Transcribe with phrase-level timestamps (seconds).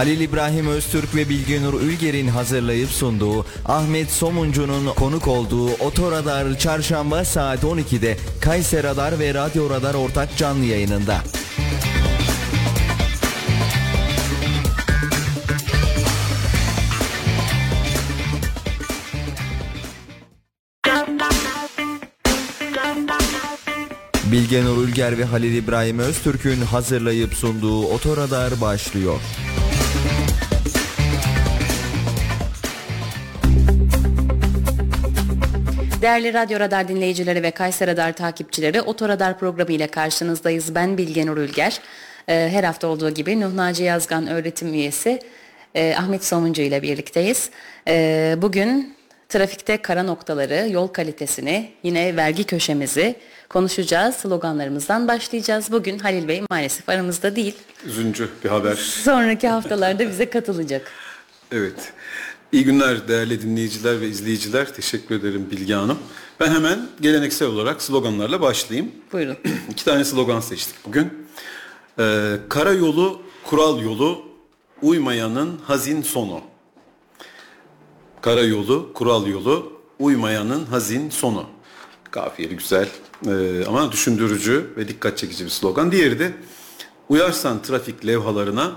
[0.00, 7.62] Halil İbrahim Öztürk ve Bilginur Ülger'in hazırlayıp sunduğu Ahmet Somuncu'nun konuk olduğu Otoradar çarşamba saat
[7.62, 11.18] 12'de Kayser Radar ve Radyo Radar ortak canlı yayınında.
[24.32, 29.20] Bilge Nur Ülger ve Halil İbrahim Öztürk'ün hazırlayıp sunduğu Otoradar başlıyor.
[36.02, 40.74] Değerli Radyo Radar dinleyicileri ve Kayser Radar takipçileri Otoradar programı ile karşınızdayız.
[40.74, 41.80] Ben Bilge Nur Ülger.
[42.28, 45.20] Ee, her hafta olduğu gibi Nuh Naci Yazgan öğretim üyesi
[45.74, 47.50] e, Ahmet Somuncu ile birlikteyiz.
[47.88, 48.94] Ee, bugün
[49.28, 53.14] trafikte kara noktaları, yol kalitesini, yine vergi köşemizi
[53.48, 54.14] konuşacağız.
[54.14, 55.72] Sloganlarımızdan başlayacağız.
[55.72, 57.56] Bugün Halil Bey maalesef aramızda değil.
[57.86, 58.74] Üzüncü bir haber.
[58.74, 60.92] Sonraki haftalarda bize katılacak.
[61.52, 61.92] Evet.
[62.52, 64.74] İyi günler değerli dinleyiciler ve izleyiciler.
[64.74, 65.98] Teşekkür ederim Bilge Hanım.
[66.40, 68.92] Ben hemen geleneksel olarak sloganlarla başlayayım.
[69.12, 69.36] Buyurun.
[69.70, 71.26] İki tane slogan seçtik bugün.
[71.98, 74.22] Ee, karayolu, kural yolu,
[74.82, 76.40] uymayanın hazin sonu.
[78.20, 81.46] Karayolu, kural yolu, uymayanın hazin sonu.
[82.10, 82.88] Kafiyeli güzel
[83.26, 85.92] ee, ama düşündürücü ve dikkat çekici bir slogan.
[85.92, 86.32] Diğeri de
[87.08, 88.72] uyarsan trafik levhalarına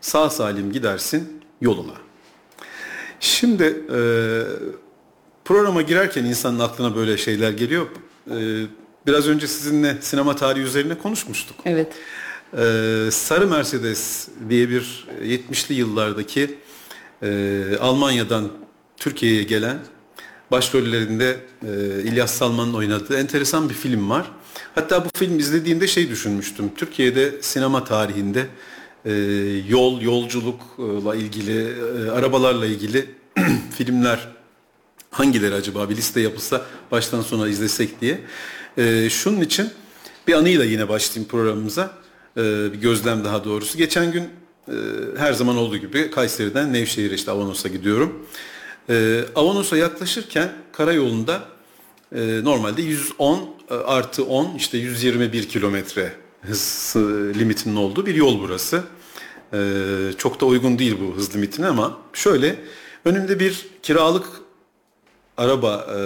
[0.00, 2.07] sağ salim gidersin yoluna.
[3.20, 3.98] Şimdi e,
[5.44, 7.86] programa girerken insanın aklına böyle şeyler geliyor.
[8.30, 8.66] E,
[9.06, 11.56] biraz önce sizinle sinema tarihi üzerine konuşmuştuk.
[11.64, 11.92] Evet.
[12.52, 16.58] E, Sarı Mercedes diye bir 70'li yıllardaki
[17.22, 18.48] e, Almanya'dan
[18.96, 19.78] Türkiye'ye gelen
[20.50, 21.68] başrollerinde e,
[22.02, 24.30] İlyas Salman'ın oynadığı enteresan bir film var.
[24.74, 26.70] Hatta bu film izlediğimde şey düşünmüştüm.
[26.76, 28.46] Türkiye'de sinema tarihinde
[29.08, 29.12] e,
[29.68, 31.74] yol, yolculukla ilgili,
[32.06, 33.06] e, arabalarla ilgili
[33.76, 34.28] filmler
[35.10, 38.20] hangileri acaba bir liste yapılsa baştan sona izlesek diye.
[38.78, 39.70] E, şunun için
[40.26, 41.90] bir anıyla yine başlayayım programımıza.
[42.36, 42.42] E,
[42.72, 43.78] bir gözlem daha doğrusu.
[43.78, 44.22] Geçen gün
[44.68, 44.74] e,
[45.16, 48.26] her zaman olduğu gibi Kayseri'den Nevşehir'e işte Avanos'a gidiyorum.
[48.90, 51.42] E, Avanos'a yaklaşırken karayolunda
[52.14, 56.12] e, normalde 110 e, artı 10 işte 121 kilometre
[56.48, 56.94] hız
[57.38, 58.82] limitinin olduğu bir yol burası.
[59.52, 59.58] E,
[60.18, 62.56] çok da uygun değil bu hız limitine ama şöyle
[63.04, 64.26] önümde bir kiralık
[65.36, 65.98] araba e,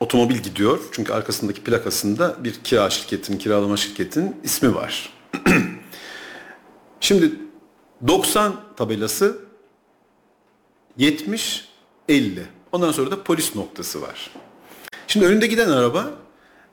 [0.00, 0.78] otomobil gidiyor.
[0.92, 5.12] Çünkü arkasındaki plakasında bir kira şirketinin, kiralama şirketinin ismi var.
[7.00, 7.32] Şimdi
[8.08, 9.38] 90 tabelası
[10.96, 11.68] 70
[12.08, 12.42] 50.
[12.72, 14.30] Ondan sonra da polis noktası var.
[15.06, 16.10] Şimdi önünde giden araba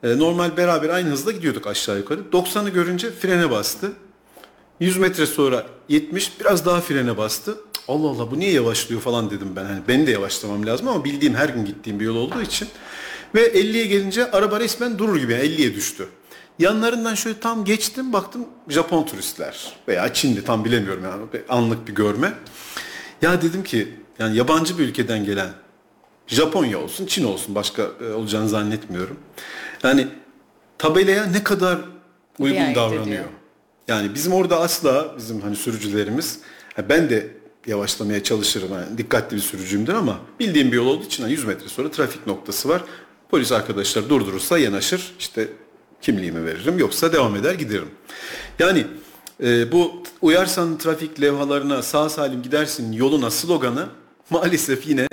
[0.03, 2.19] e, normal beraber aynı hızla gidiyorduk aşağı yukarı.
[2.31, 3.91] 90'ı görünce frene bastı.
[4.79, 7.57] 100 metre sonra 70 biraz daha frene bastı.
[7.87, 9.65] Allah Allah bu niye yavaşlıyor falan dedim ben.
[9.65, 12.67] Hani ben de yavaşlamam lazım ama bildiğim her gün gittiğim bir yol olduğu için.
[13.35, 16.07] Ve 50'ye gelince araba resmen durur gibi yani 50'ye düştü.
[16.59, 22.33] Yanlarından şöyle tam geçtim baktım Japon turistler veya Çinli tam bilemiyorum yani anlık bir görme.
[23.21, 25.49] Ya dedim ki yani yabancı bir ülkeden gelen
[26.27, 29.17] Japonya olsun, Çin olsun başka e, olacağını zannetmiyorum.
[29.83, 30.07] Yani
[30.77, 31.79] tabelaya ne kadar
[32.39, 33.07] uygun Riayet davranıyor.
[33.07, 33.23] ediyor.
[33.87, 36.39] Yani bizim orada asla bizim hani sürücülerimiz
[36.89, 37.27] ben de
[37.67, 38.73] yavaşlamaya çalışırım.
[38.73, 42.27] Yani dikkatli bir sürücüyümdür ama bildiğim bir yol olduğu için hani 100 metre sonra trafik
[42.27, 42.81] noktası var.
[43.29, 45.13] Polis arkadaşlar durdurursa yanaşır.
[45.19, 45.47] işte
[46.01, 47.89] kimliğimi veririm yoksa devam eder giderim.
[48.59, 48.87] Yani
[49.43, 53.87] e, bu uyarsan trafik levhalarına sağ salim gidersin yoluna sloganı
[54.29, 55.07] maalesef yine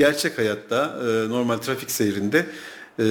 [0.00, 2.46] gerçek hayatta e, normal trafik seyrinde
[2.98, 3.04] e,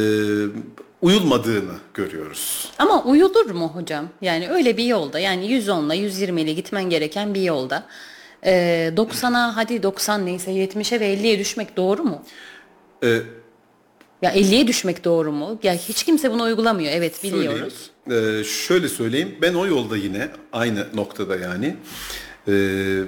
[1.01, 2.71] uyulmadığını görüyoruz.
[2.79, 4.09] Ama uyulur mu hocam?
[4.21, 7.83] Yani öyle bir yolda yani 110 ile 120 ile gitmen gereken bir yolda
[8.45, 8.51] e,
[8.97, 12.23] 90'a hadi 90 neyse 70'e ve 50'ye düşmek doğru mu?
[13.03, 13.07] E,
[14.21, 15.59] Ya 50'ye düşmek doğru mu?
[15.63, 16.91] Ya hiç kimse bunu uygulamıyor.
[16.93, 17.91] Evet biliyoruz.
[18.07, 18.39] Söyleyeyim.
[18.39, 19.35] Ee, şöyle söyleyeyim.
[19.41, 21.75] Ben o yolda yine aynı noktada yani.
[22.47, 23.01] Ee,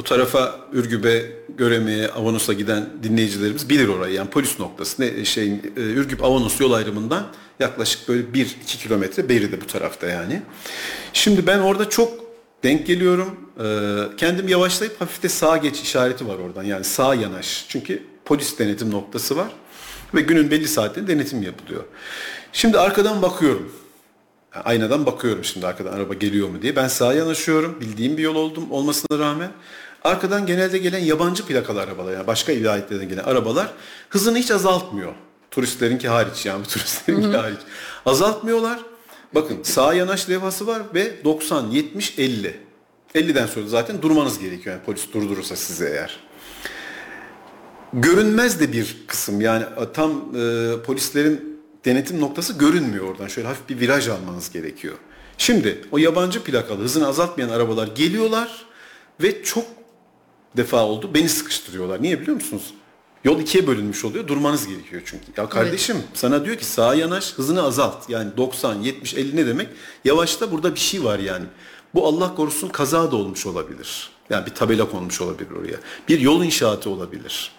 [0.00, 4.14] o tarafa Ürgüp'e, Göreme'ye, Avanos'a giden dinleyicilerimiz bilir orayı.
[4.14, 5.02] Yani polis noktası.
[5.02, 7.26] Ne, şey, e, Ürgüp Avanos yol ayrımından
[7.60, 10.42] yaklaşık böyle 1-2 kilometre beri de bu tarafta yani.
[11.12, 12.12] Şimdi ben orada çok
[12.62, 13.36] denk geliyorum.
[13.60, 16.64] Ee, kendim yavaşlayıp hafifte sağa geç işareti var oradan.
[16.64, 17.66] Yani sağ yanaş.
[17.68, 19.48] Çünkü polis denetim noktası var.
[20.14, 21.84] Ve günün belli saatinde denetim yapılıyor.
[22.52, 23.72] Şimdi arkadan bakıyorum.
[24.64, 26.76] Aynadan bakıyorum şimdi arkadan araba geliyor mu diye.
[26.76, 27.80] Ben sağa yanaşıyorum.
[27.80, 29.50] Bildiğim bir yol oldum olmasına rağmen.
[30.04, 33.72] Arkadan genelde gelen yabancı plakalı arabalar yani başka vilayetlerden gelen arabalar
[34.08, 35.14] hızını hiç azaltmıyor.
[35.50, 37.58] Turistlerinki hariç yani turistlerinki hariç.
[38.06, 38.78] Azaltmıyorlar.
[39.34, 42.60] Bakın sağ yanaş levhası var ve 90, 70, 50.
[43.14, 46.20] 50'den sonra zaten durmanız gerekiyor yani polis durdurursa sizi eğer.
[47.92, 49.64] Görünmez de bir kısım yani
[49.94, 53.28] tam e, polislerin denetim noktası görünmüyor oradan.
[53.28, 54.94] Şöyle hafif bir viraj almanız gerekiyor.
[55.38, 58.66] Şimdi o yabancı plakalı hızını azaltmayan arabalar geliyorlar
[59.22, 59.64] ve çok
[60.56, 62.02] defa oldu beni sıkıştırıyorlar.
[62.02, 62.74] Niye biliyor musunuz?
[63.24, 64.28] Yol ikiye bölünmüş oluyor.
[64.28, 65.24] Durmanız gerekiyor çünkü.
[65.36, 66.08] Ya kardeşim evet.
[66.14, 68.10] sana diyor ki sağa yanaş hızını azalt.
[68.10, 69.68] Yani 90, 70, 50 ne demek?
[70.04, 71.44] Yavaşta burada bir şey var yani.
[71.94, 74.10] Bu Allah korusun kaza da olmuş olabilir.
[74.30, 75.76] Yani bir tabela konmuş olabilir oraya.
[76.08, 77.52] Bir yol inşaatı olabilir.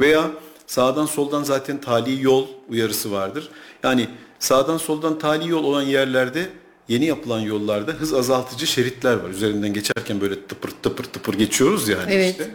[0.00, 0.30] Veya
[0.66, 3.48] sağdan soldan zaten tali yol uyarısı vardır.
[3.82, 4.08] Yani
[4.38, 6.50] sağdan soldan tali yol olan yerlerde
[6.88, 9.28] yeni yapılan yollarda hız azaltıcı şeritler var.
[9.28, 12.30] Üzerinden geçerken böyle tıpır tıpır tıpır geçiyoruz yani evet.
[12.30, 12.50] işte.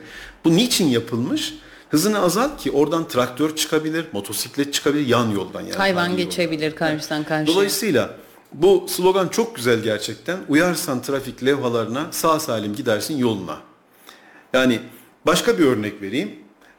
[0.45, 1.53] Bu niçin yapılmış?
[1.89, 5.73] Hızını azalt ki oradan traktör çıkabilir, motosiklet çıkabilir yan yoldan yani.
[5.73, 6.77] Hayvan geçebilir yoldan.
[6.77, 7.55] karşıdan karşıya.
[7.55, 8.15] Dolayısıyla
[8.53, 10.37] bu slogan çok güzel gerçekten.
[10.49, 13.57] Uyarsan trafik levhalarına sağ salim gidersin yoluna.
[14.53, 14.79] Yani
[15.25, 16.31] başka bir örnek vereyim.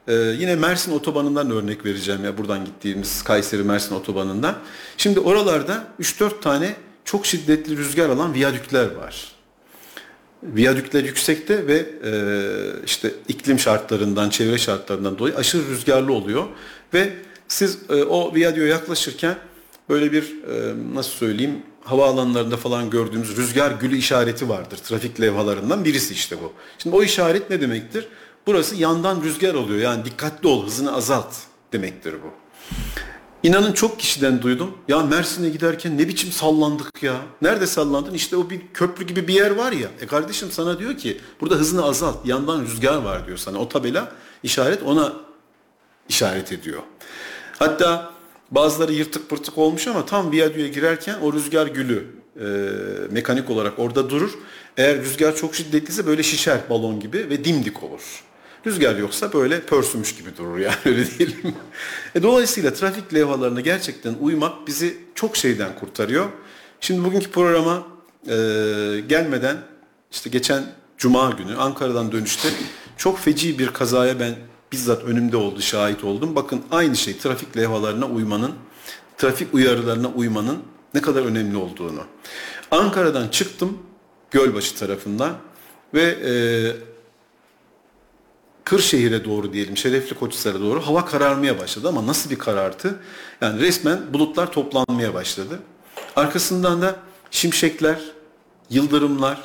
[0.08, 4.54] Ee, yine Mersin otobanından örnek vereceğim ya buradan gittiğimiz Kayseri Mersin otobanından.
[4.96, 9.32] Şimdi oralarda 3-4 tane çok şiddetli rüzgar alan viyadükler var.
[10.42, 12.12] Viyadükler yüksekte ve e,
[12.86, 16.44] işte iklim şartlarından, çevre şartlarından dolayı aşırı rüzgarlı oluyor
[16.94, 17.12] ve
[17.48, 19.36] siz e, o viyadüğe yaklaşırken
[19.88, 24.76] böyle bir e, nasıl söyleyeyim havaalanlarında falan gördüğümüz rüzgar gülü işareti vardır.
[24.76, 26.52] Trafik levhalarından birisi işte bu.
[26.78, 28.08] Şimdi o işaret ne demektir?
[28.46, 29.80] Burası yandan rüzgar oluyor.
[29.80, 31.34] Yani dikkatli ol, hızını azalt
[31.72, 32.30] demektir bu.
[33.44, 34.70] İnanın çok kişiden duydum.
[34.88, 37.16] Ya Mersin'e giderken ne biçim sallandık ya.
[37.42, 38.14] Nerede sallandın?
[38.14, 39.88] İşte o bir köprü gibi bir yer var ya.
[40.00, 42.26] E kardeşim sana diyor ki burada hızını azalt.
[42.26, 43.58] Yandan rüzgar var diyor sana.
[43.58, 44.12] O tabela
[44.42, 45.12] işaret ona
[46.08, 46.82] işaret ediyor.
[47.58, 48.12] Hatta
[48.50, 52.06] bazıları yırtık pırtık olmuş ama tam viyadüğe girerken o rüzgar gülü
[52.40, 52.46] e,
[53.10, 54.30] mekanik olarak orada durur.
[54.76, 58.24] Eğer rüzgar çok şiddetliyse böyle şişer balon gibi ve dimdik olur.
[58.66, 61.54] Rüzgar yoksa böyle pörsümüş gibi durur yani öyle diyelim.
[62.14, 66.26] E, dolayısıyla trafik levhalarına gerçekten uymak bizi çok şeyden kurtarıyor.
[66.80, 67.86] Şimdi bugünkü programa
[68.26, 68.34] e,
[69.08, 69.56] gelmeden
[70.12, 70.64] işte geçen
[70.98, 72.48] Cuma günü Ankara'dan dönüşte
[72.96, 74.34] çok feci bir kazaya ben
[74.72, 76.36] bizzat önümde oldu, şahit oldum.
[76.36, 78.52] Bakın aynı şey trafik levhalarına uymanın,
[79.18, 80.58] trafik uyarılarına uymanın
[80.94, 82.04] ne kadar önemli olduğunu.
[82.70, 83.78] Ankara'dan çıktım
[84.30, 85.36] Gölbaşı tarafından
[85.94, 86.32] ve e,
[88.64, 92.98] Kırşehir'e doğru diyelim, Şerefli Koçhisar'a doğru hava kararmaya başladı ama nasıl bir karartı?
[93.40, 95.58] Yani resmen bulutlar toplanmaya başladı.
[96.16, 96.96] Arkasından da
[97.30, 98.00] şimşekler,
[98.70, 99.40] yıldırımlar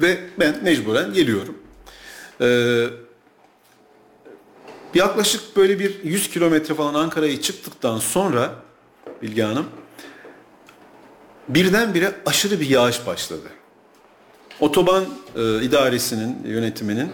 [0.00, 1.58] ve ben mecburen geliyorum.
[2.40, 2.86] Ee,
[4.94, 8.54] yaklaşık böyle bir 100 kilometre falan Ankara'yı çıktıktan sonra
[9.22, 9.66] Bilge Hanım
[11.48, 13.48] birdenbire aşırı bir yağış başladı.
[14.60, 15.04] Otoban
[15.36, 17.10] e, idaresinin, yönetiminin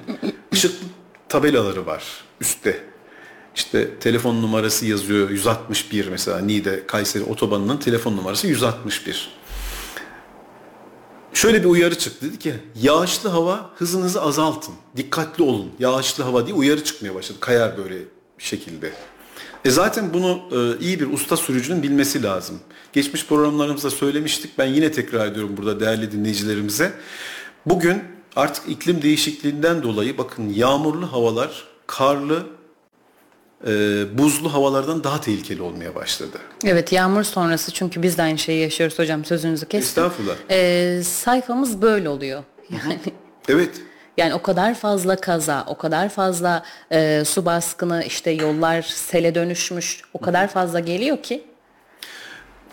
[0.56, 0.86] ışıklı
[1.28, 2.04] tabelaları var
[2.40, 2.84] üstte.
[3.54, 9.30] İşte telefon numarası yazıyor 161 mesela Niğde Kayseri otobanının telefon numarası 161.
[11.32, 14.74] Şöyle bir uyarı çıktı dedi ki yağışlı hava hızınızı azaltın.
[14.96, 15.72] Dikkatli olun.
[15.78, 17.38] Yağışlı hava diye uyarı çıkmaya başladı.
[17.40, 17.94] Kayar böyle
[18.38, 18.92] şekilde.
[19.64, 22.60] E zaten bunu e, iyi bir usta sürücünün bilmesi lazım.
[22.92, 24.58] Geçmiş programlarımızda söylemiştik.
[24.58, 26.92] Ben yine tekrar ediyorum burada değerli dinleyicilerimize.
[27.66, 32.46] Bugün artık iklim değişikliğinden dolayı bakın yağmurlu havalar, karlı,
[33.66, 33.70] e,
[34.18, 36.38] buzlu havalardan daha tehlikeli olmaya başladı.
[36.64, 40.04] Evet yağmur sonrası çünkü biz de aynı şeyi yaşıyoruz hocam sözünüzü kestim.
[40.04, 40.34] Estağfurullah.
[40.50, 42.42] E, sayfamız böyle oluyor.
[42.70, 42.98] Yani
[43.48, 43.70] Evet.
[44.16, 50.02] Yani o kadar fazla kaza, o kadar fazla e, su baskını, işte yollar sele dönüşmüş,
[50.14, 51.44] o kadar fazla geliyor ki.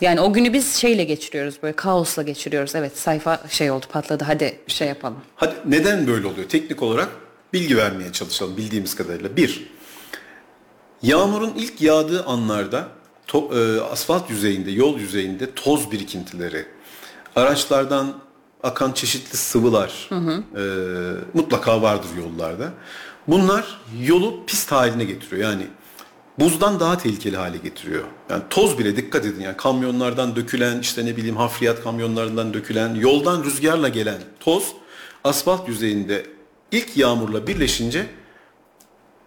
[0.00, 2.74] Yani o günü biz şeyle geçiriyoruz böyle kaosla geçiriyoruz.
[2.74, 5.18] Evet sayfa şey oldu patladı hadi şey yapalım.
[5.36, 6.48] Hadi neden böyle oluyor?
[6.48, 7.08] Teknik olarak
[7.52, 9.36] bilgi vermeye çalışalım bildiğimiz kadarıyla.
[9.36, 9.70] Bir,
[11.02, 12.88] yağmurun ilk yağdığı anlarda
[13.26, 16.66] to, e, asfalt yüzeyinde, yol yüzeyinde toz birikintileri,
[17.36, 18.14] araçlardan
[18.62, 20.42] akan çeşitli sıvılar hı hı.
[20.56, 20.64] E,
[21.34, 22.70] mutlaka vardır yollarda.
[23.28, 25.50] Bunlar yolu pist haline getiriyor.
[25.50, 25.66] Yani
[26.38, 28.04] buzdan daha tehlikeli hale getiriyor.
[28.30, 33.44] Yani toz bile dikkat edin yani kamyonlardan dökülen işte ne bileyim hafriyat kamyonlarından dökülen yoldan
[33.44, 34.72] rüzgarla gelen toz
[35.24, 36.26] asfalt yüzeyinde
[36.72, 38.06] ilk yağmurla birleşince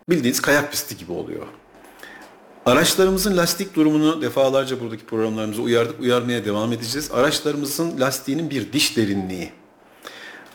[0.09, 1.47] bildiğiniz kayak pisti gibi oluyor.
[2.65, 7.11] Araçlarımızın lastik durumunu defalarca buradaki programlarımızda uyardık, uyarmaya devam edeceğiz.
[7.11, 9.51] Araçlarımızın lastiğinin bir diş derinliği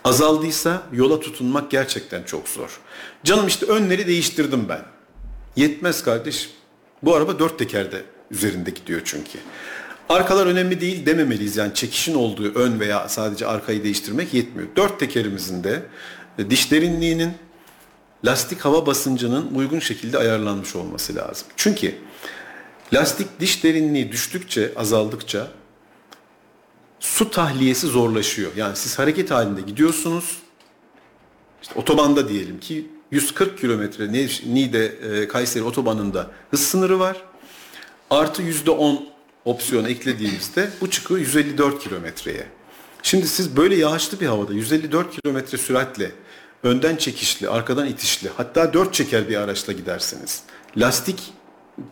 [0.04, 2.80] azaldıysa yola tutunmak gerçekten çok zor.
[3.24, 4.82] Canım işte önleri değiştirdim ben.
[5.56, 6.50] Yetmez kardeş.
[7.02, 9.38] Bu araba dört tekerde üzerinde gidiyor çünkü.
[10.08, 11.56] Arkalar önemli değil dememeliyiz.
[11.56, 14.68] Yani çekişin olduğu ön veya sadece arkayı değiştirmek yetmiyor.
[14.76, 15.82] Dört tekerimizin de
[16.38, 17.32] e, diş derinliğinin
[18.24, 21.46] lastik hava basıncının uygun şekilde ayarlanmış olması lazım.
[21.56, 21.94] Çünkü
[22.94, 25.48] lastik diş derinliği düştükçe, azaldıkça
[27.00, 28.52] su tahliyesi zorlaşıyor.
[28.56, 30.38] Yani siz hareket halinde gidiyorsunuz.
[31.62, 34.12] İşte otobanda diyelim ki 140 kilometre
[34.46, 37.16] Niğde e, Kayseri otobanında hız sınırı var.
[38.10, 38.98] Artı %10
[39.44, 42.46] opsiyon eklediğimizde bu çıkıyor 154 kilometreye.
[43.02, 46.12] Şimdi siz böyle yağışlı bir havada 154 kilometre süratle
[46.62, 50.42] önden çekişli, arkadan itişli hatta dört çeker bir araçla giderseniz
[50.76, 51.32] lastik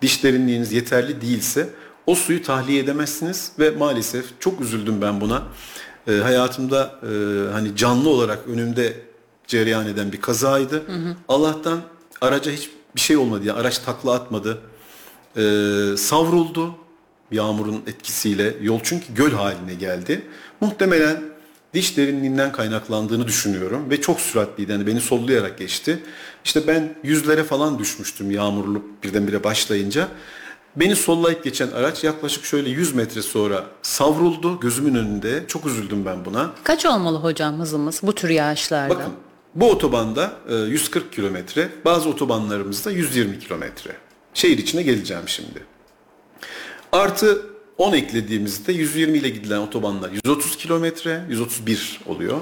[0.03, 1.69] diş derinliğiniz yeterli değilse
[2.07, 5.43] o suyu tahliye edemezsiniz ve maalesef çok üzüldüm ben buna.
[6.09, 7.09] E, hayatımda e,
[7.53, 9.10] hani canlı olarak önümde
[9.51, 10.87] cereyan eden bir kazaydı.
[10.87, 11.17] Hı hı.
[11.29, 11.81] Allah'tan
[12.21, 13.47] araca hiç bir şey olmadı.
[13.47, 14.59] Yani araç takla atmadı.
[15.37, 15.43] E,
[15.97, 16.75] savruldu
[17.31, 18.55] yağmurun etkisiyle.
[18.63, 20.23] Yol çünkü göl haline geldi.
[20.61, 21.23] Muhtemelen
[21.75, 24.73] diş derinliğinden kaynaklandığını düşünüyorum ve çok süratliydi.
[24.73, 26.03] Yani beni sollayarak geçti.
[26.45, 30.09] İşte ben yüzlere falan düşmüştüm yağmurlu birdenbire başlayınca.
[30.77, 35.45] Beni sollayıp geçen araç yaklaşık şöyle 100 metre sonra savruldu gözümün önünde.
[35.49, 36.51] Çok üzüldüm ben buna.
[36.65, 38.95] Kaç olmalı hocam hızımız bu tür yağışlarda?
[38.95, 39.13] Bakın
[39.55, 40.33] bu otobanda
[40.69, 43.97] 140 e, kilometre, bazı otobanlarımızda 120 kilometre.
[44.35, 45.65] Şehir içine geleceğim şimdi.
[46.93, 47.47] Artı
[47.79, 52.41] 10 eklediğimizde 120 ile gidilen otobanlar 130 kilometre, 131 oluyor.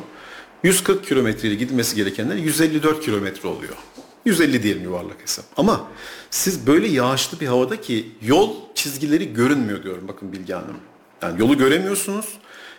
[0.63, 3.77] 140 kilometre ile gidilmesi gerekenler 154 kilometre oluyor.
[4.25, 5.45] 150 diyelim yuvarlak hesap.
[5.57, 5.89] Ama
[6.31, 10.77] siz böyle yağışlı bir havada ki yol çizgileri görünmüyor diyorum bakın Bilge Hanım.
[11.23, 12.39] Yani yolu göremiyorsunuz.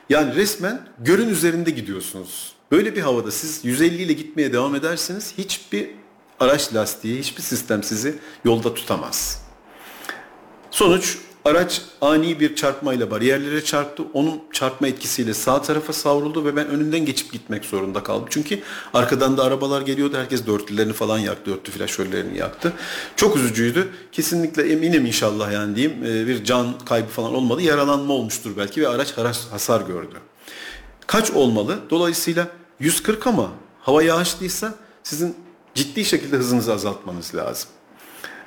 [0.10, 2.54] Yani resmen görün üzerinde gidiyorsunuz.
[2.72, 5.90] Böyle bir havada siz 150 ile gitmeye devam ederseniz hiçbir
[6.40, 9.46] araç lastiği, hiçbir sistem sizi yolda tutamaz.
[10.72, 14.04] Sonuç Araç ani bir çarpmayla bariyerlere çarptı.
[14.14, 18.28] Onun çarpma etkisiyle sağ tarafa savruldu ve ben önünden geçip gitmek zorunda kaldım.
[18.30, 18.60] Çünkü
[18.94, 20.18] arkadan da arabalar geliyordu.
[20.18, 21.52] Herkes dörtlülerini falan yaktı.
[21.52, 22.74] Dörtlü flaşörlerini yaktı.
[23.16, 23.90] Çok üzücüydü.
[24.12, 27.62] Kesinlikle eminim inşallah yani diyeyim e, bir can kaybı falan olmadı.
[27.62, 29.14] Yaralanma olmuştur belki ve araç
[29.52, 30.16] hasar gördü.
[31.08, 31.80] Kaç olmalı?
[31.90, 32.48] Dolayısıyla
[32.80, 35.36] 140 ama hava yağışlıysa sizin
[35.76, 37.70] ciddi şekilde hızınızı azaltmanız lazım.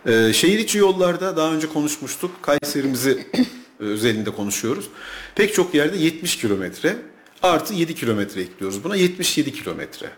[0.06, 2.30] Ee, şehir içi yollarda daha önce konuşmuştuk.
[2.42, 3.26] Kayserimizi
[3.78, 4.88] özelinde konuşuyoruz.
[5.34, 6.96] Pek çok yerde 70 kilometre
[7.42, 8.84] artı 7 kilometre ekliyoruz.
[8.84, 10.10] Buna 77 kilometre.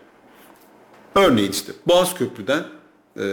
[1.14, 2.64] Örneğin işte Boğaz Köprü'den
[3.18, 3.24] e,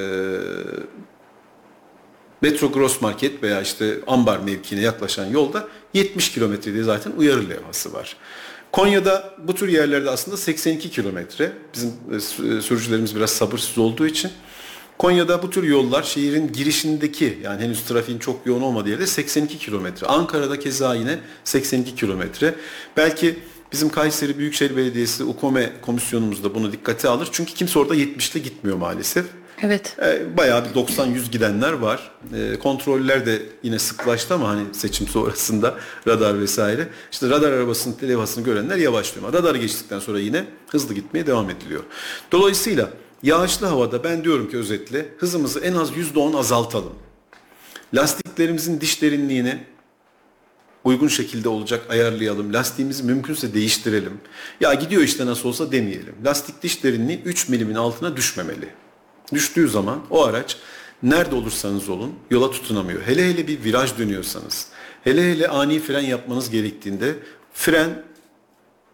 [2.41, 7.93] Metro Gross Market veya işte Ambar mevkiine yaklaşan yolda 70 kilometre diye zaten uyarı levhası
[7.93, 8.17] var.
[8.71, 11.51] Konya'da bu tür yerlerde aslında 82 kilometre.
[11.73, 14.31] Bizim e, sürücülerimiz biraz sabırsız olduğu için
[14.97, 20.07] Konya'da bu tür yollar şehrin girişindeki yani henüz trafiğin çok yoğun olmadığı yerde 82 kilometre.
[20.07, 22.55] Ankara'da keza yine 82 kilometre.
[22.97, 23.39] Belki
[23.71, 27.29] bizim Kayseri Büyükşehir Belediyesi UKOME komisyonumuz da bunu dikkate alır.
[27.31, 29.25] Çünkü kimse orada 70'te gitmiyor maalesef.
[29.61, 29.97] Evet.
[30.01, 32.11] E, bayağı bir 90-100 gidenler var.
[32.35, 35.75] E, kontroller de yine sıklaştı ama hani seçim sonrasında
[36.07, 36.87] radar vesaire.
[37.11, 39.33] İşte radar arabasının levhasını görenler yavaşlıyor.
[39.33, 41.83] Radar geçtikten sonra yine hızlı gitmeye devam ediliyor.
[42.31, 42.89] Dolayısıyla
[43.23, 46.93] Yağışlı havada ben diyorum ki özetle hızımızı en az %10 azaltalım.
[47.93, 49.63] Lastiklerimizin diş derinliğini
[50.83, 52.53] uygun şekilde olacak ayarlayalım.
[52.53, 54.19] Lastiğimizi mümkünse değiştirelim.
[54.61, 56.15] Ya gidiyor işte nasıl olsa demeyelim.
[56.25, 58.69] Lastik diş derinliği 3 milimin altına düşmemeli.
[59.33, 60.57] Düştüğü zaman o araç
[61.03, 63.01] nerede olursanız olun yola tutunamıyor.
[63.01, 64.67] Hele hele bir viraj dönüyorsanız,
[65.03, 67.15] hele hele ani fren yapmanız gerektiğinde
[67.53, 68.03] fren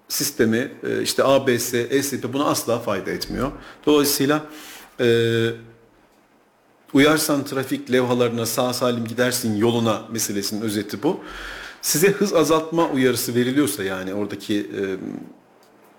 [0.07, 3.51] sistemi e, işte ABS, ESP buna asla fayda etmiyor.
[3.85, 4.45] Dolayısıyla
[4.99, 5.49] e,
[6.93, 11.19] uyarsan trafik levhalarına sağ salim gidersin yoluna meselesinin özeti bu.
[11.81, 14.81] Size hız azaltma uyarısı veriliyorsa yani oradaki e,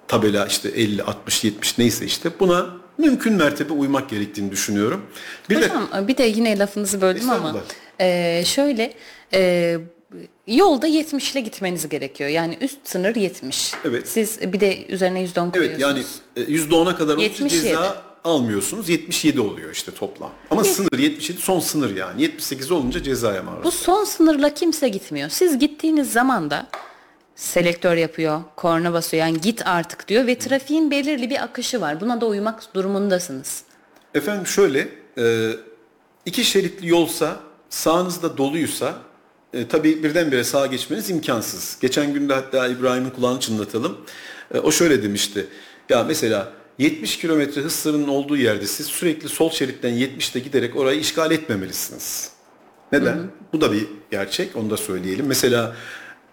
[0.09, 5.03] tabela işte 50, 60, 70 neyse işte buna mümkün mertebe uymak gerektiğini düşünüyorum.
[5.51, 7.57] Bir Hocam de, bir de yine lafınızı böldüm ama
[8.01, 8.95] e, şöyle
[9.35, 9.77] e,
[10.47, 12.31] yolda 70 ile gitmeniz gerekiyor.
[12.31, 13.73] Yani üst sınır 70.
[13.85, 14.09] Evet.
[14.09, 15.67] Siz bir de üzerine %10 koyuyorsunuz.
[15.67, 18.89] Evet yani %10'a e, kadar olunca ceza almıyorsunuz.
[18.89, 20.31] 77 oluyor işte toplam.
[20.51, 22.23] Ama Yet- sınır 77 son sınır yani.
[22.23, 23.65] 78 olunca cezaya maruz.
[23.65, 25.29] Bu son sınırla kimse gitmiyor.
[25.29, 26.67] Siz gittiğiniz zaman da
[27.39, 29.21] selektör yapıyor, korna basıyor.
[29.27, 32.01] Yani git artık diyor ve trafiğin belirli bir akışı var.
[32.01, 33.63] Buna da uymak durumundasınız.
[34.15, 35.53] Efendim şöyle, e,
[36.27, 37.37] iki şeritli yolsa,
[37.71, 38.95] sağınızda doluysa
[39.53, 41.79] e, tabii birdenbire sağa geçmeniz imkansız.
[41.81, 43.97] Geçen günde hatta İbrahim'in kulağını çınlatalım.
[44.55, 45.47] E, o şöyle demişti.
[45.89, 51.01] Ya mesela 70 kilometre hız sınırının olduğu yerde siz sürekli sol şeritten 70'te giderek orayı
[51.01, 52.31] işgal etmemelisiniz.
[52.93, 53.19] Neden?
[53.53, 54.57] Bu da bir gerçek.
[54.57, 55.27] Onu da söyleyelim.
[55.27, 55.77] Mesela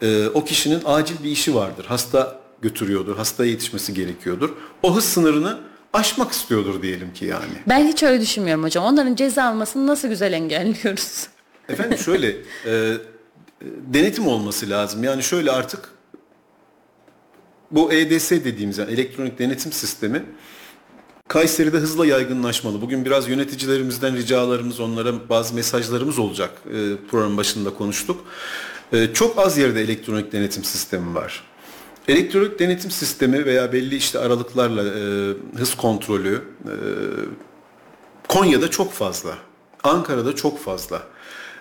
[0.02, 1.86] e, o kişinin acil bir işi vardır.
[1.86, 3.16] Hasta götürüyordur.
[3.18, 4.50] Hastaya yetişmesi gerekiyordur.
[4.84, 5.60] O hız sınırını
[5.94, 7.54] aşmak istiyordur diyelim ki yani.
[7.70, 8.86] Ben hiç öyle düşünmüyorum hocam.
[8.86, 11.28] Onların ceza almasını nasıl güzel engelliyoruz?
[11.70, 12.36] Efendim şöyle
[12.66, 12.94] e,
[13.88, 15.04] denetim olması lazım.
[15.04, 15.90] Yani şöyle artık
[17.72, 20.24] bu EDS dediğimiz yani elektronik denetim sistemi
[21.28, 22.82] Kayseri'de hızla yaygınlaşmalı.
[22.82, 26.52] Bugün biraz yöneticilerimizden ricalarımız, onlara bazı mesajlarımız olacak.
[26.66, 28.26] E, programın başında konuştuk.
[28.94, 31.44] E, çok az yerde elektronik denetim sistemi var.
[32.08, 36.74] Elektronik denetim sistemi veya belli işte aralıklarla e, hız kontrolü e,
[38.28, 39.38] Konya'da çok fazla.
[39.84, 41.02] Ankara'da çok fazla.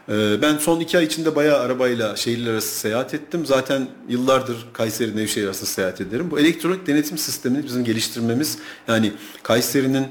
[0.09, 3.47] Ee, Ben son iki ay içinde bayağı arabayla şehirler arası seyahat ettim.
[3.47, 6.31] Zaten yıllardır Kayseri Nevşehir arası seyahat ederim.
[6.31, 9.13] Bu elektronik denetim sistemini bizim geliştirmemiz yani
[9.43, 10.07] Kayseri'nin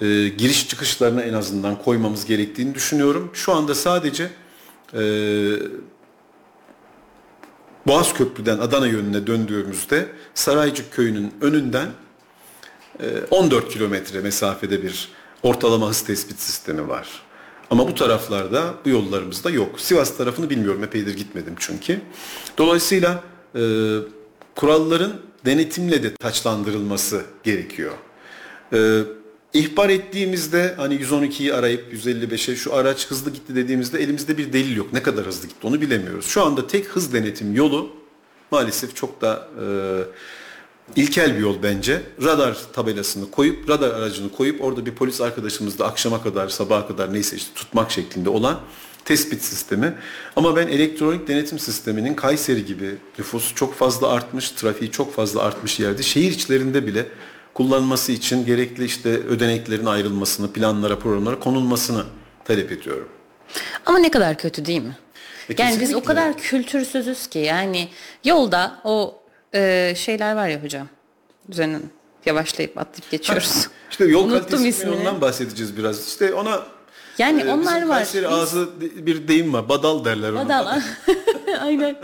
[0.00, 3.30] e, giriş çıkışlarına en azından koymamız gerektiğini düşünüyorum.
[3.34, 4.30] Şu anda sadece
[4.94, 5.00] e,
[7.86, 11.88] Boğaz Köprü'den Adana yönüne döndüğümüzde Saraycık Köyü'nün önünden
[13.00, 15.08] e, 14 kilometre mesafede bir
[15.42, 17.08] ortalama hız tespit sistemi var.
[17.70, 19.80] Ama bu taraflarda bu yollarımızda yok.
[19.80, 22.00] Sivas tarafını bilmiyorum epeydir gitmedim çünkü.
[22.58, 23.22] Dolayısıyla
[23.54, 23.60] e,
[24.54, 25.12] kuralların
[25.44, 27.92] denetimle de taçlandırılması gerekiyor.
[28.72, 29.02] E,
[29.54, 34.92] ihbar ettiğimizde hani 112'yi arayıp 155'e şu araç hızlı gitti dediğimizde elimizde bir delil yok.
[34.92, 36.26] Ne kadar hızlı gitti onu bilemiyoruz.
[36.26, 37.90] Şu anda tek hız denetim yolu
[38.50, 39.66] maalesef çok da e,
[41.00, 42.02] ilkel bir yol bence.
[42.22, 47.12] Radar tabelasını koyup, radar aracını koyup orada bir polis arkadaşımız da akşama kadar, sabaha kadar
[47.12, 48.60] neyse işte tutmak şeklinde olan
[49.04, 49.94] tespit sistemi.
[50.36, 55.80] Ama ben elektronik denetim sisteminin Kayseri gibi nüfusu çok fazla artmış, trafiği çok fazla artmış
[55.80, 57.06] yerde şehir içlerinde bile
[57.54, 62.04] kullanılması için gerekli işte ödeneklerin ayrılmasını, planlara, programlara konulmasını
[62.44, 63.08] talep ediyorum.
[63.86, 64.96] Ama ne kadar kötü değil mi?
[65.50, 67.88] E, yani biz o kadar kültürsüzüz ki yani
[68.24, 69.22] yolda o
[69.54, 70.88] e, şeyler var ya hocam.
[71.48, 71.82] Üzerinden
[72.26, 73.68] yavaşlayıp atlayıp geçiyoruz.
[73.90, 74.94] İşte yol kalitesi ismini.
[74.96, 76.08] ondan bahsedeceğiz biraz.
[76.08, 76.62] İşte ona
[77.18, 77.96] Yani e, onlar var.
[77.96, 79.68] Kayseri ağzı bir deyim var.
[79.68, 80.44] Badal derler ona.
[80.44, 80.66] Badal.
[81.60, 81.96] Aynen.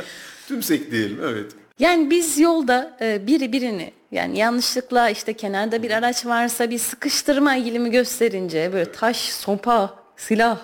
[0.48, 1.53] Tümsek diyelim evet.
[1.81, 7.57] Yani biz yolda e, biri birini yani yanlışlıkla işte kenarda bir araç varsa bir sıkıştırma
[7.57, 10.59] eğilimi gösterince böyle taş, sopa, silah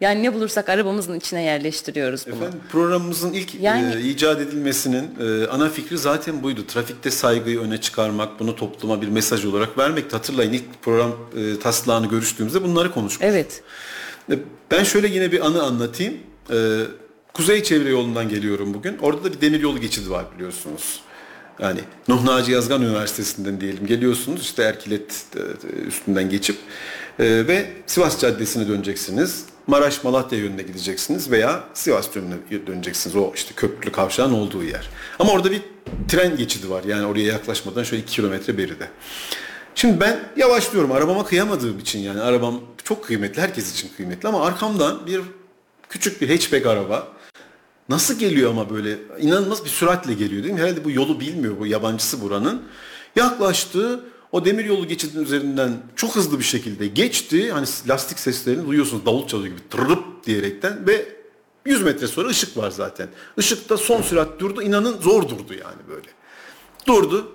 [0.00, 2.34] yani ne bulursak arabamızın içine yerleştiriyoruz bunu.
[2.34, 6.66] Efendim programımızın ilk Yani- e, icat edilmesinin e, ana fikri zaten buydu.
[6.66, 10.12] Trafikte saygıyı öne çıkarmak, bunu topluma bir mesaj olarak vermek.
[10.12, 13.24] Hatırlayın ilk program e, taslağını görüştüğümüzde bunları konuşmuştuk.
[13.24, 13.62] Evet.
[14.30, 14.34] E,
[14.70, 16.14] Ben şöyle yine bir anı anlatayım.
[16.50, 16.56] E,
[17.34, 18.98] Kuzey Çevre Yolu'ndan geliyorum bugün.
[18.98, 21.00] Orada da bir demir yolu geçidi var biliyorsunuz.
[21.60, 26.56] Yani Nuh Naci Yazgan Üniversitesi'nden diyelim geliyorsunuz işte Erkilet e, üstünden geçip
[27.18, 29.44] e, ve Sivas Caddesi'ne döneceksiniz.
[29.66, 33.16] Maraş Malatya yönüne gideceksiniz veya Sivas yönüne döneceksiniz.
[33.16, 34.88] O işte köprülü kavşağın olduğu yer.
[35.18, 35.62] Ama orada bir
[36.08, 36.84] tren geçidi var.
[36.84, 38.88] Yani oraya yaklaşmadan şöyle 2 kilometre beride.
[39.74, 45.06] Şimdi ben yavaşlıyorum arabama kıyamadığım için yani arabam çok kıymetli herkes için kıymetli ama arkamdan
[45.06, 45.20] bir
[45.88, 47.08] küçük bir hatchback araba
[47.88, 50.60] nasıl geliyor ama böyle inanılmaz bir süratle geliyor değil mi?
[50.60, 52.62] Herhalde bu yolu bilmiyor bu yabancısı buranın.
[53.16, 57.52] Yaklaştı o demir yolu geçidinin üzerinden çok hızlı bir şekilde geçti.
[57.52, 61.22] Hani lastik seslerini duyuyorsunuz davul çalıyor gibi tırıp diyerekten ve
[61.66, 63.08] 100 metre sonra ışık var zaten.
[63.38, 66.08] Işıkta son sürat durdu inanın zor durdu yani böyle.
[66.86, 67.32] Durdu.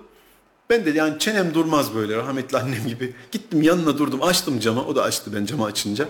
[0.70, 3.14] Ben de yani çenem durmaz böyle rahmetli annem gibi.
[3.32, 4.84] Gittim yanına durdum açtım camı.
[4.86, 6.08] O da açtı ben camı açınca.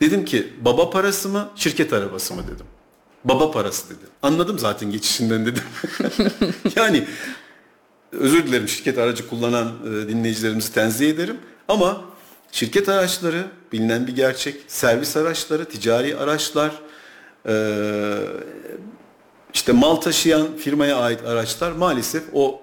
[0.00, 2.66] Dedim ki baba parası mı şirket arabası mı dedim.
[3.24, 4.04] Baba parası dedi.
[4.22, 5.62] Anladım zaten geçişinden dedim.
[6.76, 7.04] yani
[8.12, 11.36] özür dilerim şirket aracı kullanan e, dinleyicilerimizi tenzih ederim.
[11.68, 12.04] Ama
[12.52, 14.60] şirket araçları bilinen bir gerçek.
[14.68, 16.72] Servis araçları, ticari araçlar,
[17.48, 17.54] e,
[19.54, 22.62] işte mal taşıyan firmaya ait araçlar maalesef o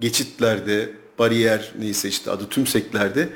[0.00, 3.28] geçitlerde, bariyer neyse işte adı tümseklerde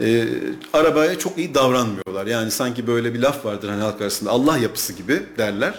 [0.00, 0.24] e,
[0.72, 2.26] arabaya çok iyi davranmıyorlar.
[2.26, 5.74] Yani sanki böyle bir laf vardır hani halk arasında Allah yapısı gibi derler.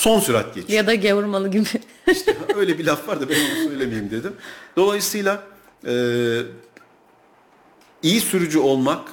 [0.00, 0.76] Son sürat geçiyor.
[0.76, 1.68] Ya da gavurmalı gibi.
[2.10, 4.32] İşte öyle bir laf var da ben onu söylemeyeyim dedim.
[4.76, 5.42] Dolayısıyla
[5.86, 5.94] e,
[8.02, 9.08] iyi sürücü olmak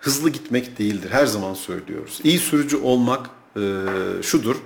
[0.00, 1.08] hızlı gitmek değildir.
[1.10, 2.20] Her zaman söylüyoruz.
[2.24, 3.62] İyi sürücü olmak e,
[4.22, 4.56] şudur.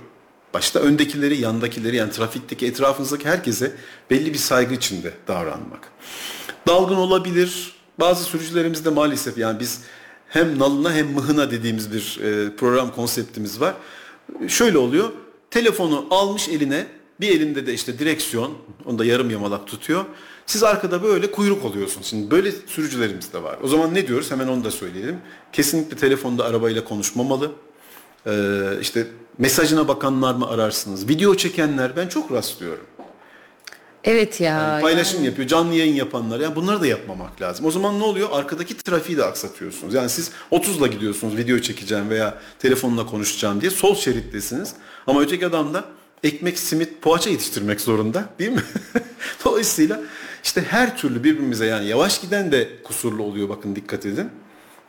[0.53, 3.71] Başta öndekileri, yandakileri yani trafikteki etrafınızdaki herkese
[4.09, 5.91] belli bir saygı içinde davranmak.
[6.67, 7.75] Dalgın olabilir.
[7.99, 9.81] Bazı sürücülerimizde maalesef yani biz
[10.27, 13.73] hem nalına hem mıhına dediğimiz bir e, program konseptimiz var.
[14.47, 15.09] Şöyle oluyor.
[15.51, 16.85] Telefonu almış eline
[17.19, 18.51] bir elinde de işte direksiyon,
[18.85, 20.05] onu da yarım yamalak tutuyor.
[20.45, 22.07] Siz arkada böyle kuyruk oluyorsunuz.
[22.07, 23.57] Şimdi böyle sürücülerimiz de var.
[23.63, 24.31] O zaman ne diyoruz?
[24.31, 25.17] Hemen onu da söyleyelim.
[25.53, 27.51] Kesinlikle telefonda arabayla konuşmamalı.
[28.27, 31.09] Ee, işte mesajına bakanlar mı ararsınız?
[31.09, 32.85] Video çekenler ben çok rastlıyorum.
[34.03, 34.57] Evet ya.
[34.57, 35.25] Yani paylaşım yani.
[35.25, 36.39] yapıyor, canlı yayın yapanlar.
[36.39, 37.65] Yani bunları da yapmamak lazım.
[37.65, 38.29] O zaman ne oluyor?
[38.31, 39.93] Arkadaki trafiği de aksatıyorsunuz.
[39.93, 44.73] Yani siz 30'la gidiyorsunuz video çekeceğim veya telefonla konuşacağım diye sol şerittesiniz.
[45.07, 45.85] Ama öteki adam da
[46.23, 48.63] ekmek, simit, poğaça yetiştirmek zorunda değil mi?
[49.45, 49.99] Dolayısıyla
[50.43, 54.29] işte her türlü birbirimize yani yavaş giden de kusurlu oluyor bakın dikkat edin.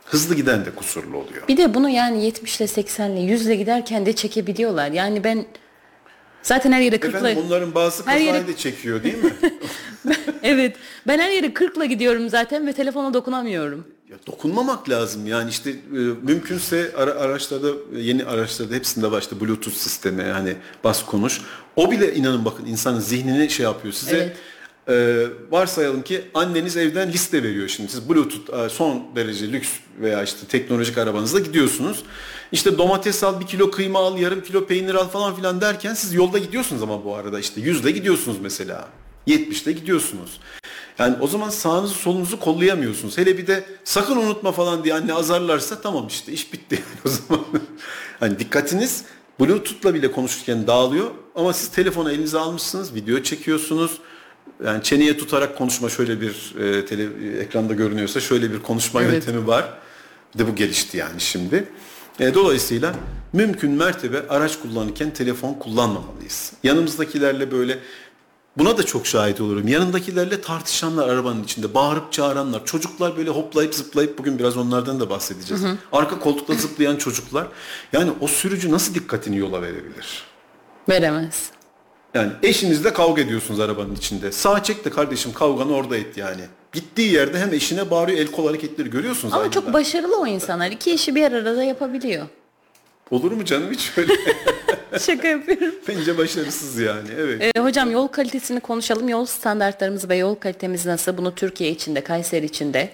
[0.05, 1.47] Hızlı giden de kusurlu oluyor.
[1.47, 4.91] Bir de bunu yani 70 ile 80 ile 100 ile giderken de çekebiliyorlar.
[4.91, 5.45] Yani ben
[6.43, 9.33] zaten her yere 40 Efendim onların bazı Her kazayı yere- da çekiyor değil mi?
[10.43, 10.75] Evet.
[11.07, 13.85] Ben her yere 40 ile gidiyorum zaten ve telefona dokunamıyorum.
[14.11, 15.75] Ya dokunmamak lazım yani işte e,
[16.21, 21.41] mümkünse ara, araçlarda yeni araçlarda hepsinde işte bluetooth sistemi hani bas konuş.
[21.75, 24.17] O bile inanın bakın insanın zihnini şey yapıyor size.
[24.17, 24.37] Evet.
[24.89, 29.69] E, varsayalım ki anneniz evden liste veriyor şimdi siz bluetooth e, son derece lüks
[30.01, 32.03] veya işte teknolojik arabanızla gidiyorsunuz.
[32.51, 36.13] İşte domates al bir kilo kıyma al yarım kilo peynir al falan filan derken siz
[36.13, 38.87] yolda gidiyorsunuz ama bu arada işte yüzde gidiyorsunuz mesela.
[39.27, 40.39] 70'te gidiyorsunuz.
[40.99, 43.17] Yani o zaman sağınızı solunuzu kollayamıyorsunuz.
[43.17, 47.09] Hele bir de sakın unutma falan diye anne azarlarsa tamam işte iş bitti yani o
[47.09, 47.45] zaman.
[48.19, 49.03] hani dikkatiniz
[49.39, 53.99] Bluetooth'la bile konuşurken dağılıyor ama siz telefonu elinize almışsınız, video çekiyorsunuz.
[54.65, 57.07] Yani çeneye tutarak konuşma şöyle bir e, tele,
[57.39, 59.13] ekranda görünüyorsa şöyle bir konuşma Evet.
[59.13, 59.69] yöntemi var.
[60.33, 61.67] Bir de bu gelişti yani şimdi.
[62.19, 62.95] E, dolayısıyla
[63.33, 66.53] mümkün mertebe araç kullanırken telefon kullanmamalıyız.
[66.63, 67.79] Yanımızdakilerle böyle
[68.57, 69.67] Buna da çok şahit olurum.
[69.67, 75.63] Yanındakilerle tartışanlar arabanın içinde, bağırıp çağıranlar, çocuklar böyle hoplayıp zıplayıp bugün biraz onlardan da bahsedeceğiz.
[75.91, 77.47] Arka koltukta zıplayan çocuklar.
[77.93, 80.23] Yani o sürücü nasıl dikkatini yola verebilir?
[80.89, 81.49] Veremez.
[82.13, 84.31] Yani eşinizle kavga ediyorsunuz arabanın içinde.
[84.31, 86.41] Sağ çek de kardeşim kavganı orada et yani.
[86.73, 89.73] Gittiği yerde hem eşine bağırıyor el kol hareketleri görüyorsunuz Ama çok anda.
[89.73, 90.71] başarılı o insanlar.
[90.71, 92.25] İki işi bir arada yapabiliyor.
[93.11, 94.13] Olur mu canım hiç öyle?
[94.99, 95.75] Şaka yapıyorum.
[95.87, 97.55] Bence başarısız yani evet.
[97.55, 99.09] Ee, hocam yol kalitesini konuşalım.
[99.09, 101.17] Yol standartlarımız ve yol kalitemiz nasıl?
[101.17, 102.89] Bunu Türkiye içinde, Kayseri içinde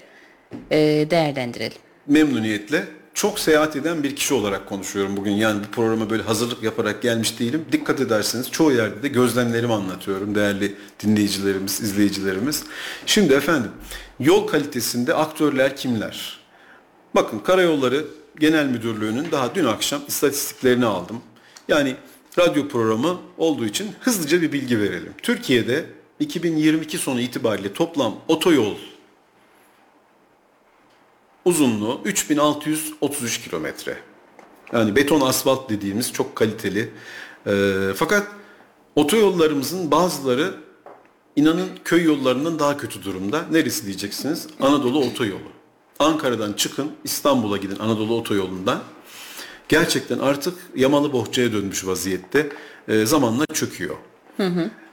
[0.71, 0.77] e,
[1.11, 1.77] değerlendirelim.
[2.07, 2.83] memnuniyetle
[3.19, 5.31] çok seyahat eden bir kişi olarak konuşuyorum bugün.
[5.31, 7.65] Yani bu programa böyle hazırlık yaparak gelmiş değilim.
[7.71, 12.63] Dikkat ederseniz çoğu yerde de gözlemlerimi anlatıyorum değerli dinleyicilerimiz, izleyicilerimiz.
[13.05, 13.71] Şimdi efendim
[14.19, 16.39] yol kalitesinde aktörler kimler?
[17.15, 18.05] Bakın Karayolları
[18.39, 21.21] Genel Müdürlüğü'nün daha dün akşam istatistiklerini aldım.
[21.67, 21.95] Yani
[22.39, 25.13] radyo programı olduğu için hızlıca bir bilgi verelim.
[25.21, 25.85] Türkiye'de
[26.19, 28.75] 2022 sonu itibariyle toplam otoyol
[31.45, 33.97] uzunluğu 3633 kilometre.
[34.73, 36.89] Yani beton asfalt dediğimiz çok kaliteli.
[37.47, 38.27] Ee, fakat
[38.95, 40.53] otoyollarımızın bazıları
[41.35, 43.45] inanın köy yollarından daha kötü durumda.
[43.51, 44.47] Neresi diyeceksiniz?
[44.61, 45.49] Anadolu otoyolu.
[45.99, 48.79] Ankara'dan çıkın İstanbul'a gidin Anadolu otoyolundan.
[49.69, 52.49] Gerçekten artık yamalı bohçaya dönmüş vaziyette.
[52.87, 53.95] Ee, zamanla çöküyor.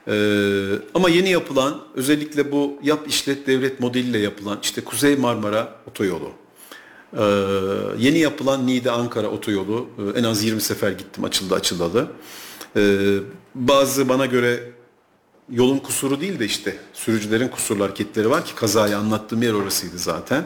[0.07, 6.31] Ee, ama yeni yapılan özellikle bu yap işlet devlet modeliyle yapılan işte Kuzey Marmara otoyolu.
[7.17, 7.23] Ee,
[7.97, 12.07] yeni yapılan Niğde Ankara otoyolu e, en az 20 sefer gittim açıldı açılalı.
[12.75, 13.17] Ee,
[13.55, 14.71] bazı bana göre
[15.51, 20.43] yolun kusuru değil de işte sürücülerin kusurlu hareketleri var ki kazayı anlattığım yer orasıydı zaten.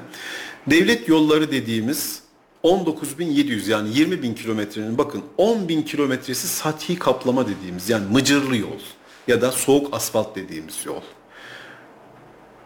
[0.67, 2.21] Devlet yolları dediğimiz
[2.63, 8.80] 19.700 yani 20 bin kilometrenin bakın 10 bin kilometresi sathi kaplama dediğimiz yani mıcırlı yol
[9.27, 11.01] ya da soğuk asfalt dediğimiz yol.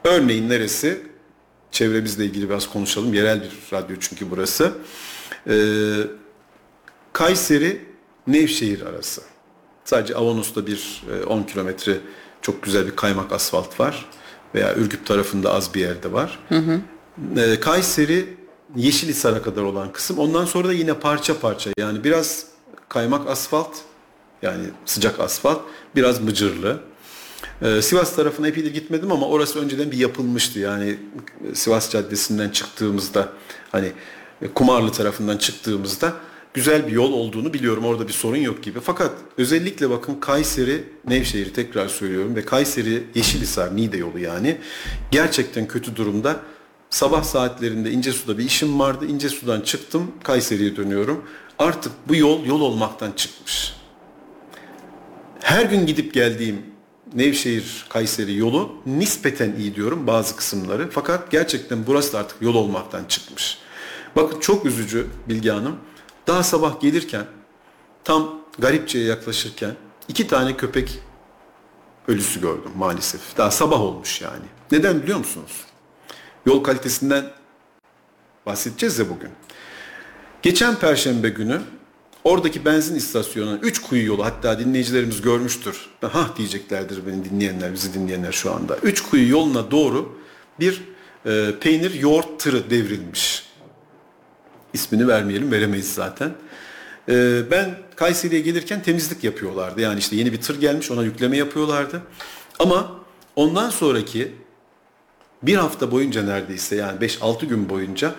[0.03, 1.01] Örneğin neresi?
[1.71, 3.13] Çevremizle ilgili biraz konuşalım.
[3.13, 4.73] Yerel bir radyo çünkü burası.
[5.49, 5.53] Ee,
[7.13, 7.85] Kayseri
[8.27, 9.21] Nevşehir arası.
[9.85, 11.97] Sadece Avanos'ta bir e, 10 kilometre
[12.41, 14.05] çok güzel bir kaymak asfalt var.
[14.55, 16.39] Veya Ürgüp tarafında az bir yerde var.
[17.37, 18.37] Ee, Kayseri
[18.75, 20.19] Yeşilhisar'a kadar olan kısım.
[20.19, 22.45] Ondan sonra da yine parça parça yani biraz
[22.89, 23.75] kaymak asfalt
[24.41, 25.61] yani sıcak asfalt
[25.95, 26.79] biraz mıcırlı.
[27.61, 30.59] Ee, Sivas tarafına epeydir gitmedim ama orası önceden bir yapılmıştı.
[30.59, 30.97] Yani
[31.51, 33.29] e, Sivas Caddesi'nden çıktığımızda
[33.71, 33.91] hani
[34.41, 36.13] e, Kumarlı tarafından çıktığımızda
[36.53, 37.85] güzel bir yol olduğunu biliyorum.
[37.85, 38.79] Orada bir sorun yok gibi.
[38.79, 44.57] Fakat özellikle bakın Kayseri, Nevşehir'i tekrar söylüyorum ve Kayseri Yeşilhisar Niğde yolu yani
[45.11, 46.39] gerçekten kötü durumda.
[46.89, 49.05] Sabah saatlerinde İncesu'da bir işim vardı.
[49.05, 51.23] İncesu'dan çıktım Kayseri'ye dönüyorum.
[51.59, 53.74] Artık bu yol yol olmaktan çıkmış.
[55.45, 56.65] Her gün gidip geldiğim
[57.13, 60.89] Nevşehir Kayseri yolu nispeten iyi diyorum bazı kısımları.
[60.91, 63.57] Fakat gerçekten burası da artık yol olmaktan çıkmış.
[64.15, 65.77] Bakın çok üzücü Bilge Hanım.
[66.27, 67.25] Daha sabah gelirken
[68.03, 69.71] tam Garipçe'ye yaklaşırken
[70.07, 70.99] iki tane köpek
[72.07, 73.37] ölüsü gördüm maalesef.
[73.37, 74.45] Daha sabah olmuş yani.
[74.71, 75.61] Neden biliyor musunuz?
[76.45, 77.31] Yol kalitesinden
[78.45, 79.29] bahsedeceğiz ya bugün.
[80.41, 81.61] Geçen perşembe günü
[82.25, 85.89] Oradaki benzin istasyonunun 3 kuyu yolu hatta dinleyicilerimiz görmüştür.
[86.01, 88.77] Ha diyeceklerdir beni dinleyenler, bizi dinleyenler şu anda.
[88.77, 90.19] 3 kuyu yoluna doğru
[90.59, 90.81] bir
[91.25, 93.45] e, peynir yoğurt tırı devrilmiş.
[94.73, 96.31] İsmini vermeyelim, veremeyiz zaten.
[97.09, 99.81] E, ben Kayseri'ye gelirken temizlik yapıyorlardı.
[99.81, 102.01] Yani işte yeni bir tır gelmiş ona yükleme yapıyorlardı.
[102.59, 102.99] Ama
[103.35, 104.31] ondan sonraki
[105.43, 108.11] bir hafta boyunca neredeyse yani 5-6 gün boyunca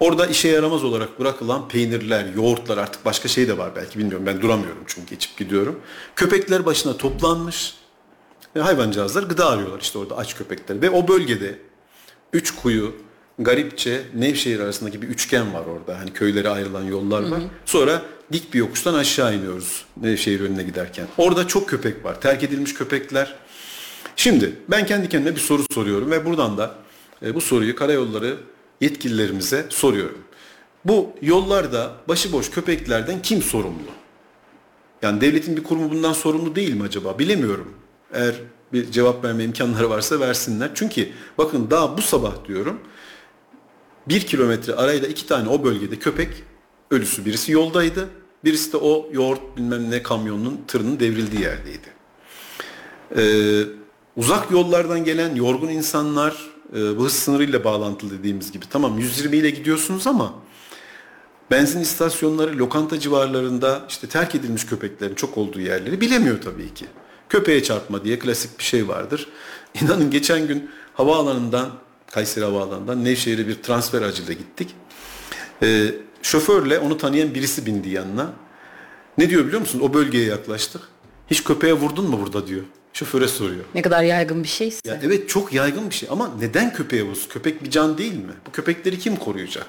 [0.00, 4.26] orada işe yaramaz olarak bırakılan peynirler, yoğurtlar artık başka şey de var belki bilmiyorum.
[4.26, 5.80] Ben duramıyorum çünkü geçip gidiyorum.
[6.16, 7.74] Köpekler başına toplanmış.
[8.56, 10.82] Ve hayvancağızlar gıda arıyorlar işte orada aç köpekler.
[10.82, 11.58] Ve o bölgede
[12.32, 12.94] üç kuyu,
[13.38, 15.98] Garipçe, Nevşehir arasındaki bir üçgen var orada.
[15.98, 17.40] Hani köylere ayrılan yollar var.
[17.40, 17.48] Hı hı.
[17.66, 21.06] Sonra dik bir yokuştan aşağı iniyoruz Nevşehir önüne giderken.
[21.18, 22.20] Orada çok köpek var.
[22.20, 23.34] Terk edilmiş köpekler.
[24.16, 26.74] Şimdi ben kendi kendime bir soru soruyorum ve buradan da
[27.22, 28.36] e, bu soruyu karayolları
[28.80, 30.18] yetkililerimize soruyorum.
[30.84, 33.90] Bu yollarda başıboş köpeklerden kim sorumlu?
[35.02, 37.18] Yani devletin bir kurumu bundan sorumlu değil mi acaba?
[37.18, 37.74] Bilemiyorum.
[38.12, 38.34] Eğer
[38.72, 40.70] bir cevap verme imkanları varsa versinler.
[40.74, 41.08] Çünkü
[41.38, 42.80] bakın daha bu sabah diyorum
[44.08, 46.28] bir kilometre arayla iki tane o bölgede köpek
[46.90, 48.08] ölüsü birisi yoldaydı.
[48.44, 51.96] Birisi de o yoğurt bilmem ne kamyonunun tırının devrildiği yerdeydi.
[53.16, 53.62] Ee,
[54.16, 56.36] uzak yollardan gelen yorgun insanlar
[56.74, 60.34] e, bu hız sınırıyla bağlantılı dediğimiz gibi tamam 120 ile gidiyorsunuz ama
[61.50, 66.86] benzin istasyonları, lokanta civarlarında işte terk edilmiş köpeklerin çok olduğu yerleri bilemiyor tabii ki.
[67.28, 69.28] Köpeğe çarpma diye klasik bir şey vardır.
[69.82, 71.70] İnanın geçen gün havaalanından,
[72.10, 74.74] Kayseri Havaalanı'ndan Nevşehir'e bir transfer aracıyla gittik.
[75.62, 78.32] Ee, şoförle onu tanıyan birisi bindi yanına.
[79.18, 79.80] Ne diyor biliyor musun?
[79.80, 80.82] O bölgeye yaklaştık.
[81.30, 82.62] Hiç köpeğe vurdun mu burada diyor.
[82.96, 83.64] Şoföre soruyor.
[83.74, 84.80] Ne kadar yaygın bir şeyse.
[84.84, 87.28] Ya evet çok yaygın bir şey ama neden köpeğe vursun?
[87.28, 88.32] Köpek bir can değil mi?
[88.46, 89.66] Bu köpekleri kim koruyacak?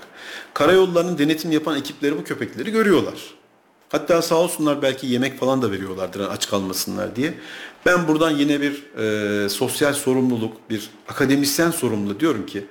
[0.53, 3.13] Karayollarının denetim yapan ekipleri bu köpekleri görüyorlar.
[3.89, 7.33] Hatta sağ olsunlar belki yemek falan da veriyorlardır aç kalmasınlar diye.
[7.85, 8.83] Ben buradan yine bir
[9.45, 12.65] e, sosyal sorumluluk, bir akademisyen sorumlu diyorum ki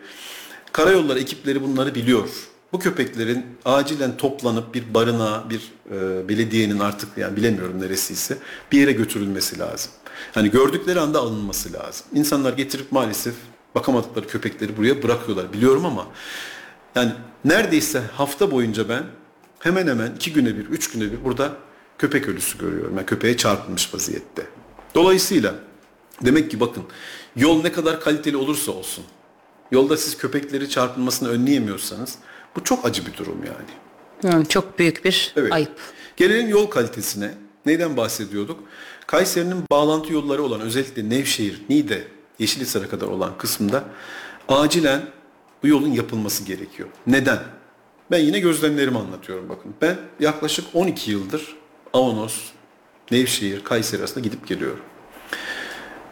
[0.73, 2.29] karayolları ekipleri bunları biliyor.
[2.72, 8.38] Bu köpeklerin acilen toplanıp bir barınağa, bir e, belediyenin artık yani bilemiyorum neresiyse
[8.72, 9.92] bir yere götürülmesi lazım.
[10.35, 12.07] Hani gördükleri anda alınması lazım.
[12.14, 13.35] İnsanlar getirip maalesef
[13.74, 15.52] bakamadıkları köpekleri buraya bırakıyorlar.
[15.52, 16.07] Biliyorum ama
[16.94, 17.12] yani
[17.44, 19.05] neredeyse hafta boyunca ben
[19.59, 21.52] hemen hemen iki güne bir, üç güne bir burada
[21.98, 22.96] köpek ölüsü görüyorum.
[22.96, 24.46] Yani köpeğe çarpılmış vaziyette.
[24.94, 25.55] Dolayısıyla
[26.24, 26.83] demek ki bakın
[27.37, 29.05] yol ne kadar kaliteli olursa olsun
[29.70, 32.18] yolda siz köpekleri çarpılmasını önleyemiyorsanız
[32.57, 34.35] bu çok acı bir durum yani.
[34.35, 35.53] Yani çok büyük bir evet.
[35.53, 35.73] ayıp.
[36.16, 37.35] Gelelim yol kalitesine.
[37.66, 38.61] Neyden bahsediyorduk?
[39.07, 42.05] Kayseri'nin bağlantı yolları olan özellikle Nevşehir, Niğde,
[42.38, 43.85] Yeşilhisar'a kadar olan kısımda
[44.49, 45.03] acilen
[45.62, 46.88] bu yolun yapılması gerekiyor.
[47.07, 47.38] Neden?
[48.11, 49.75] Ben yine gözlemlerimi anlatıyorum bakın.
[49.83, 51.57] Ben yaklaşık 12 yıldır
[51.92, 52.37] Avanos,
[53.11, 54.85] Nevşehir, Kayseri arasında gidip geliyorum.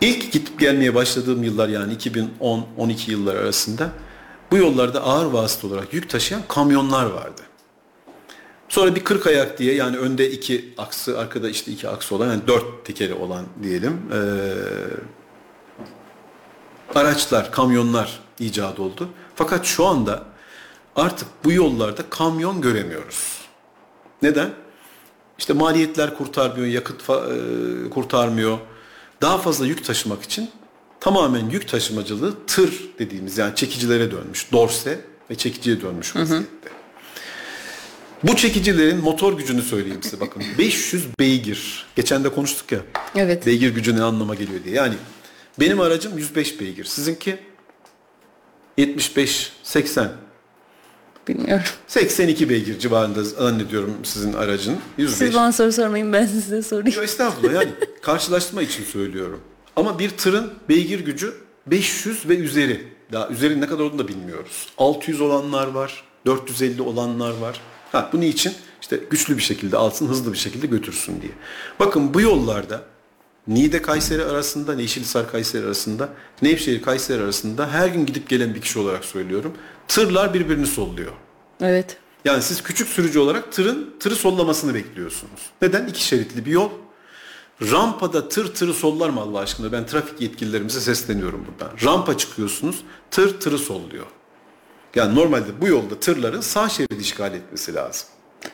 [0.00, 3.90] İlk gidip gelmeye başladığım yıllar yani 2010-12 yıllar arasında
[4.54, 7.42] bu yollarda ağır vasıta olarak yük taşıyan kamyonlar vardı.
[8.68, 12.46] Sonra bir 40 ayak diye yani önde iki aksı arkada işte iki aksı olan yani
[12.46, 14.18] dört tekeri olan diyelim ee,
[16.94, 19.08] araçlar, kamyonlar icat oldu.
[19.34, 20.22] Fakat şu anda
[20.96, 23.38] artık bu yollarda kamyon göremiyoruz.
[24.22, 24.50] Neden?
[25.38, 27.06] İşte maliyetler kurtarmıyor, yakıt
[27.90, 28.58] kurtarmıyor.
[29.22, 30.50] Daha fazla yük taşımak için
[31.04, 34.52] tamamen yük taşımacılığı tır dediğimiz yani çekicilere dönmüş.
[34.52, 36.36] Dorse ve çekiciye dönmüş vaziyette.
[36.36, 38.28] Hı hı.
[38.28, 40.42] Bu çekicilerin motor gücünü söyleyeyim size bakın.
[40.58, 41.86] 500 beygir.
[41.96, 42.78] Geçen de konuştuk ya.
[43.16, 43.46] Evet.
[43.46, 44.74] Beygir gücü ne anlama geliyor diye.
[44.74, 44.94] Yani
[45.60, 46.84] benim aracım 105 beygir.
[46.84, 47.38] Sizinki
[48.78, 50.12] 75, 80.
[51.28, 51.64] Bilmiyorum.
[51.86, 54.76] 82 beygir civarında zannediyorum sizin aracın.
[54.98, 55.18] 105.
[55.18, 56.96] Siz bana soru sormayın ben size sorayım.
[56.96, 57.70] Yok estağfurullah yani
[58.02, 59.40] karşılaştırma için söylüyorum.
[59.76, 61.34] Ama bir tırın beygir gücü
[61.66, 62.94] 500 ve üzeri.
[63.12, 64.68] Daha üzeri ne kadar olduğunu da bilmiyoruz.
[64.78, 67.60] 600 olanlar var, 450 olanlar var.
[67.92, 68.52] Ha, bu niçin?
[68.80, 71.32] İşte güçlü bir şekilde alsın, hızlı bir şekilde götürsün diye.
[71.80, 72.82] Bakın bu yollarda
[73.48, 76.08] Niğde Kayseri arasında, Yeşilhisar Kayseri arasında,
[76.42, 79.54] Nevşehir Kayseri arasında her gün gidip gelen bir kişi olarak söylüyorum.
[79.88, 81.12] Tırlar birbirini solluyor.
[81.60, 81.96] Evet.
[82.24, 85.40] Yani siz küçük sürücü olarak tırın tırı sollamasını bekliyorsunuz.
[85.62, 85.86] Neden?
[85.86, 86.70] İki şeritli bir yol.
[87.62, 89.72] Rampada tır tırı sollar mı Allah aşkına?
[89.72, 91.76] Ben trafik yetkililerimize sesleniyorum buradan.
[91.84, 94.06] Rampa çıkıyorsunuz, tır tırı solluyor.
[94.94, 98.08] Yani normalde bu yolda tırların sağ şeridi işgal etmesi lazım.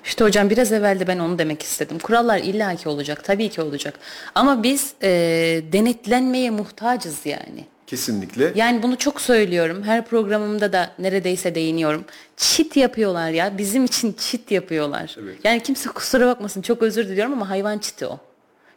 [0.05, 1.99] İşte hocam biraz evvel de ben onu demek istedim.
[1.99, 3.99] Kurallar illaki olacak, tabii ki olacak.
[4.35, 5.09] Ama biz e,
[5.73, 7.65] denetlenmeye muhtacız yani.
[7.87, 8.53] Kesinlikle.
[8.55, 9.83] Yani bunu çok söylüyorum.
[9.83, 12.05] Her programımda da neredeyse değiniyorum.
[12.37, 13.59] Çit yapıyorlar ya.
[13.59, 15.17] Bizim için çit yapıyorlar.
[15.23, 15.37] Evet.
[15.45, 18.19] Yani kimse kusura bakmasın çok özür diliyorum ama hayvan çiti o.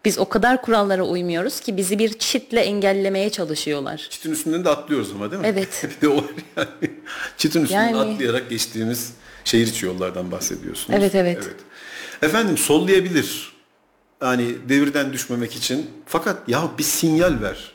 [0.06, 4.08] Biz o kadar kurallara uymuyoruz ki bizi bir çitle engellemeye çalışıyorlar.
[4.10, 5.48] Çitin üstünden de atlıyoruz ama değil mi?
[5.48, 5.88] Evet.
[5.96, 6.26] bir de o
[6.58, 6.92] yani.
[7.38, 9.14] Çitin üstünden Yani- atlayarak geçtiğimiz
[9.46, 11.00] şehir içi yollardan bahsediyorsunuz.
[11.00, 11.50] Evet, evet.
[12.22, 13.54] Efendim sollayabilir.
[14.22, 15.90] Yani devirden düşmemek için.
[16.06, 17.72] Fakat ya bir sinyal ver.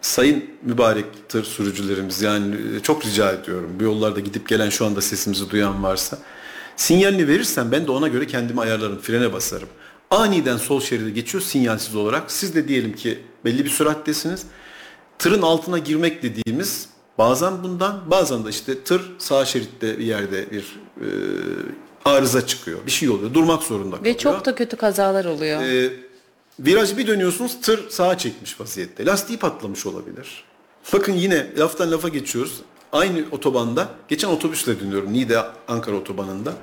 [0.00, 3.76] Sayın mübarek tır sürücülerimiz yani e, çok rica ediyorum.
[3.80, 6.18] Bu yollarda gidip gelen şu anda sesimizi duyan varsa
[6.76, 9.68] sinyalini verirsen ben de ona göre kendimi ayarlarım, frene basarım.
[10.10, 12.30] Aniden sol şeride geçiyor sinyalsiz olarak.
[12.32, 14.46] Siz de diyelim ki belli bir sürattesiniz.
[15.18, 20.80] Tırın altına girmek dediğimiz bazen bundan bazen de işte tır sağ şeritte bir yerde bir
[21.00, 21.08] e,
[22.04, 22.78] arıza çıkıyor.
[22.86, 23.34] Bir şey oluyor.
[23.34, 24.14] Durmak zorunda kalıyor.
[24.14, 25.62] Ve çok da kötü kazalar oluyor.
[25.62, 25.92] Ee,
[26.60, 29.06] virajı bir dönüyorsunuz tır sağa çekmiş vaziyette.
[29.06, 30.44] Lastiği patlamış olabilir.
[30.92, 32.60] Bakın yine laftan lafa geçiyoruz.
[32.92, 36.54] Aynı otobanda geçen otobüsle dönüyorum Niğde Ankara otobanında.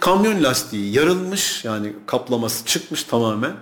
[0.00, 3.52] Kamyon lastiği yarılmış yani kaplaması çıkmış tamamen.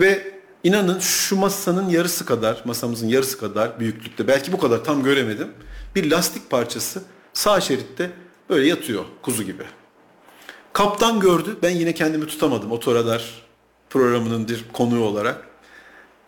[0.00, 5.48] Ve inanın şu masanın yarısı kadar masamızın yarısı kadar büyüklükte belki bu kadar tam göremedim.
[5.94, 8.10] Bir lastik parçası sağ şeritte
[8.50, 9.62] böyle yatıyor kuzu gibi.
[10.72, 11.56] Kaptan gördü.
[11.62, 12.72] Ben yine kendimi tutamadım.
[12.72, 13.42] Otoradar
[13.90, 15.48] programının bir konuğu olarak.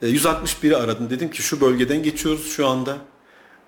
[0.03, 1.11] E, 161'i aradım.
[1.11, 2.97] Dedim ki şu bölgeden geçiyoruz şu anda.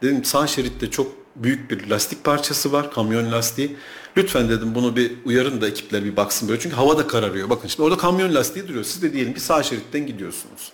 [0.02, 2.90] Dedim sağ şeritte çok büyük bir lastik parçası var.
[2.90, 3.76] Kamyon lastiği.
[4.16, 6.60] Lütfen dedim bunu bir uyarın da ekipler bir baksın böyle.
[6.60, 7.50] Çünkü hava da kararıyor.
[7.50, 8.84] Bakın şimdi orada kamyon lastiği duruyor.
[8.84, 10.72] Siz de diyelim ki sağ şeritten gidiyorsunuz.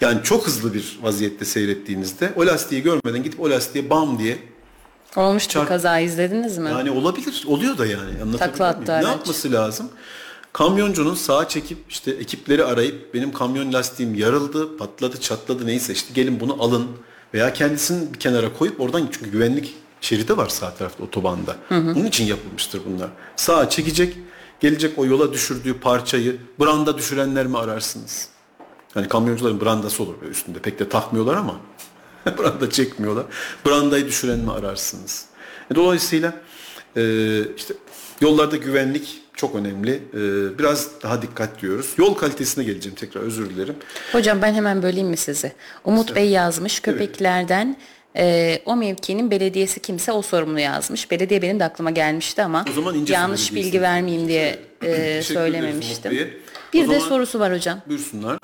[0.00, 4.38] Yani çok hızlı bir vaziyette seyrettiğinizde o lastiği görmeden gidip o lastiğe bam diye
[5.16, 6.68] Olmuştu çarp- kaza izlediniz mi?
[6.70, 7.44] yani olabilir.
[7.46, 8.22] Oluyor da yani.
[8.22, 8.84] Anlatabiliyor muyum?
[8.88, 9.04] Ne araç.
[9.06, 9.88] yapması lazım?
[10.52, 16.40] Kamyoncunun sağa çekip işte ekipleri arayıp benim kamyon lastiğim yarıldı, patladı, çatladı neyse işte gelin
[16.40, 16.86] bunu alın
[17.34, 21.56] veya kendisini bir kenara koyup oradan çünkü güvenlik şeridi var sağ tarafta otobanda.
[21.70, 23.08] Bunun için yapılmıştır bunlar.
[23.36, 24.16] Sağa çekecek,
[24.60, 28.28] gelecek o yola düşürdüğü parçayı branda düşürenler mi ararsınız?
[28.94, 30.58] Hani kamyoncuların brandası olur böyle üstünde.
[30.58, 31.54] Pek de takmıyorlar ama
[32.38, 33.24] branda çekmiyorlar.
[33.66, 35.24] Brandayı düşüren mi ararsınız?
[35.70, 36.34] E, Dolayısıyla
[36.96, 37.02] e,
[37.56, 37.74] işte
[38.20, 39.92] yollarda güvenlik çok önemli.
[40.14, 40.18] E,
[40.58, 41.94] biraz daha dikkat diyoruz.
[41.98, 43.76] Yol kalitesine geleceğim tekrar özür dilerim.
[44.12, 45.52] Hocam ben hemen böleyim mi sizi?
[45.84, 47.76] Umut Bey yazmış köpeklerden
[48.16, 51.10] e, o mevkinin belediyesi kimse o sorumlu yazmış.
[51.10, 56.12] Belediye benim de aklıma gelmişti ama O zaman yanlış bilgi vermeyeyim diye e, söylememiştim.
[56.72, 57.80] Bir O de sorusu var hocam.
[57.86, 58.38] Buyursunlar.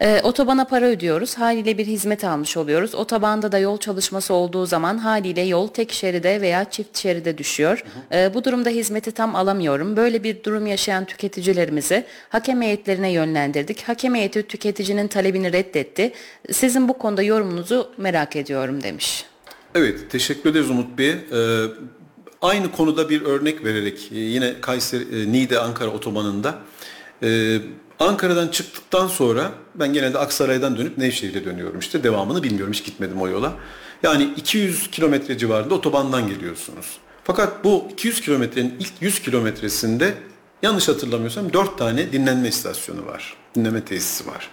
[0.00, 1.34] Ee, otobana para ödüyoruz.
[1.34, 2.94] Haliyle bir hizmet almış oluyoruz.
[2.94, 7.84] Otobanda da yol çalışması olduğu zaman haliyle yol tek şeride veya çift şeride düşüyor.
[8.12, 9.96] Ee, bu durumda hizmeti tam alamıyorum.
[9.96, 13.82] Böyle bir durum yaşayan tüketicilerimizi hakem heyetlerine yönlendirdik.
[13.82, 16.12] Hakem heyeti tüketicinin talebini reddetti.
[16.52, 19.24] Sizin bu konuda yorumunuzu merak ediyorum demiş.
[19.74, 21.10] Evet, teşekkür ederiz Umut Bey.
[21.10, 21.16] Ee,
[22.42, 26.58] aynı konuda bir örnek vererek e, yine Kayseri, e, Niğde Ankara otobanında
[27.22, 27.58] e,
[28.00, 33.28] Ankara'dan çıktıktan sonra ben genelde Aksaray'dan dönüp Nevşehir'e dönüyorum işte devamını bilmiyorum hiç gitmedim o
[33.28, 33.52] yola.
[34.02, 36.98] Yani 200 kilometre civarında otobandan geliyorsunuz.
[37.24, 40.14] Fakat bu 200 kilometrenin ilk 100 kilometresinde
[40.62, 43.36] yanlış hatırlamıyorsam 4 tane dinlenme istasyonu var.
[43.54, 44.50] Dinleme tesisi var.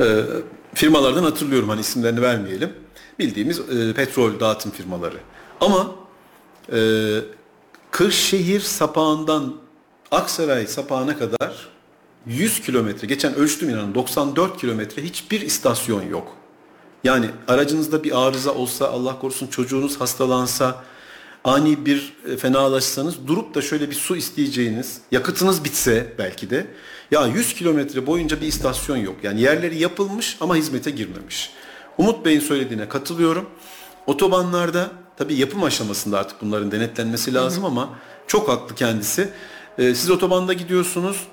[0.00, 0.22] Ee,
[0.74, 2.72] firmalardan hatırlıyorum hani isimlerini vermeyelim.
[3.18, 5.16] Bildiğimiz e, petrol dağıtım firmaları.
[5.60, 5.94] Ama
[6.72, 6.78] e,
[7.90, 9.56] Kırşehir sapağından
[10.10, 11.68] Aksaray sapağına kadar
[12.26, 16.36] 100 kilometre, geçen ölçtüm inanın 94 kilometre hiçbir istasyon yok.
[17.04, 20.84] Yani aracınızda bir arıza olsa, Allah korusun çocuğunuz hastalansa,
[21.44, 26.66] ani bir e, fenalaşsanız durup da şöyle bir su isteyeceğiniz, yakıtınız bitse belki de
[27.10, 29.16] ya 100 kilometre boyunca bir istasyon yok.
[29.22, 31.50] Yani yerleri yapılmış ama hizmete girmemiş.
[31.98, 33.50] Umut Bey'in söylediğine katılıyorum.
[34.06, 37.90] Otobanlarda tabii yapım aşamasında artık bunların denetlenmesi lazım ama
[38.26, 39.28] çok haklı kendisi.
[39.78, 41.26] Ee, siz otobanda gidiyorsunuz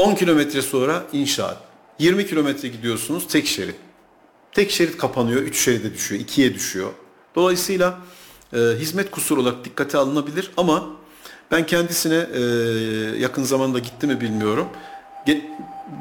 [0.00, 1.56] 10 kilometre sonra inşaat.
[1.98, 3.74] 20 kilometre gidiyorsunuz tek şerit.
[4.52, 6.90] Tek şerit kapanıyor, 3 şeride düşüyor, 2'ye düşüyor.
[7.34, 7.98] Dolayısıyla
[8.52, 10.84] e, hizmet kusuru olarak dikkate alınabilir ama
[11.50, 12.40] ben kendisine e,
[13.18, 14.68] yakın zamanda gitti mi bilmiyorum.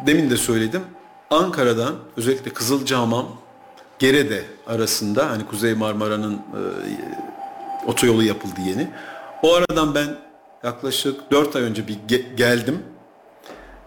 [0.06, 0.82] Demin de söyledim.
[1.30, 3.28] Ankara'dan özellikle Kızılcahamam,
[4.00, 6.40] Gerede arasında hani Kuzey Marmara'nın e,
[7.88, 8.88] otoyolu yapıldı yeni.
[9.44, 10.16] O aradan ben
[10.64, 12.80] yaklaşık 4 ay önce bir ge- geldim.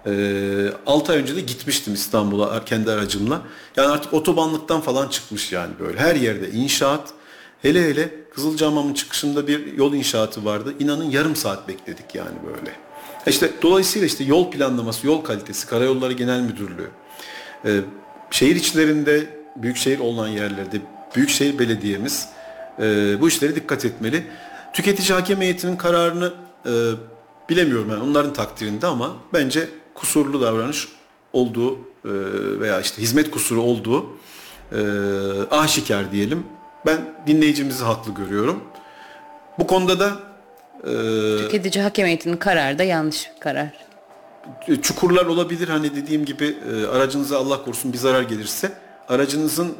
[0.06, 3.42] Ee, 6 ay önce de gitmiştim İstanbul'a kendi aracımla.
[3.76, 5.98] Yani artık otobanlıktan falan çıkmış yani böyle.
[5.98, 7.08] Her yerde inşaat.
[7.62, 10.74] Hele hele Kızılcahamam'ın çıkışında bir yol inşaatı vardı.
[10.78, 12.76] İnanın yarım saat bekledik yani böyle.
[13.26, 16.90] İşte dolayısıyla işte yol planlaması, yol kalitesi, Karayolları Genel Müdürlüğü,
[17.64, 17.80] e,
[18.30, 19.26] şehir içlerinde
[19.56, 20.80] büyükşehir olan yerlerde
[21.16, 22.28] büyükşehir belediyemiz
[22.78, 24.26] e, bu işleri dikkat etmeli.
[24.72, 26.32] Tüketici hakem heyetinin kararını
[26.66, 26.70] e,
[27.48, 30.88] bilemiyorum yani onların takdirinde ama bence kusurlu davranış
[31.32, 31.80] olduğu e,
[32.60, 34.06] veya işte hizmet kusuru olduğu
[34.72, 34.80] e,
[35.50, 36.44] aşikar diyelim.
[36.86, 38.60] Ben dinleyicimizi haklı görüyorum.
[39.58, 40.16] Bu konuda da
[40.84, 43.72] e, Tüketici hakem heyetinin kararı da yanlış bir karar.
[44.82, 46.56] çukurlar olabilir hani dediğim gibi
[46.92, 48.72] aracınıza Allah korusun bir zarar gelirse
[49.08, 49.74] aracınızın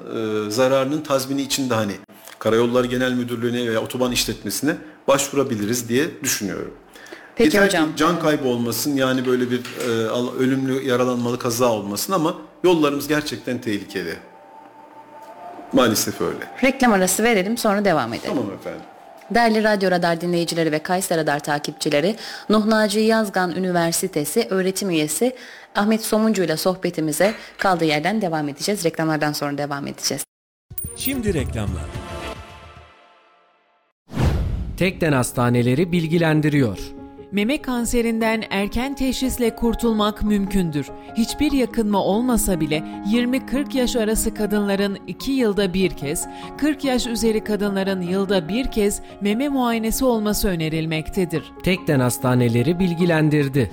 [0.48, 1.92] zararının tazmini içinde hani
[2.38, 4.76] Karayolları Genel Müdürlüğü'ne veya otoban işletmesine
[5.08, 6.74] başvurabiliriz diye düşünüyorum.
[7.36, 7.90] Peki Yeter hocam.
[7.90, 9.88] Ki can kaybı olmasın yani böyle bir e,
[10.38, 14.14] ölümlü yaralanmalı kaza olmasın ama yollarımız gerçekten tehlikeli.
[15.72, 16.38] Maalesef öyle.
[16.64, 18.34] Reklam arası verelim sonra devam edelim.
[18.36, 18.80] Tamam efendim.
[19.30, 22.16] Değerli Radyo Radar dinleyicileri ve Kayser Radar takipçileri,
[22.48, 25.36] Nuh Naci Yazgan Üniversitesi öğretim üyesi
[25.74, 28.84] Ahmet Somuncu ile sohbetimize kaldığı yerden devam edeceğiz.
[28.84, 30.24] Reklamlardan sonra devam edeceğiz.
[30.96, 31.84] Şimdi reklamlar.
[34.76, 36.78] Tekden Hastaneleri bilgilendiriyor.
[37.32, 40.86] Meme kanserinden erken teşhisle kurtulmak mümkündür.
[41.16, 46.26] Hiçbir yakınma olmasa bile 20-40 yaş arası kadınların 2 yılda bir kez,
[46.58, 51.44] 40 yaş üzeri kadınların yılda bir kez meme muayenesi olması önerilmektedir.
[51.62, 53.70] Tekden Hastaneleri bilgilendirdi.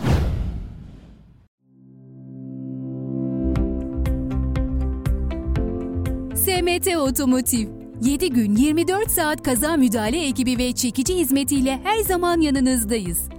[6.35, 7.67] SMT Otomotiv
[8.01, 13.38] 7 gün 24 saat kaza müdahale ekibi ve çekici hizmetiyle her zaman yanınızdayız.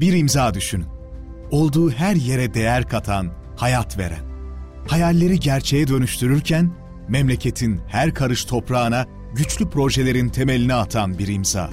[0.00, 0.86] Bir imza düşünün.
[1.50, 4.24] Olduğu her yere değer katan, hayat veren.
[4.86, 6.70] Hayalleri gerçeğe dönüştürürken
[7.08, 11.70] memleketin her karış toprağına güçlü projelerin temelini atan bir imza.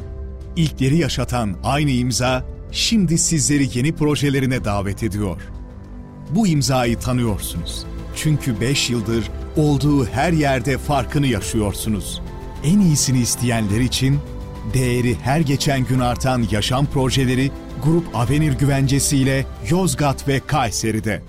[0.56, 5.42] İlkleri yaşatan aynı imza şimdi sizleri yeni projelerine davet ediyor.
[6.30, 7.86] Bu imzayı tanıyorsunuz.
[8.16, 12.22] Çünkü 5 yıldır olduğu her yerde farkını yaşıyorsunuz.
[12.64, 14.20] En iyisini isteyenler için
[14.74, 17.52] değeri her geçen gün artan yaşam projeleri
[17.86, 21.22] Grup Avenir güvencesiyle Yozgat ve Kayseri'de.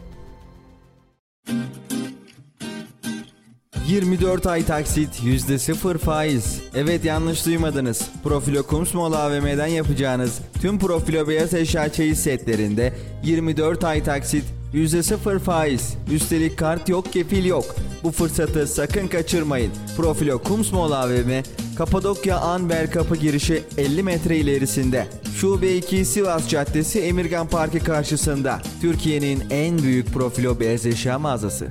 [3.88, 6.62] 24 ay taksit %0 faiz.
[6.74, 8.09] Evet yanlış duymadınız.
[8.24, 12.92] Profilo Kumsmol AVM'den yapacağınız tüm Profilo beyaz eşya çeyiz setlerinde
[13.24, 14.44] 24 ay taksit
[14.77, 15.95] %0 faiz.
[16.12, 17.77] Üstelik kart yok kefil yok.
[18.03, 19.72] Bu fırsatı sakın kaçırmayın.
[19.97, 21.43] Profilo Kumsmol AVM
[21.77, 25.07] Kapadokya Anber kapı girişi 50 metre ilerisinde.
[25.37, 28.59] Şube 2 Sivas Caddesi Emirgan Parkı karşısında.
[28.81, 31.68] Türkiye'nin en büyük profilo beyaz eşya mağazası.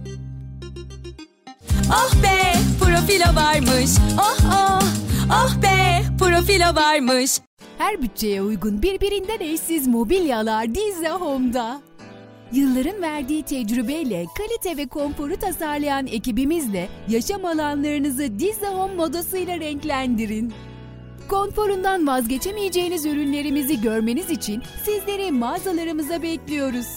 [1.90, 3.92] Oh be profilo varmış.
[4.20, 4.84] Oh oh.
[5.32, 7.32] Oh be profilo varmış.
[7.78, 11.82] Her bütçeye uygun birbirinden eşsiz mobilyalar Dizze Home'da.
[12.52, 20.54] Yılların verdiği tecrübeyle kalite ve konforu tasarlayan ekibimizle yaşam alanlarınızı Dizze Home modasıyla renklendirin.
[21.28, 26.88] Konforundan vazgeçemeyeceğiniz ürünlerimizi görmeniz için sizleri mağazalarımıza bekliyoruz.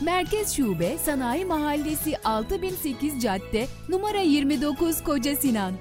[0.00, 5.72] Merkez Şube Sanayi Mahallesi 6008 Cadde numara 29 Koca Sinan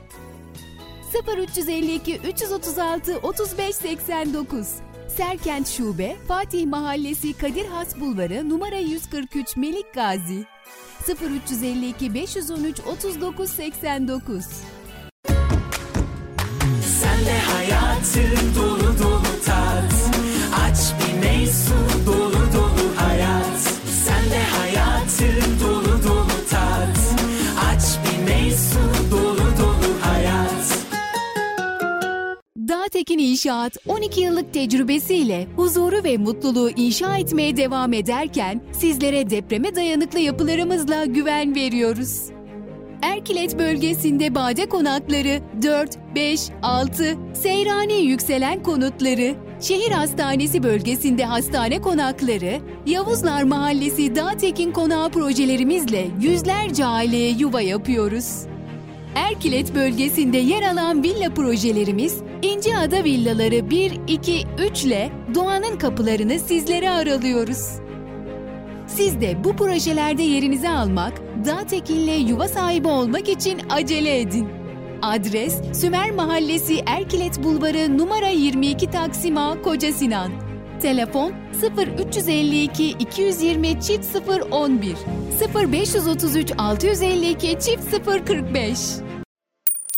[1.38, 4.68] 0352 336 3589
[5.18, 10.46] Serkent Şube Fatih Mahallesi Kadir Has Bulvarı numara 143 Melik Gazi.
[11.50, 14.46] 0352 513 3989
[17.02, 18.20] Sen de hayatı
[18.60, 19.94] dolu dolu tat
[20.64, 21.74] Aç bir meysu
[32.96, 40.20] Dağtekin İnşaat 12 yıllık tecrübesiyle huzuru ve mutluluğu inşa etmeye devam ederken sizlere depreme dayanıklı
[40.20, 42.22] yapılarımızla güven veriyoruz.
[43.02, 52.60] Erkilet bölgesinde bade konakları 4, 5, 6, Seyrani yükselen konutları, şehir hastanesi bölgesinde hastane konakları,
[52.86, 58.46] Yavuzlar Mahallesi Dağtekin Konağı projelerimizle yüzlerce aileye yuva yapıyoruz.
[59.16, 66.90] Erkilet bölgesinde yer alan villa projelerimiz İnciada Villaları 1, 2, 3 ile doğanın kapılarını sizlere
[66.90, 67.68] aralıyoruz.
[68.88, 74.48] Siz de bu projelerde yerinizi almak, iddia tekinle yuva sahibi olmak için acele edin.
[75.02, 80.45] Adres Sümer Mahallesi Erkilet Bulvarı numara 22 Taksim A Koca Sinan.
[80.82, 81.34] Telefon
[81.78, 84.16] 0352 220 çift
[84.52, 84.96] 011
[85.72, 88.80] 0533 652 çift 045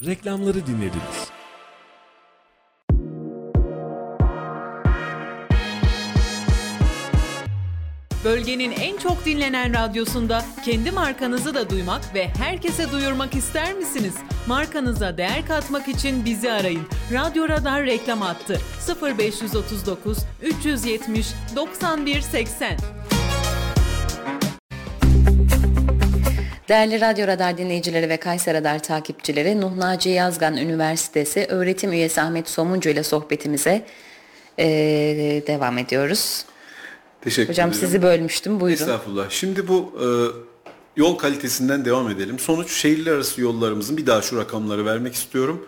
[0.06, 1.37] Reklamları dinlediniz.
[8.28, 14.14] Bölgenin en çok dinlenen radyosunda kendi markanızı da duymak ve herkese duyurmak ister misiniz?
[14.48, 16.82] Markanıza değer katmak için bizi arayın.
[17.14, 18.62] Radyo Radar reklam attı.
[19.20, 22.78] 0539 370 91 80.
[26.70, 32.50] Değerli Radyo Radar dinleyicileri ve Kayser Radar takipçileri Nuh Naci Yazgan Üniversitesi öğretim üyesi Ahmet
[32.50, 33.86] Somuncu ile sohbetimize
[34.58, 36.46] eee, devam ediyoruz.
[37.28, 37.82] Teşekkür Hocam ederim.
[37.82, 38.82] sizi bölmüştüm buyurun.
[38.82, 39.30] Estağfurullah.
[39.30, 40.08] Şimdi bu e,
[40.98, 42.40] yol kalitesinden devam edelim.
[42.40, 45.68] Sonuç şehirler arası yollarımızın bir daha şu rakamları vermek istiyorum.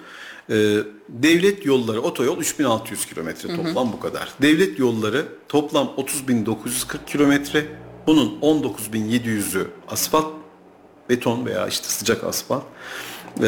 [0.50, 0.78] E,
[1.10, 4.30] devlet yolları otoyol 3600 kilometre toplam bu kadar.
[4.42, 7.66] Devlet yolları toplam 30.940 kilometre.
[8.08, 10.34] Bunun 19.700'ü asfalt,
[11.10, 12.64] beton veya işte sıcak asfalt.
[13.38, 13.44] E,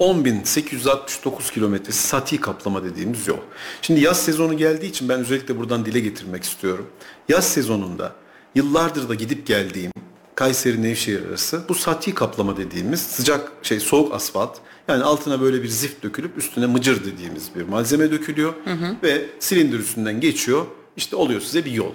[0.00, 3.38] 10.869 kilometresi sati kaplama dediğimiz yol.
[3.82, 6.86] Şimdi yaz sezonu geldiği için ben özellikle buradan dile getirmek istiyorum.
[7.28, 8.12] Yaz sezonunda
[8.54, 9.92] yıllardır da gidip geldiğim
[10.34, 14.58] Kayseri Nevşehir arası bu sati kaplama dediğimiz sıcak şey soğuk asfalt
[14.88, 18.54] yani altına böyle bir zift dökülüp üstüne mıcır dediğimiz bir malzeme dökülüyor
[19.02, 20.66] ve silindir üstünden geçiyor.
[20.96, 21.92] İşte oluyor size bir yol.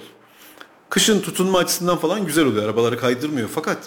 [0.90, 2.64] Kışın tutunma açısından falan güzel oluyor.
[2.64, 3.50] Arabaları kaydırmıyor.
[3.54, 3.78] Fakat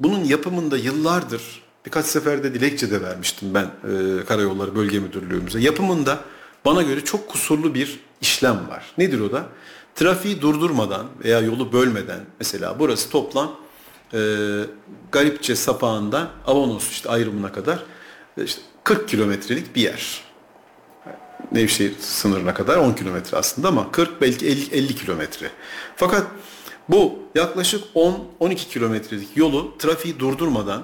[0.00, 5.60] bunun yapımında yıllardır birkaç seferde dilekçe de vermiştim ben e, Karayolları Bölge Müdürlüğümüze.
[5.60, 6.20] Yapımında
[6.64, 8.84] bana göre çok kusurlu bir işlem var.
[8.98, 9.44] Nedir o da?
[9.94, 13.56] Trafiği durdurmadan veya yolu bölmeden mesela burası toplam
[14.14, 14.18] e,
[15.12, 17.78] Garipçe sapağında Avanos işte ayrımına kadar
[18.38, 20.24] e, işte 40 kilometrelik bir yer.
[21.52, 25.50] Nevşehir sınırına kadar 10 kilometre aslında ama 40 belki 50, 50 kilometre.
[25.96, 26.26] Fakat
[26.88, 30.82] bu yaklaşık 10-12 kilometrelik yolu trafiği durdurmadan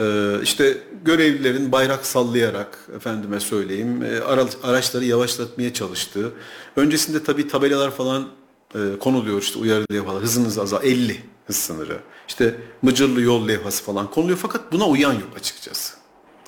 [0.00, 6.32] e, işte görevlilerin bayrak sallayarak efendime söyleyeyim e, ara- araçları yavaşlatmaya çalıştığı
[6.76, 8.28] öncesinde tabii tabelalar falan
[8.74, 14.10] e, konuluyor işte uyarı levhalar hızınız azal 50 hız sınırı işte mıcırlı yol levhası falan
[14.10, 15.94] konuluyor fakat buna uyan yok açıkçası.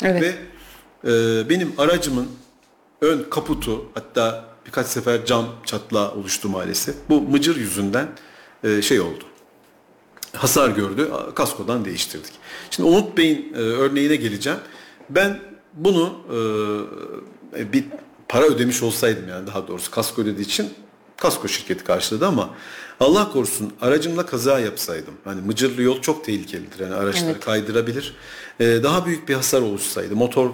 [0.03, 0.23] Evet.
[0.23, 0.35] Ve
[1.11, 2.29] e, benim aracımın
[3.01, 6.95] ön kaputu hatta birkaç sefer cam çatlağı oluştu maalesef.
[7.09, 8.09] Bu mıcır yüzünden
[8.65, 9.25] e, şey oldu.
[10.37, 11.11] Hasar gördü.
[11.35, 12.33] Kaskodan değiştirdik.
[12.71, 14.59] Şimdi Umut Bey'in e, örneğine geleceğim.
[15.11, 15.41] Ben
[15.75, 16.19] bunu
[17.57, 17.85] e, bir
[18.29, 20.71] para ödemiş olsaydım yani daha doğrusu kasko ödediği için
[21.17, 22.51] kasko şirketi karşıladı ama
[23.01, 25.15] Allah korusun aracımla kaza yapsaydım.
[25.25, 26.81] Hani mıcırlı yol çok tehlikelidir.
[26.81, 27.45] Yani araçları Evet.
[27.45, 28.15] kaydırabilir.
[28.61, 30.51] Ee, daha büyük bir hasar oluşsaydı, motor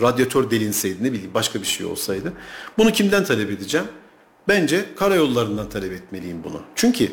[0.00, 2.32] radyatör delinseydi ne bileyim başka bir şey olsaydı.
[2.78, 3.86] Bunu kimden talep edeceğim?
[4.48, 6.60] Bence karayollarından talep etmeliyim bunu.
[6.74, 7.10] Çünkü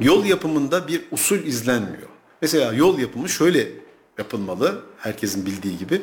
[0.00, 2.08] yol yapımında bir usul izlenmiyor.
[2.42, 3.68] Mesela yol yapımı şöyle
[4.18, 4.82] yapılmalı.
[4.98, 6.02] Herkesin bildiği gibi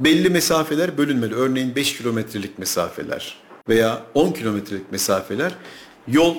[0.00, 1.34] belli mesafeler bölünmeli.
[1.34, 5.52] Örneğin 5 kilometrelik mesafeler veya 10 kilometrelik mesafeler
[6.08, 6.36] yol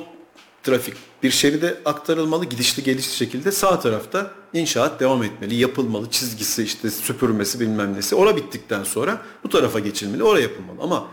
[0.64, 6.90] trafik bir şeride aktarılmalı gidişli gelişli şekilde sağ tarafta inşaat devam etmeli yapılmalı çizgisi işte
[6.92, 11.08] süpürmesi bilmem nesi ora bittikten sonra bu tarafa geçilmeli oraya yapılmalı ama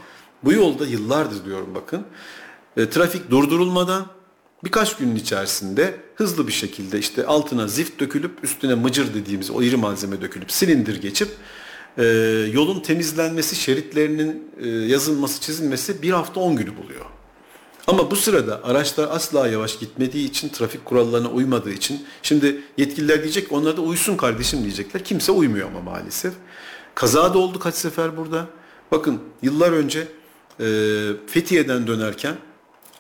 [0.45, 2.05] bu yolda yıllardır diyorum bakın
[2.77, 4.07] e, trafik durdurulmadan
[4.65, 9.77] birkaç günün içerisinde hızlı bir şekilde işte altına zift dökülüp üstüne mıcır dediğimiz o iri
[9.77, 11.29] malzeme dökülüp silindir geçip
[11.99, 12.05] e,
[12.53, 17.05] yolun temizlenmesi, şeritlerinin e, yazılması, çizilmesi bir hafta 10 günü buluyor.
[17.87, 23.53] Ama bu sırada araçlar asla yavaş gitmediği için, trafik kurallarına uymadığı için şimdi yetkililer diyecek
[23.53, 25.05] onlar da uysun kardeşim diyecekler.
[25.05, 26.33] Kimse uymuyor ama maalesef.
[26.95, 28.47] Kaza da oldu kaç sefer burada.
[28.91, 30.09] Bakın yıllar önce
[30.61, 30.67] e,
[31.27, 32.35] Fethiye'den dönerken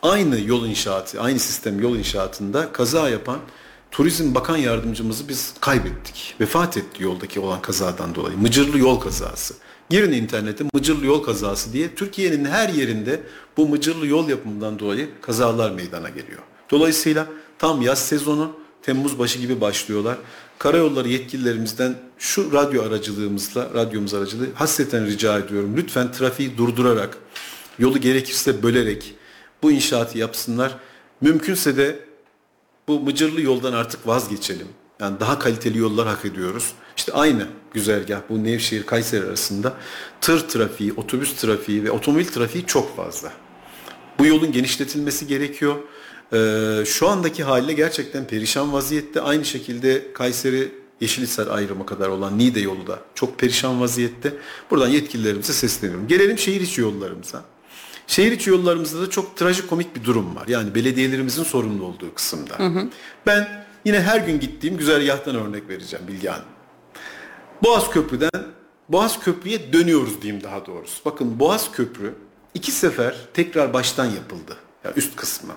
[0.02, 3.38] aynı yol inşaatı, aynı sistem yol inşaatında kaza yapan
[3.90, 6.34] Turizm Bakan Yardımcımızı biz kaybettik.
[6.40, 8.38] Vefat etti yoldaki olan kazadan dolayı.
[8.38, 9.54] Mıcırlı yol kazası.
[9.90, 13.20] Girin internete Mıcırlı yol kazası diye Türkiye'nin her yerinde
[13.56, 16.42] bu mıcırlı yol yapımından dolayı kazalar meydana geliyor.
[16.70, 17.26] Dolayısıyla
[17.58, 20.18] tam yaz sezonu Temmuz başı gibi başlıyorlar.
[20.58, 25.74] Karayolları yetkililerimizden şu radyo aracılığımızla, radyomuz aracılığı hasreten rica ediyorum.
[25.76, 27.18] Lütfen trafiği durdurarak,
[27.78, 29.14] yolu gerekirse bölerek
[29.62, 30.76] bu inşaatı yapsınlar.
[31.20, 31.98] Mümkünse de
[32.88, 34.68] bu mıcırlı yoldan artık vazgeçelim.
[35.00, 36.72] Yani daha kaliteli yollar hak ediyoruz.
[36.96, 39.74] İşte aynı güzergah bu Nevşehir Kayseri arasında
[40.20, 43.32] tır trafiği, otobüs trafiği ve otomobil trafiği çok fazla.
[44.18, 45.76] Bu yolun genişletilmesi gerekiyor.
[46.32, 49.20] Ee, şu andaki haliyle gerçekten perişan vaziyette.
[49.20, 54.32] Aynı şekilde Kayseri Yeşilhisar ayrımı kadar olan Niğde yolu da çok perişan vaziyette.
[54.70, 56.08] Buradan yetkililerimize sesleniyorum.
[56.08, 57.44] Gelelim şehir içi yollarımıza.
[58.08, 60.48] Şehir içi yollarımızda da çok trajikomik bir durum var.
[60.48, 62.54] Yani belediyelerimizin sorumlu olduğu kısımda.
[63.26, 66.44] Ben yine her gün gittiğim güzergahtan örnek vereceğim Bilge Hanım.
[67.64, 68.30] Boğaz Köprü'den
[68.88, 71.04] Boğaz Köprü'ye dönüyoruz diyeyim daha doğrusu.
[71.04, 72.14] Bakın Boğaz Köprü
[72.54, 74.56] iki sefer tekrar baştan yapıldı.
[74.84, 75.52] Yani üst kısmı.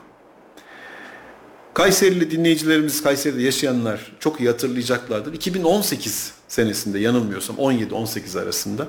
[1.73, 5.33] Kayserili dinleyicilerimiz, Kayseri'de yaşayanlar çok iyi hatırlayacaklardır.
[5.33, 8.87] 2018 senesinde yanılmıyorsam 17-18 arasında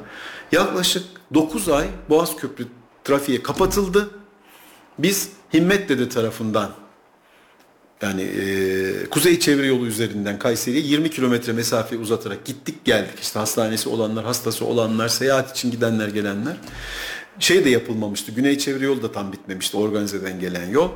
[0.52, 1.04] yaklaşık
[1.34, 2.66] 9 ay Boğaz Köprü
[3.04, 4.10] trafiğe kapatıldı.
[4.98, 6.70] Biz Himmet Dede tarafından
[8.02, 13.18] yani e, kuzey çevre yolu üzerinden Kayseri'ye 20 kilometre mesafe uzatarak gittik geldik.
[13.22, 16.56] İşte hastanesi olanlar, hastası olanlar, seyahat için gidenler gelenler.
[17.38, 18.32] Şey de yapılmamıştı.
[18.32, 20.90] Güney çevre yolu da tam bitmemişti organizeden gelen yol.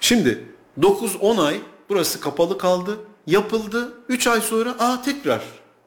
[0.00, 0.44] Şimdi
[0.80, 2.96] 9-10 ay burası kapalı kaldı.
[3.26, 3.92] Yapıldı.
[4.08, 5.40] 3 ay sonra aa tekrar.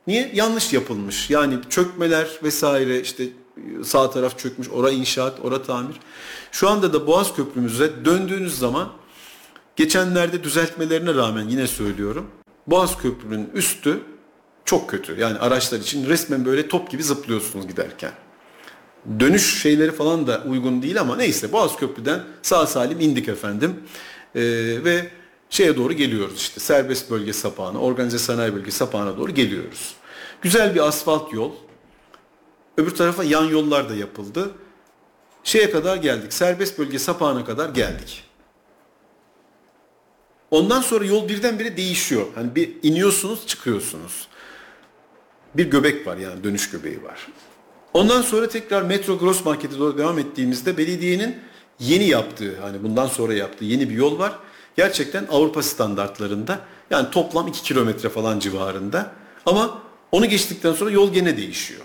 [0.07, 0.31] Niye?
[0.33, 1.29] Yanlış yapılmış.
[1.29, 3.23] Yani çökmeler vesaire işte
[3.83, 4.69] sağ taraf çökmüş.
[4.69, 5.95] Ora inşaat, ora tamir.
[6.51, 8.89] Şu anda da Boğaz Köprümüze döndüğünüz zaman
[9.75, 12.27] geçenlerde düzeltmelerine rağmen yine söylüyorum.
[12.67, 13.99] Boğaz Köprü'nün üstü
[14.65, 15.19] çok kötü.
[15.19, 18.11] Yani araçlar için resmen böyle top gibi zıplıyorsunuz giderken.
[19.19, 23.79] Dönüş şeyleri falan da uygun değil ama neyse Boğaz Köprü'den sağ salim indik efendim.
[24.35, 24.41] Ee,
[24.83, 25.09] ve
[25.49, 29.95] şeye doğru geliyoruz işte serbest bölge sapağına, organize sanayi bölge sapağına doğru geliyoruz.
[30.41, 31.51] Güzel bir asfalt yol.
[32.77, 34.51] Öbür tarafa yan yollar da yapıldı.
[35.43, 36.33] Şeye kadar geldik.
[36.33, 38.23] Serbest bölge sapağına kadar geldik.
[40.51, 42.25] Ondan sonra yol birdenbire değişiyor.
[42.35, 44.27] Hani bir iniyorsunuz, çıkıyorsunuz.
[45.55, 47.27] Bir göbek var yani dönüş göbeği var.
[47.93, 51.37] Ondan sonra tekrar Metro Gross Market'e doğru devam ettiğimizde belediyenin
[51.79, 54.39] yeni yaptığı, hani bundan sonra yaptığı yeni bir yol var.
[54.75, 56.59] Gerçekten Avrupa standartlarında
[56.89, 59.11] yani toplam 2 kilometre falan civarında.
[59.45, 61.81] Ama onu geçtikten sonra yol gene değişiyor.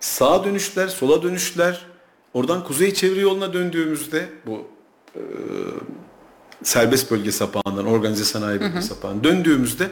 [0.00, 1.80] Sağa dönüşler, sola dönüşler.
[2.34, 4.66] Oradan kuzey çevre yoluna döndüğümüzde bu
[5.14, 5.22] e,
[6.62, 9.90] serbest bölge sapağından organize sanayi bölge sapağından döndüğümüzde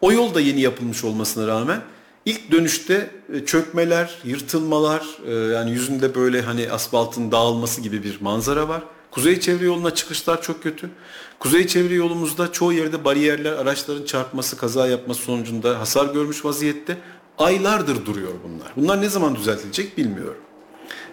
[0.00, 1.80] o yol da yeni yapılmış olmasına rağmen
[2.24, 8.68] ilk dönüşte e, çökmeler, yırtılmalar e, yani yüzünde böyle hani asfaltın dağılması gibi bir manzara
[8.68, 8.82] var.
[9.10, 10.90] Kuzey çevre yoluna çıkışlar çok kötü.
[11.38, 16.98] Kuzey çevre yolumuzda çoğu yerde bariyerler araçların çarpması, kaza yapması sonucunda hasar görmüş vaziyette.
[17.38, 18.72] Aylardır duruyor bunlar.
[18.76, 20.40] Bunlar ne zaman düzeltilecek bilmiyorum.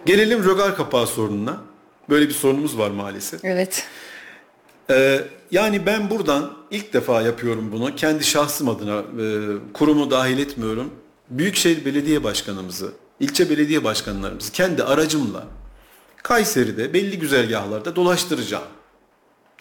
[0.06, 1.62] Gelelim rögar kapağı sorununa.
[2.10, 3.46] Böyle bir sorunumuz var maalesef.
[3.46, 3.86] Evet.
[4.90, 7.96] Ee, yani ben buradan ilk defa yapıyorum bunu.
[7.96, 9.26] Kendi şahsım adına e,
[9.74, 10.90] kurumu dahil etmiyorum.
[11.30, 15.44] Büyükşehir Belediye Başkanımızı, ilçe belediye başkanlarımızı kendi aracımla
[16.24, 18.64] Kayseri'de belli güzergahlarda dolaştıracağım.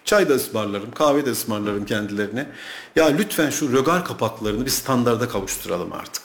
[0.05, 2.47] Çay da ısmarlarım, kahve de ısmarlarım kendilerine.
[2.97, 6.23] Ya lütfen şu rögar kapaklarını bir standarda kavuşturalım artık.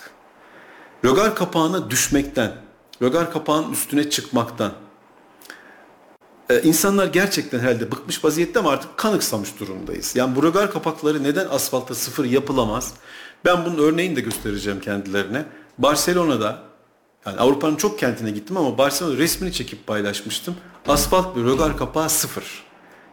[1.05, 2.51] Rögar kapağına düşmekten,
[3.01, 4.73] rögar kapağın üstüne çıkmaktan,
[6.49, 10.15] ee, insanlar gerçekten herhalde bıkmış vaziyette ama artık kanıksamış durumdayız.
[10.15, 12.93] Yani bu rögar kapakları neden asfalta sıfır yapılamaz?
[13.45, 15.45] Ben bunun örneğini de göstereceğim kendilerine.
[15.77, 16.63] Barcelona'da
[17.25, 20.55] yani Avrupa'nın çok kentine gittim ama Barcelona'da resmini çekip paylaşmıştım.
[20.87, 22.63] Asfalt ve rögar kapağı sıfır.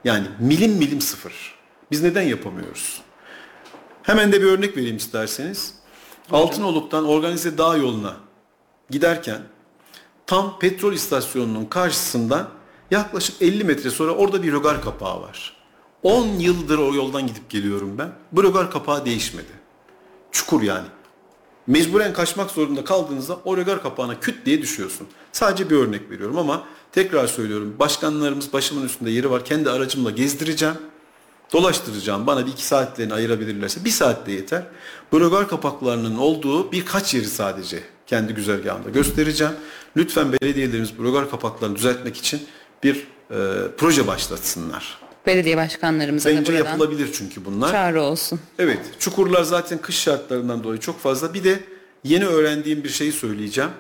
[0.05, 1.55] Yani milim milim sıfır.
[1.91, 3.03] Biz neden yapamıyoruz?
[4.03, 5.82] Hemen de bir örnek vereyim isterseniz.
[6.31, 8.17] Altınoluk'tan organize dağ yoluna
[8.91, 9.43] giderken
[10.27, 12.49] tam petrol istasyonunun karşısında
[12.91, 15.57] yaklaşık 50 metre sonra orada bir rögar kapağı var.
[16.03, 18.13] 10 yıldır o yoldan gidip geliyorum ben.
[18.33, 19.53] Bu rögar kapağı değişmedi.
[20.33, 20.87] Çukur yani.
[21.67, 25.07] Mecburen kaçmak zorunda kaldığınızda o rögar kapağına küt diye düşüyorsun.
[25.33, 27.77] Sadece bir örnek veriyorum ama tekrar söylüyorum.
[27.79, 29.45] Başkanlarımız başımın üstünde yeri var.
[29.45, 30.75] Kendi aracımla gezdireceğim.
[31.53, 32.27] Dolaştıracağım.
[32.27, 34.63] Bana bir iki saatlerini ayırabilirlerse bir saatte yeter.
[35.13, 39.53] Bu rögar kapaklarının olduğu birkaç yeri sadece kendi güzergahımda göstereceğim.
[39.97, 42.43] Lütfen belediyelerimiz rögar kapaklarını düzeltmek için
[42.83, 42.97] bir
[43.31, 43.37] e,
[43.77, 44.99] proje başlatsınlar.
[45.27, 47.71] Belediye başkanlarımıza da Bence buradan yapılabilir çünkü bunlar.
[47.71, 48.41] çağrı olsun.
[48.59, 51.35] Evet, çukurlar zaten kış şartlarından dolayı çok fazla.
[51.35, 51.61] Bir de
[52.05, 53.71] yeni öğrendiğim bir şeyi söyleyeceğim.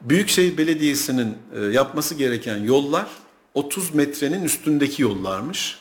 [0.00, 3.06] Büyükşehir Belediyesi'nin e, yapması gereken yollar
[3.54, 5.79] 30 metrenin üstündeki yollarmış.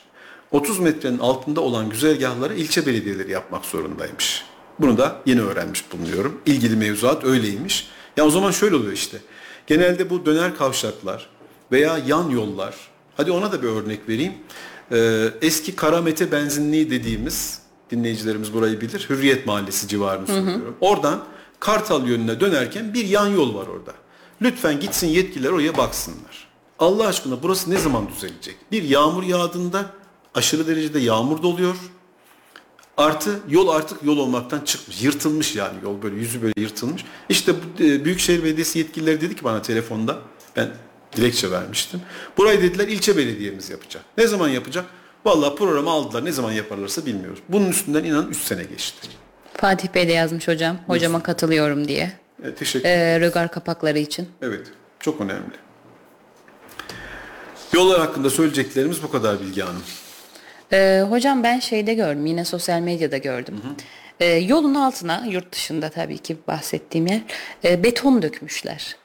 [0.52, 4.46] 30 metrenin altında olan güzergahları ilçe belediyeleri yapmak zorundaymış.
[4.80, 6.42] Bunu da yeni öğrenmiş bulunuyorum.
[6.46, 7.88] İlgili mevzuat öyleymiş.
[8.18, 9.18] Ya o zaman şöyle oluyor işte.
[9.68, 11.30] Genelde bu döner kavşaklar
[11.72, 12.76] veya yan yollar.
[13.18, 14.34] Hadi ona da bir örnek vereyim.
[14.92, 17.60] Ee, eski Karamete benzinliği dediğimiz
[17.92, 19.06] dinleyicilerimiz burayı bilir.
[19.10, 20.76] Hürriyet Mahallesi civarını söylüyorum.
[20.82, 21.24] Oradan
[21.60, 23.94] Kartal yönüne dönerken bir yan yol var orada.
[24.42, 26.48] Lütfen gitsin yetkililer oraya baksınlar.
[26.80, 28.56] Allah aşkına burası ne zaman düzelecek?
[28.72, 29.86] Bir yağmur yağdığında
[30.36, 31.76] aşırı derecede yağmur doluyor.
[32.98, 35.02] Artı yol artık yol olmaktan çıkmış.
[35.04, 37.06] Yırtılmış yani yol böyle yüzü böyle yırtılmış.
[37.30, 40.18] İşte e, Büyükşehir Belediyesi yetkilileri dedi ki bana telefonda
[40.56, 40.70] ben
[41.16, 42.02] dilekçe vermiştim.
[42.38, 44.04] Burayı dediler ilçe belediyemiz yapacak.
[44.18, 44.86] Ne zaman yapacak?
[45.26, 46.26] Vallahi programı aldılar.
[46.26, 47.40] Ne zaman yaparlarsa bilmiyoruz.
[47.50, 49.08] Bunun üstünden inan 3 sene geçti.
[49.54, 50.78] Fatih Bey de yazmış hocam.
[50.88, 52.12] Hocama katılıyorum diye.
[52.44, 54.30] E, teşekkür Ee, rögar kapakları için.
[54.42, 54.68] Evet.
[55.00, 55.52] Çok önemli.
[57.74, 59.84] Yollar hakkında söyleyeceklerimiz bu kadar Bilge Hanım.
[60.74, 63.62] Ee, hocam ben şeyde gördüm yine sosyal medyada gördüm.
[64.20, 67.22] Ee, yolun altına yurt dışında tabii ki bahsettiğim yer
[67.66, 68.96] e, beton dökmüşler.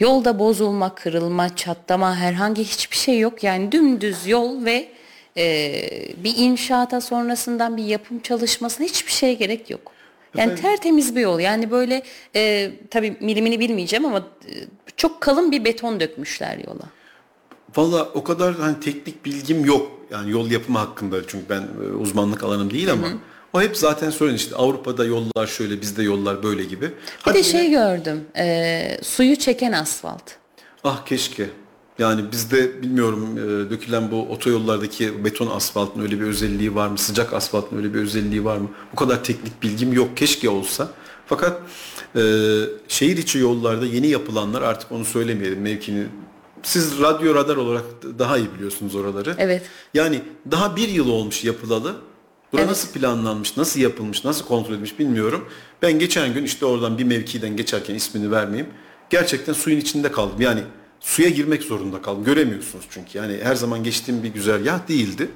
[0.00, 3.44] Yolda bozulma, kırılma, çatlama herhangi hiçbir şey yok.
[3.44, 4.88] Yani dümdüz yol ve
[5.36, 5.72] e,
[6.16, 9.92] bir inşaata sonrasından bir yapım çalışmasına hiçbir şeye gerek yok.
[10.36, 10.62] Yani Efendim?
[10.62, 11.40] tertemiz bir yol.
[11.40, 12.02] Yani böyle
[12.36, 14.54] e, tabii milimini bilmeyeceğim ama e,
[14.96, 16.99] çok kalın bir beton dökmüşler yola.
[17.76, 19.90] Valla o kadar hani teknik bilgim yok.
[20.10, 23.06] Yani yol yapımı hakkında çünkü ben e, uzmanlık alanım değil ama
[23.52, 26.80] o hep zaten söylenir işte Avrupa'da yollar şöyle bizde yollar böyle gibi.
[26.86, 26.92] Bir
[27.22, 28.20] Hadi de yine- şey gördüm.
[28.36, 30.22] e, suyu çeken asfalt.
[30.84, 31.50] Ah keşke.
[31.98, 36.98] Yani bizde bilmiyorum e, dökülen bu otoyollardaki beton asfaltın öyle bir özelliği var mı?
[36.98, 38.68] Sıcak asfaltın öyle bir özelliği var mı?
[38.92, 40.16] Bu kadar teknik bilgim yok.
[40.16, 40.88] Keşke olsa.
[41.26, 41.60] Fakat
[42.16, 42.20] e,
[42.88, 46.06] şehir içi yollarda yeni yapılanlar artık onu söylemeyelim mevkini.
[46.62, 47.84] Siz radyo radar olarak
[48.18, 49.34] daha iyi biliyorsunuz oraları.
[49.38, 49.62] Evet.
[49.94, 51.94] Yani daha bir yıl olmuş yapılalı.
[52.52, 52.70] Bura Evet.
[52.70, 55.44] nasıl planlanmış, nasıl yapılmış, nasıl kontrol edilmiş bilmiyorum.
[55.82, 58.70] Ben geçen gün işte oradan bir mevkiden geçerken ismini vermeyeyim.
[59.10, 60.40] Gerçekten suyun içinde kaldım.
[60.40, 60.60] Yani
[61.00, 62.24] suya girmek zorunda kaldım.
[62.24, 63.18] Göremiyorsunuz çünkü.
[63.18, 65.30] Yani her zaman geçtiğim bir güzergah değildi.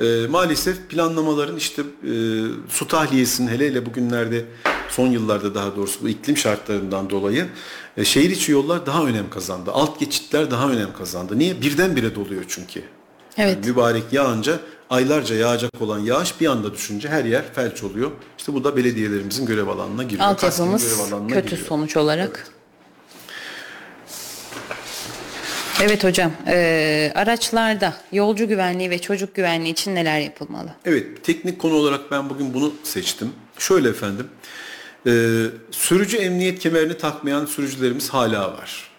[0.00, 2.12] Ee, maalesef planlamaların işte e,
[2.68, 4.44] su tahliyesinin hele hele bugünlerde
[4.88, 7.46] son yıllarda daha doğrusu bu iklim şartlarından dolayı
[7.96, 9.70] e, şehir içi yollar daha önem kazandı.
[9.72, 11.38] Alt geçitler daha önem kazandı.
[11.38, 11.60] Niye?
[11.60, 12.82] Birdenbire doluyor çünkü.
[13.36, 13.56] Evet.
[13.56, 14.58] Yani mübarek yağınca
[14.90, 18.10] aylarca yağacak olan yağış bir anda düşünce her yer felç oluyor.
[18.38, 20.28] İşte bu da belediyelerimizin görev alanına giriyor.
[20.28, 21.68] Altyapımız görev alanına kötü giriyor.
[21.68, 22.44] sonuç olarak.
[22.46, 22.56] Evet
[26.04, 30.68] hocam, eee, araçlarda yolcu güvenliği ve çocuk güvenliği için neler yapılmalı?
[30.84, 33.32] Evet, teknik konu olarak ben bugün bunu seçtim.
[33.58, 34.26] Şöyle efendim,
[35.06, 35.10] e,
[35.70, 38.90] sürücü emniyet kemerini takmayan sürücülerimiz hala var.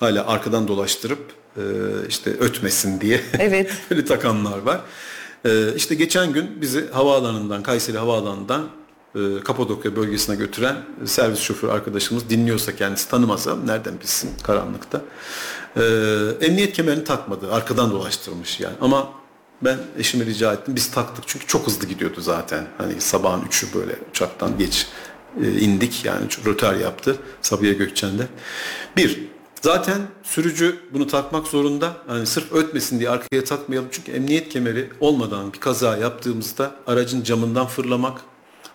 [0.00, 1.62] Hala arkadan dolaştırıp e,
[2.08, 3.70] işte ötmesin diye Evet.
[3.90, 4.80] öyle takanlar var.
[5.46, 8.66] E, işte geçen gün bizi havaalanından, Kayseri Havaalanı'ndan e,
[9.44, 15.00] Kapadokya bölgesine götüren servis şoförü arkadaşımız dinliyorsa kendisi tanımasa nereden bilsin karanlıkta.
[15.76, 15.82] E,
[16.40, 17.52] emniyet kemerini takmadı.
[17.52, 18.74] Arkadan dolaştırmış yani.
[18.80, 19.08] Ama
[19.62, 20.76] ben eşime rica ettim.
[20.76, 22.66] Biz taktık çünkü çok hızlı gidiyordu zaten.
[22.78, 24.86] Hani sabahın üçü böyle uçaktan geç
[25.44, 28.26] e, indik yani rötar yaptı Sabiha Gökçen'de.
[28.96, 29.20] Bir,
[29.62, 31.96] zaten sürücü bunu takmak zorunda.
[32.06, 33.88] Hani sırf ötmesin diye arkaya takmayalım.
[33.92, 38.20] Çünkü emniyet kemeri olmadan bir kaza yaptığımızda aracın camından fırlamak,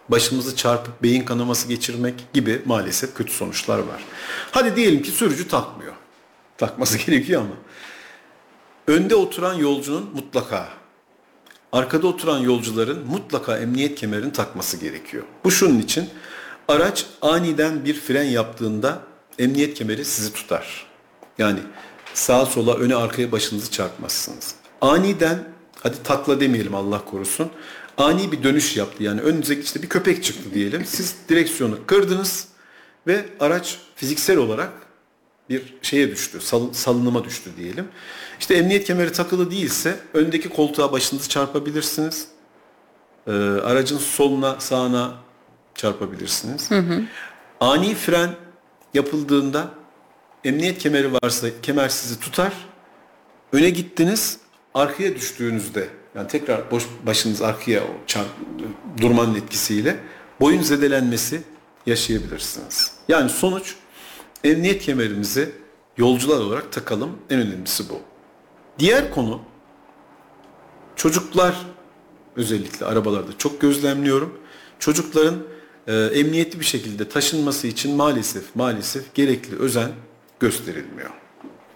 [0.10, 4.04] başımızı çarpıp beyin kanaması geçirmek gibi maalesef kötü sonuçlar var.
[4.52, 5.94] Hadi diyelim ki sürücü takmıyor.
[6.58, 7.56] Takması gerekiyor ama.
[8.88, 10.70] Önde oturan yolcunun mutlaka,
[11.72, 15.24] arkada oturan yolcuların mutlaka emniyet kemerini takması gerekiyor.
[15.44, 16.10] Bu şunun için
[16.68, 19.00] araç aniden bir fren yaptığında
[19.40, 20.86] emniyet kemeri sizi tutar.
[21.38, 21.60] Yani
[22.14, 24.56] sağa sola öne arkaya başınızı çarpmazsınız.
[24.82, 25.44] Aniden
[25.80, 27.52] hadi takla demeyelim Allah korusun.
[28.00, 29.04] Ani bir dönüş yaptı.
[29.04, 30.86] Yani önünüze işte bir köpek çıktı diyelim.
[30.86, 32.48] Siz direksiyonu kırdınız
[33.08, 34.70] ve araç fiziksel olarak
[35.50, 37.88] bir şeye düştü, sal- salınıma düştü diyelim.
[38.40, 42.28] İşte emniyet kemeri takılı değilse öndeki koltuğa başınızı çarpabilirsiniz.
[43.28, 43.32] Ee,
[43.64, 45.14] aracın soluna sağına
[45.76, 46.70] çarpabilirsiniz.
[47.60, 48.30] Ani fren
[48.94, 49.70] yapıldığında
[50.44, 52.54] emniyet kemeri varsa kemer sizi tutar.
[53.54, 54.38] Öne gittiniz,
[54.74, 58.28] arkaya düştüğünüzde yani tekrar boş başınız arkaya çarp,
[59.02, 60.00] durmanın etkisiyle
[60.40, 61.42] boyun zedelenmesi
[61.86, 62.92] yaşayabilirsiniz.
[63.08, 63.76] Yani sonuç
[64.44, 65.52] emniyet kemerimizi
[65.98, 67.18] yolcular olarak takalım.
[67.30, 68.00] En önemlisi bu.
[68.80, 69.42] Diğer konu
[70.96, 71.56] çocuklar
[72.36, 74.40] özellikle arabalarda çok gözlemliyorum.
[74.80, 75.36] Çocukların
[75.88, 79.92] e, emniyetli bir şekilde taşınması için maalesef maalesef gerekli özen
[80.40, 81.10] gösterilmiyor.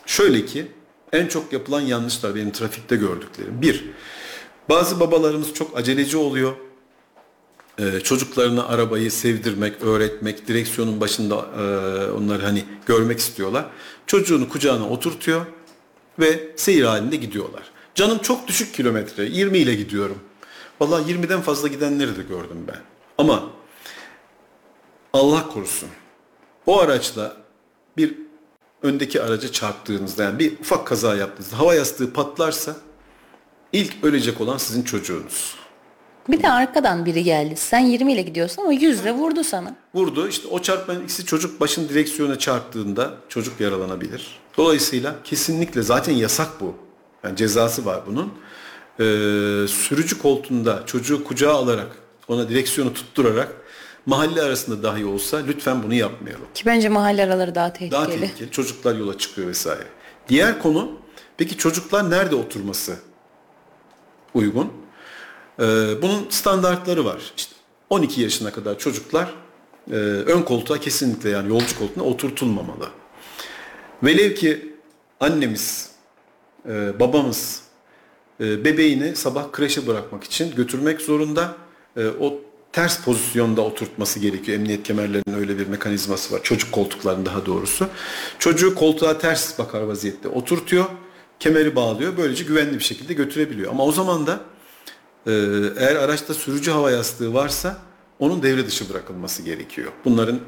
[0.06, 0.68] Şöyle ki
[1.14, 3.62] en çok yapılan yanlışlar benim trafikte gördüklerim.
[3.62, 3.90] Bir,
[4.70, 6.53] bazı babalarımız çok aceleci oluyor.
[7.80, 11.61] Ee, çocuklarına arabayı sevdirmek, öğretmek, direksiyonun başında e,
[12.11, 13.66] onları hani görmek istiyorlar.
[14.07, 15.45] Çocuğunu kucağına oturtuyor
[16.20, 17.64] ve seyir halinde gidiyorlar.
[17.95, 20.20] Canım çok düşük kilometre, 20 ile gidiyorum.
[20.80, 22.80] Vallahi 20'den fazla gidenleri de gördüm ben.
[23.18, 23.43] Ama
[25.14, 25.89] Allah korusun.
[26.66, 27.38] O araçla
[27.97, 28.18] bir
[28.84, 32.76] öndeki araca çarptığınızda yani bir ufak kaza yaptığınızda hava yastığı patlarsa
[33.74, 35.56] ilk ölecek olan sizin çocuğunuz.
[36.30, 37.56] Bir de arkadan biri geldi.
[37.56, 39.76] Sen 20 ile gidiyorsun ama 100 ile vurdu sana.
[39.94, 40.28] Vurdu.
[40.28, 44.40] İşte o çarpmanın ikisi çocuk başın direksiyona çarptığında çocuk yaralanabilir.
[44.58, 46.76] Dolayısıyla kesinlikle zaten yasak bu.
[47.24, 48.34] Yani cezası var bunun.
[49.00, 51.88] Ee, sürücü koltuğunda çocuğu kucağa alarak
[52.28, 53.48] ona direksiyonu tutturarak
[54.06, 56.46] mahalle arasında dahi olsa lütfen bunu yapmayalım.
[56.54, 57.92] Ki bence mahalle araları daha tehlikeli.
[57.92, 58.52] Daha tehlikeli.
[58.52, 59.88] Çocuklar yola çıkıyor vesaire.
[60.30, 60.92] Diğer konu
[61.38, 62.96] peki çocuklar nerede oturması
[64.34, 64.72] uygun?
[65.60, 65.64] Ee,
[66.02, 67.34] bunun standartları var.
[67.38, 67.56] İşte
[67.90, 69.34] 12 yaşına kadar çocuklar
[69.92, 72.90] e, ön koltuğa kesinlikle yani yolcu koltuğuna oturtulmamalı.
[74.04, 74.74] Velev ki
[75.20, 75.92] annemiz,
[76.70, 77.62] e, babamız
[78.40, 81.56] e, bebeğini sabah kreşe bırakmak için götürmek zorunda.
[82.20, 82.40] O
[82.72, 84.60] ters pozisyonda oturtması gerekiyor.
[84.60, 86.44] Emniyet kemerlerinin öyle bir mekanizması var.
[86.44, 87.88] Çocuk koltuklarının daha doğrusu.
[88.40, 90.86] Çocuğu koltuğa ters bakar vaziyette oturtuyor.
[91.44, 92.14] Kemeri bağlıyor.
[92.18, 93.72] Böylece güvenli bir şekilde götürebiliyor.
[93.72, 94.39] Ama o zaman da
[95.28, 95.32] e,
[95.78, 97.78] eğer araçta sürücü hava yastığı varsa
[98.20, 99.91] onun devre dışı bırakılması gerekiyor.
[100.06, 100.39] Bunların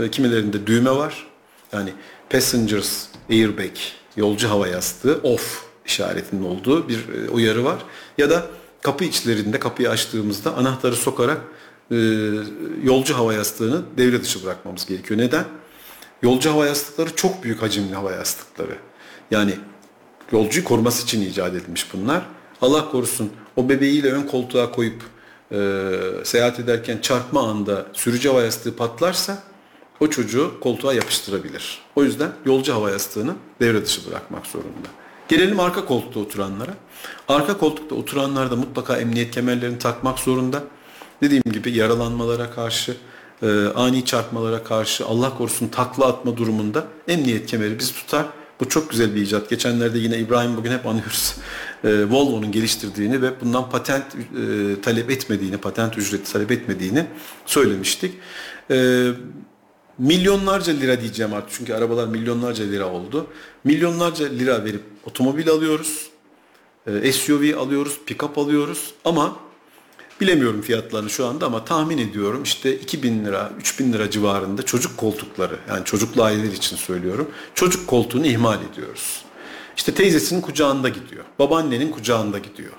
[0.00, 1.26] e, kimilerinde düğme var.
[1.72, 1.92] Yani
[2.30, 3.76] passengers airbag,
[4.16, 7.78] yolcu hava yastığı off işaretinin olduğu bir e, uyarı var.
[8.18, 8.46] Ya da
[8.82, 11.40] kapı içlerinde kapıyı açtığımızda anahtarı sokarak
[11.90, 11.96] e,
[12.82, 15.20] yolcu hava yastığını devre dışı bırakmamız gerekiyor.
[15.20, 15.44] Neden?
[16.22, 18.76] Yolcu hava yastıkları çok büyük hacimli hava yastıkları.
[19.30, 19.54] Yani
[20.32, 22.22] yolcuyu koruması için icat edilmiş bunlar.
[22.62, 25.02] Allah korusun o bebeğiyle ön koltuğa koyup
[25.52, 25.80] e,
[26.24, 29.42] seyahat ederken çarpma anda sürücü hava yastığı patlarsa
[30.00, 31.78] o çocuğu koltuğa yapıştırabilir.
[31.96, 34.88] O yüzden yolcu hava yastığını devre dışı bırakmak zorunda.
[35.28, 36.74] Gelelim arka koltukta oturanlara.
[37.28, 40.62] Arka koltukta oturanlar da mutlaka emniyet kemerlerini takmak zorunda.
[41.22, 42.96] Dediğim gibi yaralanmalara karşı,
[43.42, 48.26] e, ani çarpmalara karşı, Allah korusun takla atma durumunda emniyet kemeri bizi tutar.
[48.60, 49.50] Bu çok güzel bir icat.
[49.50, 51.34] Geçenlerde yine İbrahim bugün hep anıyoruz.
[51.84, 57.06] E, Volvo'nun geliştirdiğini ve bundan patent e, talep etmediğini, patent ücreti talep etmediğini
[57.46, 58.14] söylemiştik.
[58.70, 59.08] E,
[59.98, 63.26] milyonlarca lira diyeceğim artık çünkü arabalar milyonlarca lira oldu.
[63.64, 66.06] Milyonlarca lira verip otomobil alıyoruz.
[66.86, 69.36] E, SUV alıyoruz, pick-up alıyoruz ama
[70.20, 75.56] bilemiyorum fiyatlarını şu anda ama tahmin ediyorum işte 2000 lira, 3000 lira civarında çocuk koltukları
[75.68, 77.30] yani çocuklu aileler için söylüyorum.
[77.54, 79.24] Çocuk koltuğunu ihmal ediyoruz.
[79.76, 82.72] İşte teyzesinin kucağında gidiyor, babaannenin kucağında gidiyor.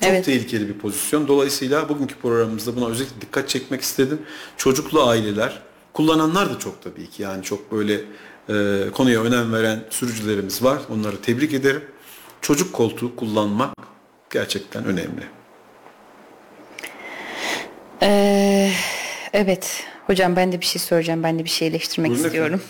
[0.00, 0.24] Çok Evet.
[0.24, 1.28] tehlikeli bir pozisyon.
[1.28, 4.22] Dolayısıyla bugünkü programımızda buna özellikle dikkat çekmek istedim.
[4.56, 5.62] Çocuklu aileler,
[5.92, 7.22] kullananlar da çok tabii ki.
[7.22, 8.00] Yani çok böyle
[8.48, 10.78] e, konuya önem veren sürücülerimiz var.
[10.90, 11.82] Onları tebrik ederim.
[12.40, 13.74] Çocuk koltuğu kullanmak
[14.30, 15.22] gerçekten önemli.
[18.02, 18.70] Ee,
[19.32, 19.84] evet.
[20.06, 21.22] Hocam ben de bir şey soracağım.
[21.22, 22.54] Ben de bir şey eleştirmek Buyurun istiyorum.
[22.54, 22.68] efendim.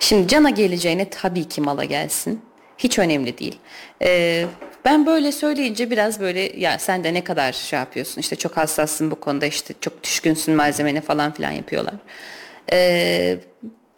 [0.00, 2.42] Şimdi cana geleceğine tabii ki mala gelsin.
[2.78, 3.58] Hiç önemli değil.
[4.02, 4.46] Ee,
[4.84, 9.10] ben böyle söyleyince biraz böyle ya sen de ne kadar şey yapıyorsun işte çok hassassın
[9.10, 11.94] bu konuda işte çok düşkünsün malzemene falan filan yapıyorlar.
[12.72, 13.36] Ee,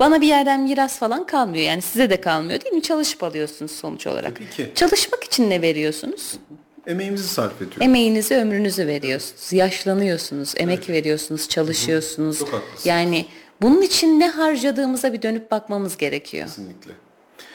[0.00, 2.82] bana bir yerden miras falan kalmıyor yani size de kalmıyor değil mi?
[2.82, 4.36] Çalışıp alıyorsunuz sonuç olarak.
[4.36, 4.72] Tabii ki.
[4.74, 6.38] Çalışmak için ne veriyorsunuz?
[6.86, 7.82] Emeğimizi sarf ediyoruz.
[7.82, 9.52] Emeğinizi, ömrünüzü veriyorsunuz.
[9.52, 12.38] Yaşlanıyorsunuz, emek veriyorsunuz, çalışıyorsunuz.
[12.38, 12.88] Çok haklısın.
[12.88, 13.26] Yani
[13.62, 16.46] bunun için ne harcadığımıza bir dönüp bakmamız gerekiyor.
[16.46, 16.92] Kesinlikle.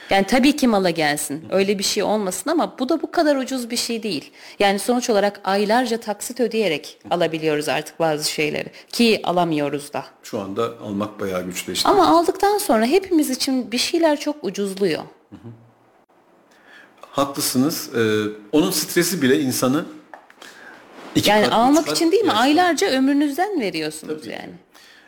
[0.10, 1.46] Yani tabii ki mala gelsin.
[1.52, 4.32] Öyle bir şey olmasın ama bu da bu kadar ucuz bir şey değil.
[4.60, 8.72] Yani sonuç olarak aylarca taksit ödeyerek alabiliyoruz artık bazı şeyleri.
[8.92, 10.06] Ki alamıyoruz da.
[10.24, 11.90] Şu anda almak bayağı güçleşti.
[11.90, 15.04] Ama aldıktan sonra hepimiz için bir şeyler çok ucuzluyor.
[17.22, 17.90] Haklısınız.
[17.96, 19.86] Ee, onun stresi bile insanı
[21.16, 22.28] iki Yani kat, almak kat için değil mi?
[22.28, 22.46] yaşlanıyor.
[22.62, 24.54] Aylarca ömrünüzden veriyorsunuz Tabii yani.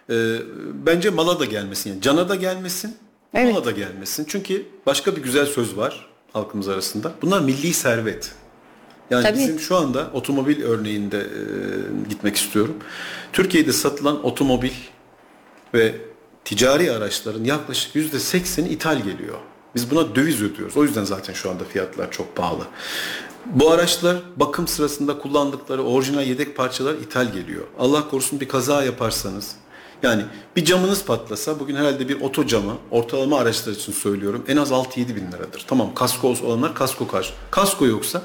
[0.10, 0.42] Ee,
[0.74, 1.90] bence mala da gelmesin.
[1.90, 2.98] Yani cana da gelmesin,
[3.34, 3.54] Evet.
[3.54, 4.26] mala da gelmesin.
[4.30, 7.12] Çünkü başka bir güzel söz var halkımız arasında.
[7.22, 8.32] Bunlar milli servet.
[9.10, 9.38] Yani Tabii.
[9.38, 11.30] bizim şu anda otomobil örneğinde e,
[12.10, 12.76] gitmek istiyorum.
[13.34, 14.72] Türkiye'de satılan otomobil
[15.74, 15.96] ve
[16.46, 19.38] ticari araçların yaklaşık yüzde sekseni ithal geliyor.
[19.76, 20.78] Biz buna döviz ödüyoruz.
[20.78, 22.64] O yüzden zaten şu anda fiyatlar çok pahalı.
[23.46, 27.64] Bu araçlar bakım sırasında kullandıkları orijinal yedek parçalar ithal geliyor.
[27.80, 29.56] Allah korusun bir kaza yaparsanız
[30.04, 30.24] yani
[30.56, 35.16] bir camınız patlasa bugün herhalde bir oto camı ortalama araçlar için söylüyorum en az 6-7
[35.16, 35.66] bin liradır.
[35.68, 37.34] Tamam kasko olanlar kasko karşı.
[37.52, 38.22] Kasko yoksa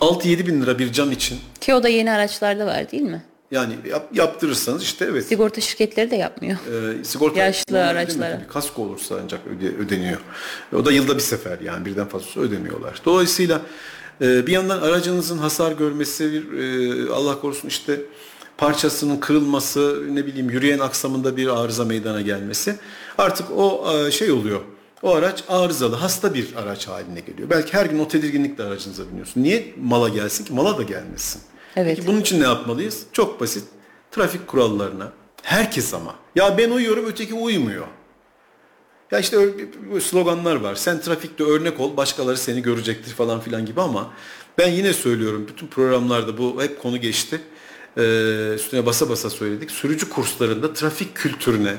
[0.00, 3.24] 6-7 bin lira bir cam için Ki o da yeni araçlarda var değil mi?
[3.50, 5.26] Yani yap- yaptırırsanız işte evet.
[5.26, 6.58] Sigorta şirketleri de yapmıyor.
[7.00, 8.46] Ee, sigorta Yaşlı araçlara.
[8.48, 10.20] Kasko olursa ancak öde- ödeniyor.
[10.76, 13.02] O da yılda bir sefer yani birden fazlası ödemiyorlar.
[13.04, 13.60] Dolayısıyla
[14.20, 16.58] e, bir yandan aracınızın hasar görmesi, bir,
[17.08, 18.00] e, Allah korusun işte
[18.58, 22.76] parçasının kırılması, ne bileyim yürüyen aksamında bir arıza meydana gelmesi
[23.18, 24.60] artık o e, şey oluyor.
[25.02, 27.50] O araç arızalı, hasta bir araç haline geliyor.
[27.50, 29.42] Belki her gün o tedirginlikle aracınıza biniyorsun.
[29.42, 30.52] Niye mala gelsin ki?
[30.52, 31.42] Mala da gelmesin.
[31.76, 31.96] Evet.
[31.96, 33.02] Peki bunun için ne yapmalıyız?
[33.12, 33.64] Çok basit.
[34.10, 35.12] Trafik kurallarına.
[35.42, 36.14] Herkes ama.
[36.34, 37.86] Ya ben uyuyorum öteki uymuyor.
[39.10, 39.36] Ya işte
[40.00, 40.74] sloganlar var.
[40.74, 44.10] Sen trafikte örnek ol, başkaları seni görecektir falan filan gibi ama
[44.58, 47.40] ben yine söylüyorum bütün programlarda bu hep konu geçti.
[47.96, 49.70] Ee, üstüne basa basa söyledik.
[49.70, 51.74] Sürücü kurslarında trafik kültürüne,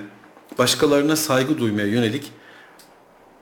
[0.58, 2.32] başkalarına saygı duymaya yönelik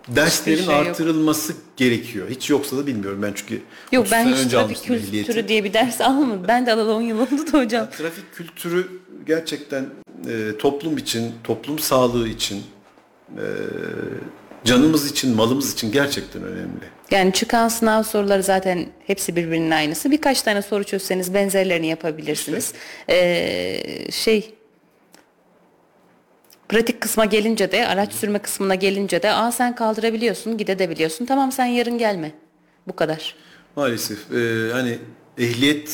[0.07, 0.87] derslerin şey yok.
[0.87, 2.29] artırılması gerekiyor.
[2.29, 5.11] Hiç yoksa da bilmiyorum ben çünkü Yok 30 ben hiç trafik ehliyeti.
[5.27, 6.45] kültürü diye bir ders almadım.
[6.47, 7.89] Ben de alalı 10 yıl oldu da hocam.
[7.97, 8.87] Trafik kültürü
[9.27, 9.85] gerçekten
[10.29, 12.63] e, toplum için, toplum sağlığı için,
[13.37, 13.43] e,
[14.65, 16.85] canımız için, malımız için gerçekten önemli.
[17.11, 20.11] Yani çıkan sınav soruları zaten hepsi birbirinin aynısı.
[20.11, 22.73] Birkaç tane soru çözseniz benzerlerini yapabilirsiniz.
[23.09, 24.53] Ee, şey
[26.69, 31.65] pratik kısma gelince de araç sürme kısmına gelince de aa sen kaldırabiliyorsun gidebiliyorsun tamam sen
[31.65, 32.31] yarın gelme.
[32.87, 33.35] Bu kadar.
[33.75, 34.97] Maalesef e, hani
[35.37, 35.89] ehliyet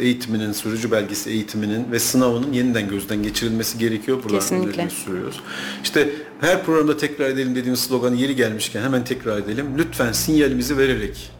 [0.00, 4.22] eğitiminin, sürücü belgesi eğitiminin ve sınavının yeniden gözden geçirilmesi gerekiyor.
[4.24, 4.90] Buradan Kesinlikle.
[4.90, 5.40] sürüyoruz.
[5.82, 6.08] İşte
[6.40, 9.66] her programda tekrar edelim dediğimiz sloganı yeri gelmişken hemen tekrar edelim.
[9.78, 11.30] Lütfen sinyalimizi vererek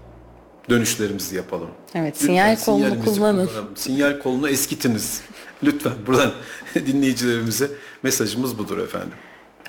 [0.70, 1.68] dönüşlerimizi yapalım.
[1.94, 3.46] Evet Lütfen sinyal kolunu kullanın.
[3.46, 3.68] kullanalım.
[3.74, 5.20] Sinyal kolunu eskitiniz.
[5.62, 6.32] Lütfen buradan
[6.74, 7.68] dinleyicilerimize
[8.04, 9.12] mesajımız budur efendim.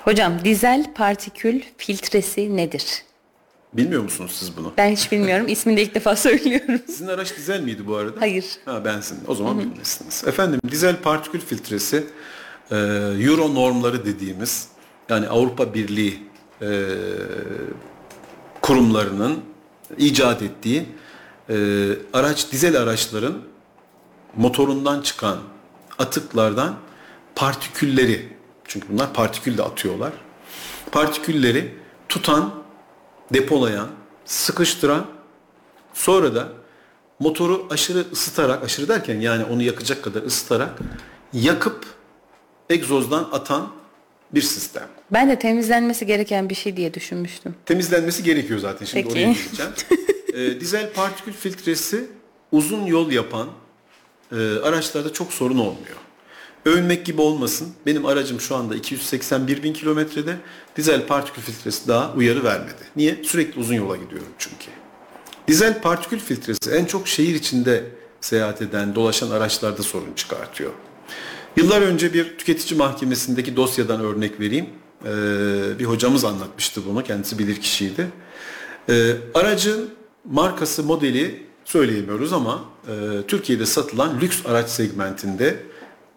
[0.02, 3.02] Hocam dizel partikül filtresi nedir?
[3.72, 4.72] Bilmiyor musunuz siz bunu?
[4.76, 5.48] Ben hiç bilmiyorum.
[5.48, 6.80] İsmini de ilk defa söylüyorum.
[6.86, 8.20] Sizin araç dizel miydi bu arada?
[8.20, 8.44] Hayır.
[8.64, 9.18] Ha bensin.
[9.26, 10.24] O zaman bilmezsiniz.
[10.26, 12.06] Efendim dizel partikül filtresi
[12.70, 12.76] e,
[13.20, 14.68] Euro normları dediğimiz
[15.08, 16.22] yani Avrupa Birliği
[16.62, 16.68] e,
[18.62, 19.40] kurumlarının
[19.98, 20.86] icat ettiği
[21.50, 21.56] e,
[22.12, 23.38] araç dizel araçların
[24.36, 25.38] motorundan çıkan
[25.98, 26.76] atıklardan
[27.36, 28.28] partikülleri
[28.64, 30.12] çünkü bunlar partikül de atıyorlar.
[30.92, 31.74] Partikülleri
[32.08, 32.54] tutan,
[33.32, 33.88] depolayan,
[34.24, 35.06] sıkıştıran
[35.96, 36.48] Sonra da
[37.18, 40.78] motoru aşırı ısıtarak, aşırı derken yani onu yakacak kadar ısıtarak
[41.32, 41.86] yakıp
[42.70, 43.72] egzozdan atan
[44.34, 44.88] bir sistem.
[45.12, 47.54] Ben de temizlenmesi gereken bir şey diye düşünmüştüm.
[47.66, 48.86] Temizlenmesi gerekiyor zaten.
[48.86, 49.14] Şimdi Peki.
[49.14, 49.72] oraya geleceğim.
[50.34, 52.06] Ee, dizel partikül filtresi
[52.52, 53.48] uzun yol yapan
[54.32, 55.96] e, araçlarda çok sorun olmuyor.
[56.66, 57.68] Övünmek gibi olmasın.
[57.86, 60.36] Benim aracım şu anda 281 bin kilometrede.
[60.76, 62.82] Dizel partikül filtresi daha uyarı vermedi.
[62.96, 63.24] Niye?
[63.24, 64.66] Sürekli uzun yola gidiyorum çünkü.
[65.48, 67.84] Dizel partikül filtresi en çok şehir içinde
[68.20, 70.70] seyahat eden, dolaşan araçlarda sorun çıkartıyor.
[71.56, 74.66] Yıllar önce bir tüketici mahkemesindeki dosyadan örnek vereyim.
[75.04, 75.08] Ee,
[75.78, 78.08] bir hocamız anlatmıştı bunu, kendisi bilir kişiydi.
[78.88, 79.90] Ee, aracın
[80.24, 82.92] markası, modeli söyleyemiyoruz ama e,
[83.28, 85.56] Türkiye'de satılan lüks araç segmentinde,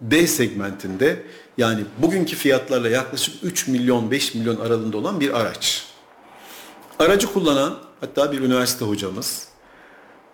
[0.02, 1.24] B segmentinde
[1.58, 5.86] yani bugünkü fiyatlarla yaklaşık 3 milyon 5 milyon aralığında olan bir araç.
[7.00, 9.48] Aracı kullanan hatta bir üniversite hocamız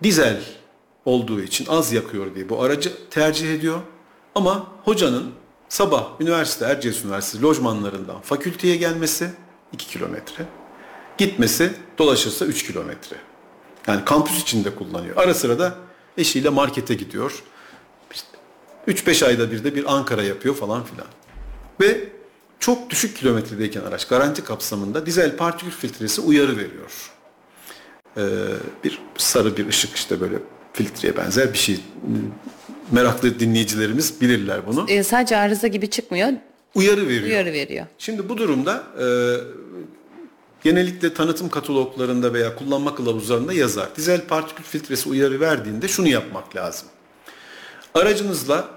[0.03, 0.41] dizel
[1.05, 3.79] olduğu için az yakıyor diye bu aracı tercih ediyor.
[4.35, 5.31] Ama hocanın
[5.69, 9.29] sabah üniversite Erciyes Üniversitesi lojmanlarından fakülteye gelmesi
[9.73, 10.45] 2 kilometre.
[11.17, 13.15] Gitmesi dolaşırsa 3 kilometre.
[13.87, 15.17] Yani kampüs içinde kullanıyor.
[15.17, 15.75] Ara sıra da
[16.17, 17.43] eşiyle markete gidiyor.
[18.87, 21.07] İşte 3-5 ayda bir de bir Ankara yapıyor falan filan.
[21.81, 22.09] Ve
[22.59, 27.11] çok düşük kilometredeyken araç garanti kapsamında dizel partikül filtresi uyarı veriyor.
[28.17, 28.21] Ee,
[28.83, 30.35] bir sarı bir ışık işte böyle
[30.73, 31.79] filtreye benzer bir şey.
[32.91, 34.85] Meraklı dinleyicilerimiz bilirler bunu.
[34.89, 36.29] Ee, sadece arıza gibi çıkmıyor.
[36.75, 37.23] Uyarı veriyor.
[37.23, 37.85] Uyarı veriyor.
[37.97, 39.05] Şimdi bu durumda e,
[40.63, 43.95] genellikle tanıtım kataloglarında veya kullanma kılavuzlarında yazar.
[43.95, 46.87] Dizel partikül filtresi uyarı verdiğinde şunu yapmak lazım.
[47.95, 48.67] Aracınızla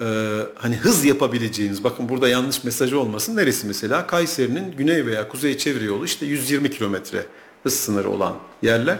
[0.00, 0.06] e,
[0.54, 3.36] hani hız yapabileceğiniz, bakın burada yanlış mesajı olmasın.
[3.36, 4.06] Neresi mesela?
[4.06, 7.26] Kayseri'nin güney veya kuzey çevre yolu işte 120 kilometre
[7.62, 8.98] hız sınırı olan yerler.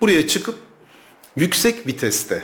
[0.00, 0.54] Buraya çıkıp
[1.36, 2.42] yüksek viteste,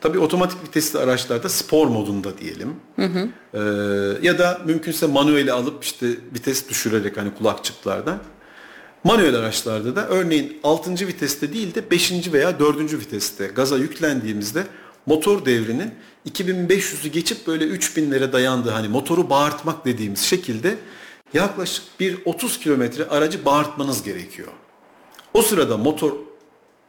[0.00, 2.76] tabii otomatik vitesli araçlarda spor modunda diyelim.
[3.54, 3.58] Ee,
[4.22, 8.18] ya da mümkünse manueli alıp işte vites düşürerek hani kulakçıklardan.
[9.04, 11.06] Manuel araçlarda da örneğin 6.
[11.06, 12.32] viteste değil de 5.
[12.32, 12.92] veya 4.
[12.92, 14.64] viteste gaza yüklendiğimizde
[15.06, 15.94] motor devrinin
[16.30, 20.76] 2500'ü geçip böyle 3000'lere dayandığı hani motoru bağırtmak dediğimiz şekilde
[21.34, 24.48] yaklaşık bir 30 kilometre aracı bağırtmanız gerekiyor.
[25.34, 26.12] O sırada motor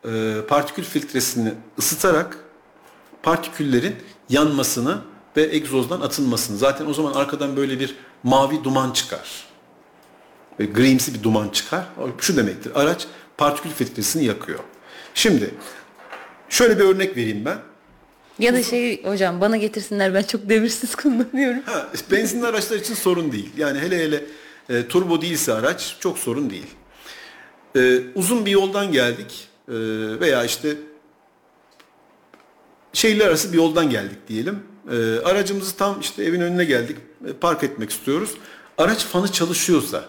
[0.05, 2.38] e, partikül filtresini ısıtarak
[3.24, 3.95] partiküllerin
[4.30, 5.01] yanmasını
[5.38, 6.57] ve egzozdan atılmasını.
[6.57, 9.45] Zaten o zaman arkadan böyle bir mavi duman çıkar.
[10.59, 11.86] Ve grimsi bir duman çıkar.
[12.20, 12.72] Şu demektir.
[12.76, 13.07] Araç
[13.38, 14.59] partikül filtresini yakıyor.
[15.13, 15.53] Şimdi
[16.49, 17.57] şöyle bir örnek vereyim ben.
[18.39, 21.61] Ya da şey hocam bana getirsinler ben çok devirsiz kullanıyorum.
[21.65, 23.49] Ha, benzinli araçlar için sorun değil.
[23.57, 24.23] Yani hele hele
[24.69, 26.67] e, turbo değilse araç çok sorun değil.
[27.75, 29.73] E, uzun bir yoldan geldik e,
[30.19, 30.75] veya işte
[32.93, 34.59] şehirler arası bir yoldan geldik diyelim.
[34.91, 36.97] E, aracımızı tam işte evin önüne geldik.
[37.29, 38.31] e, park etmek istiyoruz.
[38.77, 40.03] Araç fanı çalışıyorsa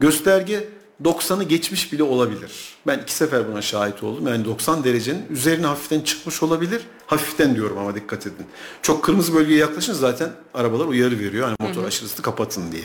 [0.00, 0.68] gösterge
[1.04, 2.52] 90'ı geçmiş bile olabilir.
[2.86, 4.26] Ben iki sefer buna şahit oldum.
[4.26, 6.82] Yani 90 derecenin üzerine hafiften çıkmış olabilir.
[7.06, 8.46] Hafiften diyorum ama dikkat edin.
[8.82, 11.44] Çok kırmızı bölgeye yaklaşın zaten arabalar uyarı veriyor.
[11.46, 12.82] Hani motor aşırı hızlı kapatın diye.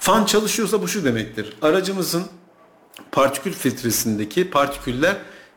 [0.00, 1.56] Fan çalışıyorsa bu şu demektir.
[1.62, 2.24] Aracımızın
[3.12, 5.16] partikül filtresindeki partiküller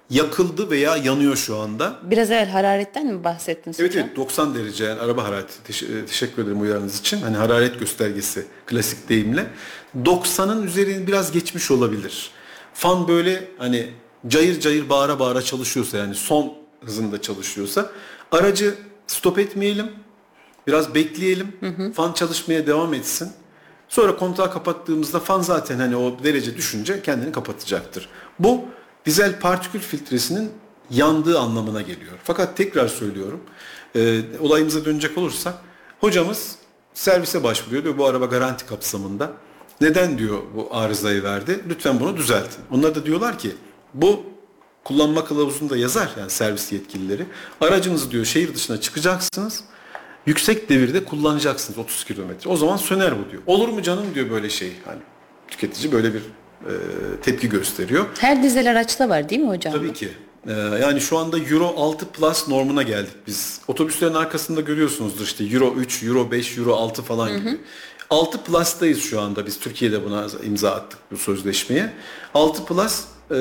[0.09, 1.99] yakıldı veya yanıyor şu anda.
[2.03, 4.05] Biraz evvel hararetten mi bahsettiniz Evet hocam?
[4.07, 5.53] evet 90 derece yani araba harareti.
[5.71, 7.21] Teş- e, teşekkür ederim uyarınız için.
[7.21, 9.45] Hani hararet göstergesi klasik deyimle.
[10.03, 12.29] 90'ın üzerini biraz geçmiş olabilir.
[12.73, 13.89] Fan böyle hani
[14.27, 16.53] cayır cayır bağıra bağıra çalışıyorsa yani son
[16.85, 17.89] hızında çalışıyorsa
[18.31, 18.75] aracı
[19.07, 19.91] stop etmeyelim.
[20.67, 21.47] Biraz bekleyelim.
[21.95, 23.31] Fan çalışmaya devam etsin.
[23.89, 28.09] Sonra kontağı kapattığımızda fan zaten hani o derece düşünce kendini kapatacaktır.
[28.39, 28.61] Bu
[29.05, 30.51] dizel partikül filtresinin
[30.89, 32.11] yandığı anlamına geliyor.
[32.23, 33.41] Fakat tekrar söylüyorum.
[33.95, 35.53] e, olayımıza dönecek olursak
[36.01, 36.55] hocamız
[36.93, 39.31] servise başvuruyor diyor bu araba garanti kapsamında.
[39.81, 41.59] Neden diyor bu arızayı verdi?
[41.69, 42.63] Lütfen bunu düzeltin.
[42.71, 43.55] Onlar da diyorlar ki
[43.93, 44.23] bu
[44.83, 47.25] kullanma kılavuzunda yazar yani servis yetkilileri.
[47.61, 49.63] Aracınızı diyor şehir dışına çıkacaksınız.
[50.25, 52.49] Yüksek devirde kullanacaksınız 30 kilometre.
[52.49, 53.41] O zaman söner bu diyor.
[53.47, 54.73] Olur mu canım diyor böyle şey.
[54.85, 54.99] Hani
[55.47, 56.21] tüketici böyle bir
[56.65, 56.71] e,
[57.21, 58.05] tepki gösteriyor.
[58.19, 59.73] Her dizel araçta var değil mi hocam?
[59.73, 60.09] Tabii ki.
[60.47, 60.51] Ee,
[60.81, 63.59] yani şu anda Euro 6 Plus normuna geldik biz.
[63.67, 67.57] Otobüslerin arkasında görüyorsunuzdur işte Euro 3, Euro 5, Euro 6 falan gibi.
[68.09, 71.93] 6 Plus'tayız şu anda biz Türkiye'de buna imza attık bu sözleşmeye.
[72.33, 72.99] 6 Plus
[73.31, 73.35] e,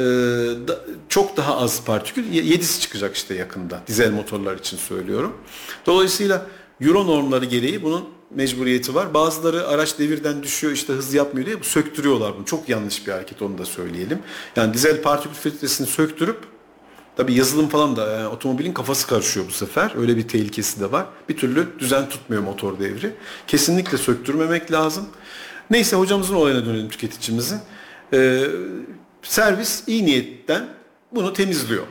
[0.68, 2.32] da- çok daha az partikül.
[2.32, 5.32] Ye- 7'si çıkacak işte yakında dizel motorlar için söylüyorum.
[5.86, 6.46] Dolayısıyla
[6.80, 8.04] Euro normları gereği bunun
[8.35, 9.14] mecburiyeti var.
[9.14, 12.45] Bazıları araç devirden düşüyor işte hız yapmıyor diye söktürüyorlar bunu.
[12.45, 14.18] Çok yanlış bir hareket onu da söyleyelim.
[14.57, 16.39] Yani dizel partikül filtresini söktürüp
[17.16, 19.93] Tabi yazılım falan da yani otomobilin kafası karışıyor bu sefer.
[19.97, 21.07] Öyle bir tehlikesi de var.
[21.28, 23.14] Bir türlü düzen tutmuyor motor devri.
[23.47, 25.07] Kesinlikle söktürmemek lazım.
[25.70, 27.59] Neyse hocamızın olayına dönelim tüketicimizin.
[28.12, 28.45] Ee,
[29.22, 30.68] servis iyi niyetten
[31.12, 31.87] bunu temizliyor.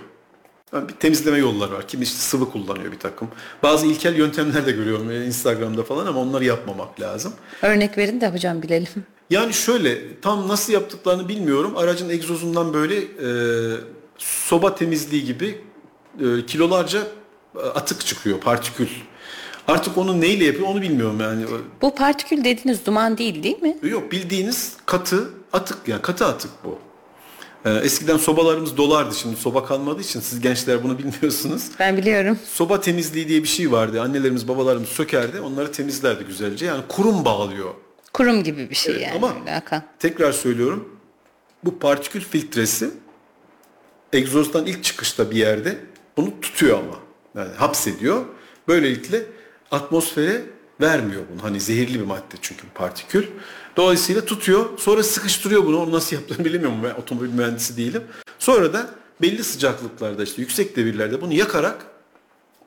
[0.73, 1.87] Bir temizleme yolları var.
[1.87, 3.27] Kim işte sıvı kullanıyor bir takım.
[3.63, 7.33] Bazı ilkel yöntemler de görüyorum yani Instagram'da falan ama onları yapmamak lazım.
[7.61, 8.87] Örnek verin de hocam bilelim.
[9.29, 11.73] Yani şöyle tam nasıl yaptıklarını bilmiyorum.
[11.77, 13.27] Aracın egzozundan böyle e,
[14.17, 15.61] soba temizliği gibi
[16.19, 16.99] e, kilolarca
[17.55, 18.87] e, atık çıkıyor, partikül.
[19.67, 21.45] Artık onu neyle yapıyor onu bilmiyorum yani.
[21.81, 23.77] Bu partikül dediğiniz duman değil değil mi?
[23.83, 26.79] Yok bildiğiniz katı atık yani katı atık bu.
[27.65, 31.63] E, eskiden sobalarımız dolardı şimdi soba kalmadığı için siz gençler bunu bilmiyorsunuz.
[31.79, 32.39] Ben biliyorum.
[32.53, 34.01] Soba temizliği diye bir şey vardı.
[34.01, 36.65] Annelerimiz babalarımız sökerdi onları temizlerdi güzelce.
[36.65, 37.73] Yani kurum bağlıyor
[38.13, 39.15] Kurum gibi bir şey Evet, yani.
[39.15, 39.83] ama- öyle akan.
[39.99, 40.89] Tekrar söylüyorum.
[41.63, 42.89] Bu partikül filtresi
[44.13, 45.77] egzozdan ilk çıkışta bir yerde
[46.17, 46.99] bunu tutuyor ama.
[47.35, 48.25] Yani hapsediyor.
[48.67, 49.21] Böylelikle
[49.71, 50.41] atmosfere
[50.81, 51.43] vermiyor bunu.
[51.43, 53.25] Hani zehirli bir madde çünkü partikül.
[53.77, 54.65] Dolayısıyla tutuyor.
[54.77, 55.81] Sonra sıkıştırıyor bunu.
[55.81, 56.77] Onu nasıl yaptığını bilmiyorum.
[56.83, 58.03] Ben otomobil mühendisi değilim.
[58.39, 58.89] Sonra da
[59.21, 61.85] belli sıcaklıklarda işte yüksek devirlerde bunu yakarak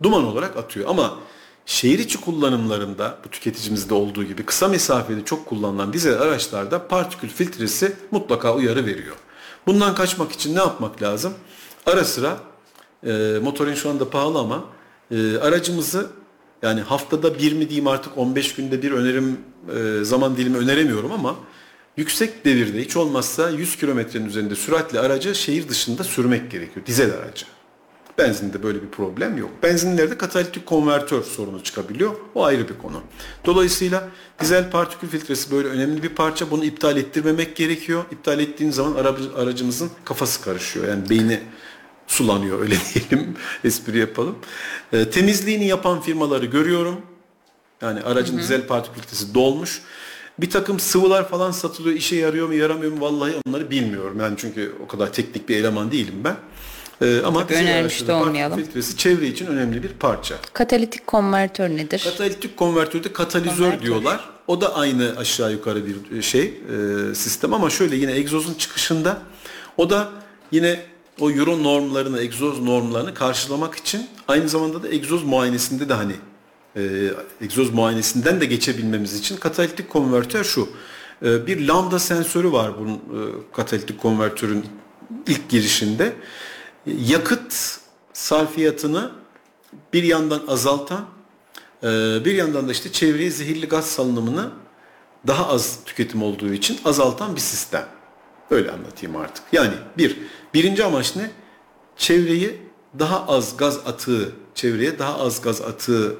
[0.02, 0.88] duman olarak atıyor.
[0.88, 1.18] Ama
[1.66, 7.96] şehir içi kullanımlarında bu tüketicimizde olduğu gibi kısa mesafede çok kullanılan dizel araçlarda partikül filtresi
[8.11, 9.16] mutlaka uyarı veriyor.
[9.66, 11.34] Bundan kaçmak için ne yapmak lazım?
[11.86, 12.36] Ara sıra
[13.07, 14.64] e, motorun şu anda pahalı ama
[15.11, 16.11] e, aracımızı
[16.62, 19.36] yani haftada bir mi diyeyim artık 15 günde bir önerim
[19.76, 21.36] e, zaman dilimi öneremiyorum ama
[21.96, 26.86] yüksek devirde hiç olmazsa 100 kilometrenin üzerinde süratle aracı şehir dışında sürmek gerekiyor.
[26.86, 27.47] Dizel aracı.
[28.18, 29.51] Benzinde böyle bir problem yok.
[29.62, 32.14] Benzinlerde katalitik konvertör sorunu çıkabiliyor.
[32.35, 33.02] O ayrı bir konu.
[33.44, 34.09] Dolayısıyla
[34.40, 36.51] dizel partikül filtresi böyle önemli bir parça.
[36.51, 38.05] Bunu iptal ettirmemek gerekiyor.
[38.10, 40.89] İptal ettiğin zaman aracı- aracımızın kafası karışıyor.
[40.89, 41.40] Yani beyni
[42.07, 43.37] sulanıyor öyle diyelim.
[43.65, 44.39] Espri yapalım.
[44.93, 47.01] Ee, temizliğini yapan firmaları görüyorum.
[47.83, 49.83] Yani aracın dizel partikül filtresi dolmuş.
[50.39, 51.97] Bir takım sıvılar falan satılıyor.
[51.97, 54.20] İşe yarıyor mu yaramıyor mu vallahi onları bilmiyorum.
[54.20, 56.37] Yani çünkü o kadar teknik bir eleman değilim ben.
[57.03, 58.59] Ee, ama Tabii önermiş de olmayalım.
[58.59, 60.35] filtresi çevre için önemli bir parça.
[60.53, 62.01] Katalitik konvertör nedir?
[62.05, 63.83] Katalitik konvertörde katalizör Konvertör.
[63.87, 64.24] diyorlar.
[64.47, 66.43] O da aynı aşağı yukarı bir şey
[67.11, 69.19] e, sistem ama şöyle yine egzozun çıkışında
[69.77, 70.09] o da
[70.53, 70.81] yine
[71.20, 76.12] o euro normlarını, egzoz normlarını karşılamak için aynı zamanda da egzoz muayenesinde de hani
[76.76, 77.10] e,
[77.40, 80.68] egzoz muayenesinden de geçebilmemiz için katalitik konvertör şu.
[81.22, 84.66] E, bir lambda sensörü var bunun e, katalitik konvertörün
[85.26, 86.12] ilk girişinde.
[86.86, 87.78] Yakıt
[88.12, 89.10] sarfiyatını
[89.93, 91.05] bir yandan azaltan,
[91.82, 91.86] e,
[92.24, 94.51] bir yandan da işte çevreye zehirli gaz salınımını
[95.26, 97.86] daha az tüketim olduğu için azaltan bir sistem.
[98.51, 99.44] Öyle anlatayım artık.
[99.52, 100.18] Yani bir,
[100.55, 101.31] birinci amaç ne?
[101.97, 102.60] Çevreyi
[102.98, 106.16] daha az gaz atığı, çevreye daha az gaz atığı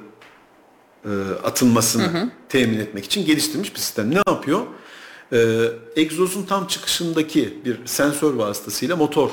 [1.05, 1.09] e,
[1.43, 4.15] atılmasını temin etmek için geliştirilmiş bir sistem.
[4.15, 4.61] Ne yapıyor?
[5.33, 9.29] E, egzozun tam çıkışındaki bir sensör vasıtasıyla motor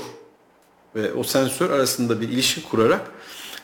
[0.95, 3.11] ve o sensör arasında bir ilişki kurarak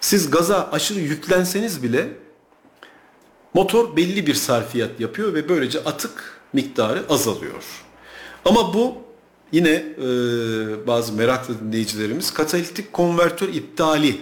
[0.00, 2.08] siz gaza aşırı yüklenseniz bile
[3.54, 7.64] motor belli bir sarfiyat yapıyor ve böylece atık miktarı azalıyor.
[8.44, 9.09] Ama bu
[9.52, 10.06] yine e,
[10.86, 14.16] bazı meraklı dinleyicilerimiz katalitik konvertör iptali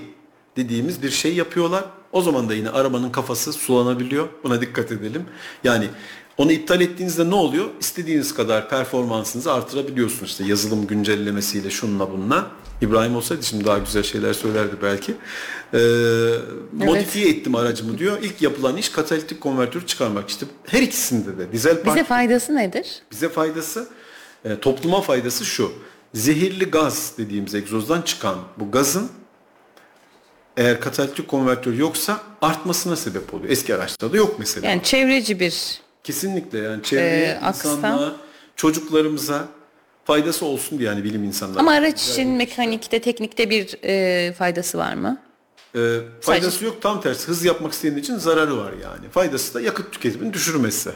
[0.56, 1.84] dediğimiz bir şey yapıyorlar.
[2.12, 4.28] O zaman da yine arabanın kafası sulanabiliyor.
[4.44, 5.24] Buna dikkat edelim.
[5.64, 5.88] Yani
[6.38, 7.64] onu iptal ettiğinizde ne oluyor?
[7.80, 10.30] İstediğiniz kadar performansınızı artırabiliyorsunuz.
[10.30, 12.46] İşte yazılım güncellemesiyle şununla bununla.
[12.80, 15.14] İbrahim olsaydı şimdi daha güzel şeyler söylerdi belki.
[15.74, 15.78] Ee,
[16.72, 18.18] Modifiye ettim aracımı diyor.
[18.22, 20.28] İlk yapılan iş katalitik konvertör çıkarmak.
[20.28, 22.86] İşte her ikisinde de dizel park Bize faydası nedir?
[23.12, 23.88] bize faydası,
[24.44, 25.72] e, topluma faydası şu.
[26.14, 29.10] Zehirli gaz dediğimiz egzozdan çıkan bu gazın
[30.56, 33.50] eğer katalitik konvertör yoksa artmasına sebep oluyor.
[33.50, 34.68] Eski araçlarda yok mesela.
[34.68, 38.16] Yani çevreci bir Kesinlikle yani çevreye, Ee, insanlığa,
[38.56, 39.48] çocuklarımıza
[40.04, 41.58] faydası olsun diye yani bilim insanları.
[41.58, 45.18] ama araç için mekanikte, teknikte bir e, faydası var mı?
[45.74, 49.08] Ee, faydası yok tam tersi hız yapmak istediğin için zararı var yani.
[49.10, 50.90] Faydası da yakıt tüketimini düşürmesi.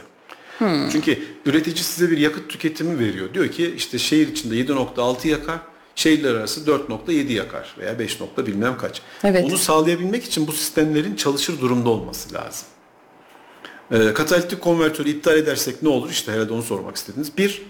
[0.91, 3.33] Çünkü üretici size bir yakıt tüketimi veriyor.
[3.33, 5.59] Diyor ki işte şehir içinde 7.6 yakar,
[5.95, 9.01] şehirler arası 4.7 yakar veya 5 nokta bilmem kaç.
[9.23, 9.43] Evet.
[9.43, 12.67] Bunu sağlayabilmek için bu sistemlerin çalışır durumda olması lazım.
[13.91, 16.09] Ee, katalitik konvertörü iptal edersek ne olur?
[16.09, 17.37] İşte herhalde onu sormak istediniz.
[17.37, 17.61] Bir,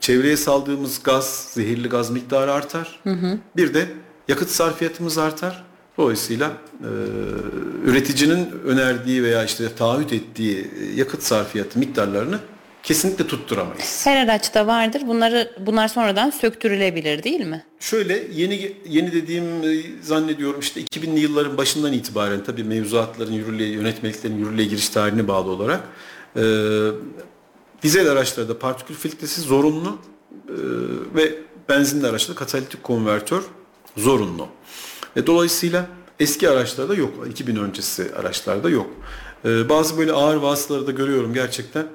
[0.00, 3.00] çevreye saldığımız gaz, zehirli gaz miktarı artar.
[3.56, 3.88] Bir de
[4.28, 5.64] yakıt sarfiyatımız artar.
[6.00, 6.90] Dolayısıyla e,
[7.84, 12.38] üreticinin önerdiği veya işte taahhüt ettiği yakıt sarfiyatı miktarlarını
[12.82, 14.06] kesinlikle tutturamayız.
[14.06, 15.02] Her araçta vardır.
[15.06, 17.64] Bunları bunlar sonradan söktürülebilir değil mi?
[17.80, 24.38] Şöyle yeni yeni dediğim e, zannediyorum işte 2000'li yılların başından itibaren tabii mevzuatların yürürlüğe, yönetmeliklerin
[24.38, 25.80] yürürlüğe giriş tarihine bağlı olarak
[26.36, 26.42] e,
[27.82, 29.98] dizel araçlarda partikül filtresi zorunlu
[30.48, 30.54] e,
[31.14, 31.34] ve
[31.68, 33.42] benzinli araçlarda katalitik konvertör
[33.96, 34.48] zorunlu.
[35.16, 35.86] E, dolayısıyla
[36.20, 37.26] eski araçlarda yok.
[37.30, 38.90] 2000 öncesi araçlarda yok.
[39.44, 41.86] E, bazı böyle ağır vasıtaları da görüyorum gerçekten.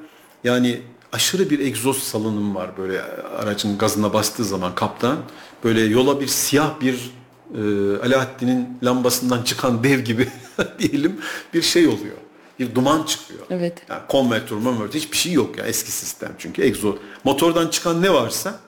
[0.44, 0.82] Yani
[1.12, 3.02] aşırı bir egzoz salınım var böyle
[3.38, 5.18] aracın gazına bastığı zaman kaptan.
[5.64, 7.12] Böyle yola bir siyah bir
[7.54, 7.60] e,
[7.98, 10.28] Alaaddin'in lambasından çıkan dev gibi
[10.80, 11.22] diyelim
[11.54, 12.18] bir şey oluyor.
[12.60, 13.40] Bir duman çıkıyor.
[13.50, 13.82] Evet.
[13.90, 16.96] Yani konvertör, konvertör hiçbir şey yok ya eski sistem çünkü egzoz.
[17.24, 18.60] Motordan çıkan ne varsa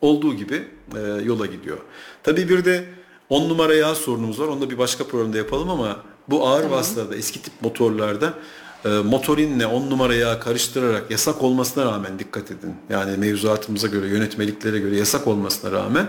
[0.00, 1.78] olduğu gibi e, yola gidiyor.
[2.22, 2.84] Tabii bir de
[3.28, 4.48] 10 numara yağ sorunumuz var.
[4.48, 5.96] Onu da bir başka programda yapalım ama
[6.28, 8.34] bu ağır vasıtalarda eski tip motorlarda
[8.84, 12.74] e, motorinle 10 numara yağ karıştırarak yasak olmasına rağmen dikkat edin.
[12.90, 16.06] Yani mevzuatımıza göre, yönetmeliklere göre yasak olmasına rağmen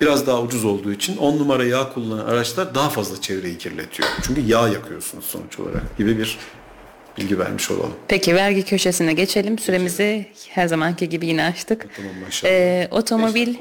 [0.00, 4.08] biraz daha ucuz olduğu için 10 numara yağ kullanan araçlar daha fazla çevreyi kirletiyor.
[4.22, 6.38] Çünkü yağ yakıyorsunuz sonuç olarak gibi bir
[7.18, 7.94] bilgi vermiş olalım.
[8.08, 9.58] Peki vergi köşesine geçelim.
[9.58, 11.86] Süremizi her zamanki gibi yine açtık.
[11.96, 12.52] Tamam maşallah.
[12.52, 13.54] Ee, otomobil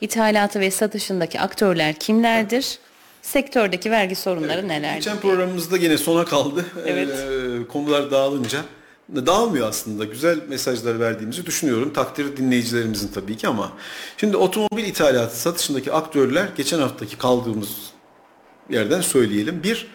[0.00, 2.78] ithalatı ve satışındaki aktörler kimlerdir?
[3.22, 4.96] Sektördeki vergi sorunları nelerdir?
[4.96, 6.64] Geçen programımızda yine sona kaldı.
[6.86, 7.08] Evet.
[7.08, 8.60] Ee, konular dağılınca.
[9.16, 10.04] Dağılmıyor aslında.
[10.04, 11.92] Güzel mesajlar verdiğimizi düşünüyorum.
[11.92, 13.72] Takdir dinleyicilerimizin tabii ki ama.
[14.16, 17.68] Şimdi otomobil ithalatı satışındaki aktörler geçen haftaki kaldığımız
[18.70, 19.62] yerden söyleyelim.
[19.62, 19.86] Bir,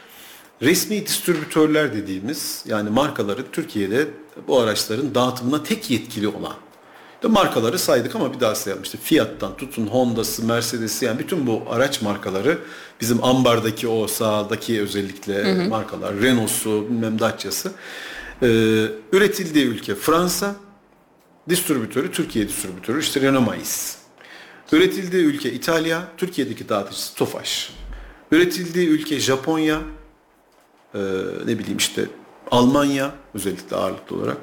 [0.62, 4.08] resmi distribütörler dediğimiz yani markaların Türkiye'de
[4.48, 6.56] bu araçların dağıtımına tek yetkili olan.
[7.16, 8.84] İşte markaları saydık ama bir daha sayalım.
[8.84, 12.58] İşte Fiat'tan tutun Honda'sı, Mercedes'i yani bütün bu araç markaları
[13.02, 17.72] bizim ambardaki o sağdaki özellikle markalar Renault'su, bilmem Dacia'sı.
[18.42, 18.46] Ee,
[19.12, 20.56] üretildiği ülke Fransa,
[21.50, 23.98] distribütörü Türkiye distribütörü işte Renault Mais.
[24.72, 27.74] Üretildiği ülke İtalya, Türkiye'deki dağıtıcısı Tofaş.
[28.32, 29.80] Üretildiği ülke Japonya,
[30.94, 31.00] e,
[31.46, 32.06] ne bileyim işte
[32.52, 34.38] Almanya özellikle ağırlıklı olarak.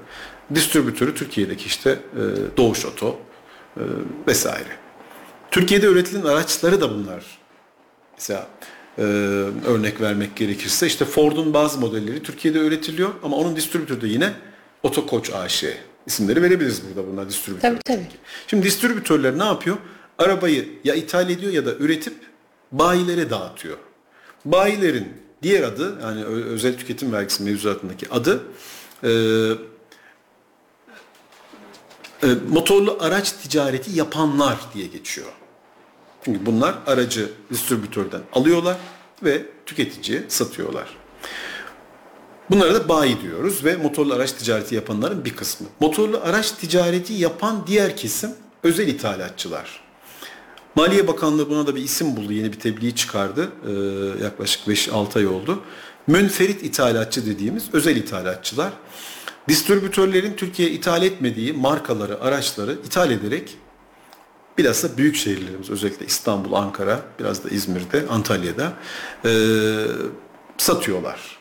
[0.54, 3.18] Distribütörü Türkiye'deki işte e, Doğuş Oto
[3.76, 3.82] e,
[4.26, 4.68] vesaire.
[5.50, 7.24] Türkiye'de üretilen araçları da bunlar.
[8.18, 8.46] Mesela
[8.98, 9.02] e,
[9.66, 14.32] örnek vermek gerekirse işte Ford'un bazı modelleri Türkiye'de üretiliyor ama onun distribütörü de yine
[14.82, 15.64] Otokoç AŞ.
[16.06, 17.68] İsimleri verebiliriz burada bunlar distribütör.
[17.68, 18.06] Tabii tabii.
[18.46, 19.76] Şimdi distribütörler ne yapıyor?
[20.18, 22.14] Arabayı ya ithal ediyor ya da üretip
[22.72, 23.76] bayilere dağıtıyor.
[24.44, 25.08] Bayilerin
[25.46, 28.42] diğer adı yani özel tüketim vergisi mevzuatındaki adı
[29.02, 29.10] e,
[32.22, 35.32] e, motorlu araç ticareti yapanlar diye geçiyor.
[36.24, 38.76] Çünkü bunlar aracı distribütörden alıyorlar
[39.22, 40.96] ve tüketiciye satıyorlar.
[42.50, 45.66] Bunlara da bayi diyoruz ve motorlu araç ticareti yapanların bir kısmı.
[45.80, 48.30] Motorlu araç ticareti yapan diğer kesim
[48.62, 49.85] özel ithalatçılar.
[50.76, 52.32] Maliye Bakanlığı buna da bir isim buldu.
[52.32, 53.48] Yeni bir tebliğ çıkardı.
[53.66, 55.62] Ee, yaklaşık 5-6 ay oldu.
[56.06, 58.72] Münferit ithalatçı dediğimiz özel ithalatçılar.
[59.48, 63.56] Distribütörlerin Türkiye'ye ithal etmediği markaları, araçları ithal ederek
[64.58, 68.72] bilhassa büyük şehirlerimiz özellikle İstanbul, Ankara, biraz da İzmir'de, Antalya'da
[69.24, 69.30] e,
[70.58, 71.38] satıyorlar.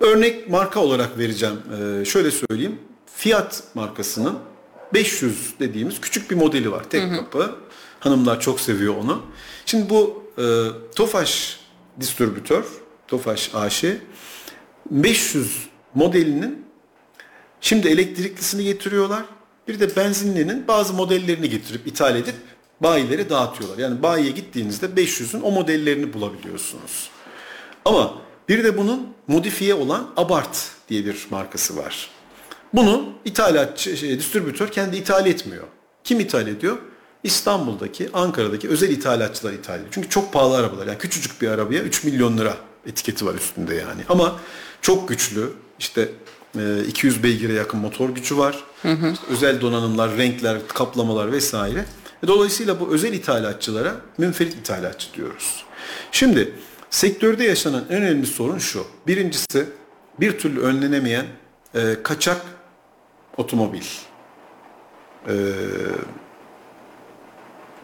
[0.00, 1.56] Örnek marka olarak vereceğim.
[2.00, 2.78] E, şöyle söyleyeyim.
[3.16, 4.38] Fiat markasının
[4.94, 6.84] 500 dediğimiz küçük bir modeli var.
[6.90, 7.56] Tek kapı.
[8.00, 9.22] Hanımlar çok seviyor onu.
[9.66, 10.44] Şimdi bu e,
[10.96, 11.60] Tofaş
[12.00, 12.64] distribütör,
[13.08, 13.84] Tofaş AŞ
[14.90, 16.66] 500 modelinin
[17.60, 19.24] şimdi elektriklisini getiriyorlar.
[19.68, 22.34] Bir de benzinlinin bazı modellerini getirip ithal edip
[22.80, 23.78] bayilere dağıtıyorlar.
[23.78, 27.10] Yani bayiye gittiğinizde 500'ün o modellerini bulabiliyorsunuz.
[27.84, 28.14] Ama
[28.48, 32.10] bir de bunun modifiye olan Abart diye bir markası var.
[32.74, 35.64] Bunu ithalatçı, şey, distribütör kendi ithal etmiyor.
[36.04, 36.78] Kim ithal ediyor?
[37.24, 39.88] İstanbul'daki, Ankara'daki özel ithalatçılar ithal ediyor.
[39.90, 40.86] Çünkü çok pahalı arabalar.
[40.86, 42.56] Yani küçücük bir arabaya 3 milyon lira
[42.86, 44.02] etiketi var üstünde yani.
[44.08, 44.36] Ama
[44.82, 45.50] çok güçlü.
[45.78, 46.08] İşte
[46.58, 48.64] e, 200 beygire yakın motor gücü var.
[48.84, 51.84] İşte özel donanımlar, renkler, kaplamalar vesaire.
[52.24, 55.64] E, Dolayısıyla bu özel ithalatçılara münferit ithalatçı diyoruz.
[56.12, 56.52] Şimdi
[56.90, 58.84] sektörde yaşanan en önemli sorun şu.
[59.06, 59.66] Birincisi
[60.20, 61.26] bir türlü önlenemeyen
[61.74, 62.40] e, kaçak
[63.36, 63.82] otomobil.
[65.28, 65.34] E,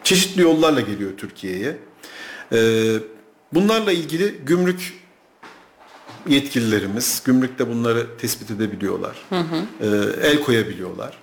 [0.07, 1.77] çeşitli yollarla geliyor Türkiye'ye.
[2.53, 2.59] E,
[3.53, 4.93] bunlarla ilgili gümrük
[6.27, 9.17] yetkililerimiz gümrükte bunları tespit edebiliyorlar.
[9.81, 9.87] E,
[10.27, 11.17] el koyabiliyorlar.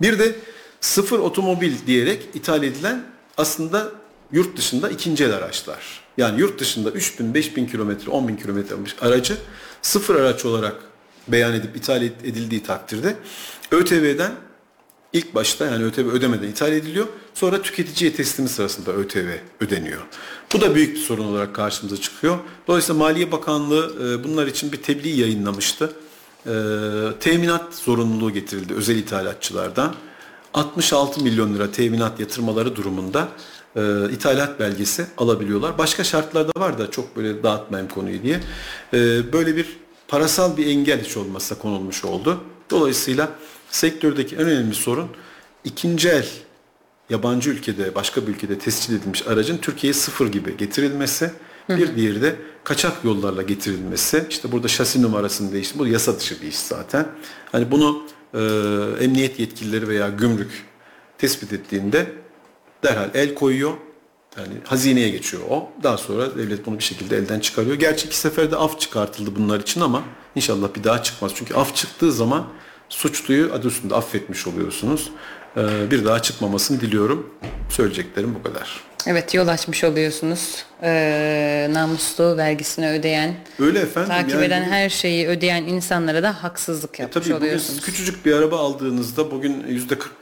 [0.00, 0.36] Bir de
[0.80, 3.04] sıfır otomobil diyerek ithal edilen
[3.36, 3.92] aslında
[4.32, 6.00] yurt dışında ikinci el araçlar.
[6.16, 9.36] Yani yurt dışında 3000, 5000 kilometre, 10 bin kilometre almış aracı
[9.82, 10.76] sıfır araç olarak
[11.28, 13.16] beyan edip ithal edildiği takdirde
[13.70, 14.32] ÖTV'den
[15.14, 17.06] ilk başta yani ÖTV ödemeden ithal ediliyor.
[17.34, 19.28] Sonra tüketiciye teslimi sırasında ÖTV
[19.60, 20.00] ödeniyor.
[20.52, 22.38] Bu da büyük bir sorun olarak karşımıza çıkıyor.
[22.68, 25.92] Dolayısıyla Maliye Bakanlığı e, bunlar için bir tebliğ yayınlamıştı.
[26.46, 26.52] E,
[27.20, 29.94] teminat zorunluluğu getirildi özel ithalatçılardan.
[30.54, 33.28] 66 milyon lira teminat yatırmaları durumunda
[33.76, 33.80] e,
[34.12, 35.78] ithalat belgesi alabiliyorlar.
[35.78, 38.40] Başka şartlar da var da çok böyle dağıtmayayım konuyu diye.
[38.94, 39.66] E, böyle bir
[40.08, 42.40] parasal bir engel hiç olmazsa konulmuş oldu.
[42.70, 43.30] Dolayısıyla
[43.74, 45.08] sektördeki en önemli sorun
[45.64, 46.28] ikinci el
[47.10, 51.30] yabancı ülkede başka bir ülkede tescil edilmiş aracın Türkiye'ye sıfır gibi getirilmesi.
[51.68, 54.26] Bir diğeri de kaçak yollarla getirilmesi.
[54.30, 55.78] İşte burada şasi numarasını değişti.
[55.78, 57.06] Bu yasa dışı bir iş zaten.
[57.52, 58.02] Hani bunu
[58.34, 58.40] e,
[59.04, 60.64] emniyet yetkilileri veya gümrük
[61.18, 62.12] tespit ettiğinde
[62.82, 63.72] derhal el koyuyor.
[64.38, 65.68] Yani hazineye geçiyor o.
[65.82, 67.76] Daha sonra devlet bunu bir şekilde elden çıkarıyor.
[67.76, 70.02] Gerçi iki seferde af çıkartıldı bunlar için ama
[70.34, 71.32] inşallah bir daha çıkmaz.
[71.34, 72.46] Çünkü af çıktığı zaman
[72.88, 75.10] suçluyu adı üstünde affetmiş oluyorsunuz.
[75.56, 77.30] Ee, bir daha çıkmamasını diliyorum.
[77.70, 78.80] Söyleyeceklerim bu kadar.
[79.06, 80.64] Evet yol açmış oluyorsunuz.
[80.82, 84.08] Ee, namuslu vergisini ödeyen, Öyle efendim.
[84.08, 87.80] takip yani eden her şeyi ödeyen insanlara da haksızlık E yapmış tabii bugün oluyorsunuz.
[87.80, 89.62] küçücük bir araba aldığınızda bugün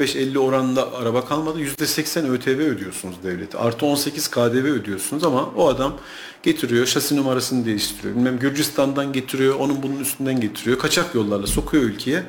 [0.00, 1.58] %45-50 oranında araba kalmadı.
[1.60, 3.58] %80 ÖTV ödüyorsunuz devlete.
[3.58, 5.96] Artı 18 KDV ödüyorsunuz ama o adam
[6.42, 8.16] getiriyor şasi numarasını değiştiriyor.
[8.16, 10.78] Bilmem Gürcistan'dan getiriyor, onun bunun üstünden getiriyor.
[10.78, 12.22] Kaçak yollarla sokuyor ülkeye.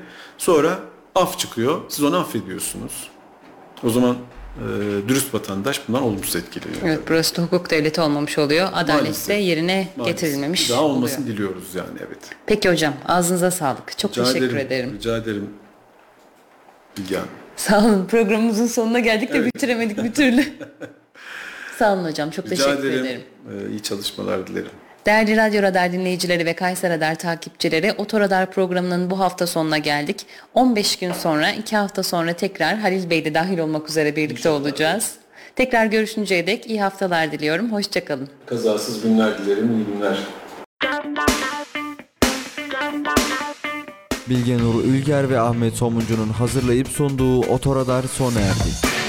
[0.43, 0.79] Sonra
[1.15, 1.81] af çıkıyor.
[1.89, 3.09] Siz onu affediyorsunuz.
[3.83, 4.63] O zaman e,
[5.07, 6.81] dürüst vatandaş bundan olumsuz etkileniyor.
[6.83, 8.69] Evet burası da hukuk devleti olmamış oluyor.
[8.73, 9.29] Adalet Maalesef.
[9.29, 10.21] de yerine Maalesef.
[10.21, 10.95] getirilmemiş Daha oluyor.
[10.95, 12.19] olmasını diliyoruz yani evet.
[12.45, 13.97] Peki hocam ağzınıza sağlık.
[13.97, 14.93] Çok Rica teşekkür ederim.
[14.93, 15.49] Rica ederim.
[16.97, 17.29] Bilge Hanım.
[17.55, 18.05] Sağ olun.
[18.07, 19.55] Programımızın sonuna geldik de Evet.
[19.55, 20.45] bitiremedik bir türlü.
[21.79, 22.29] Sağ olun hocam.
[22.31, 23.05] Çok Rica teşekkür ederim.
[23.05, 23.21] ederim.
[23.67, 24.71] Ee, iyi çalışmalar dilerim.
[25.05, 30.25] Değerli Radyo Radar dinleyicileri ve Kayser Radar takipçileri Otoradar programının bu hafta sonuna geldik.
[30.53, 35.11] 15 gün sonra 2 hafta sonra tekrar Halil Bey de dahil olmak üzere birlikte olacağız.
[35.55, 37.71] Tekrar görüşünceye dek iyi haftalar diliyorum.
[37.71, 38.29] Hoşçakalın.
[38.45, 40.17] Kazasız günler dilerim, iyi günler.
[44.29, 49.02] Bilge Nur Ülger ve Ahmet Somuncu'nun hazırlayıp sunduğu Otoradar sona erdi.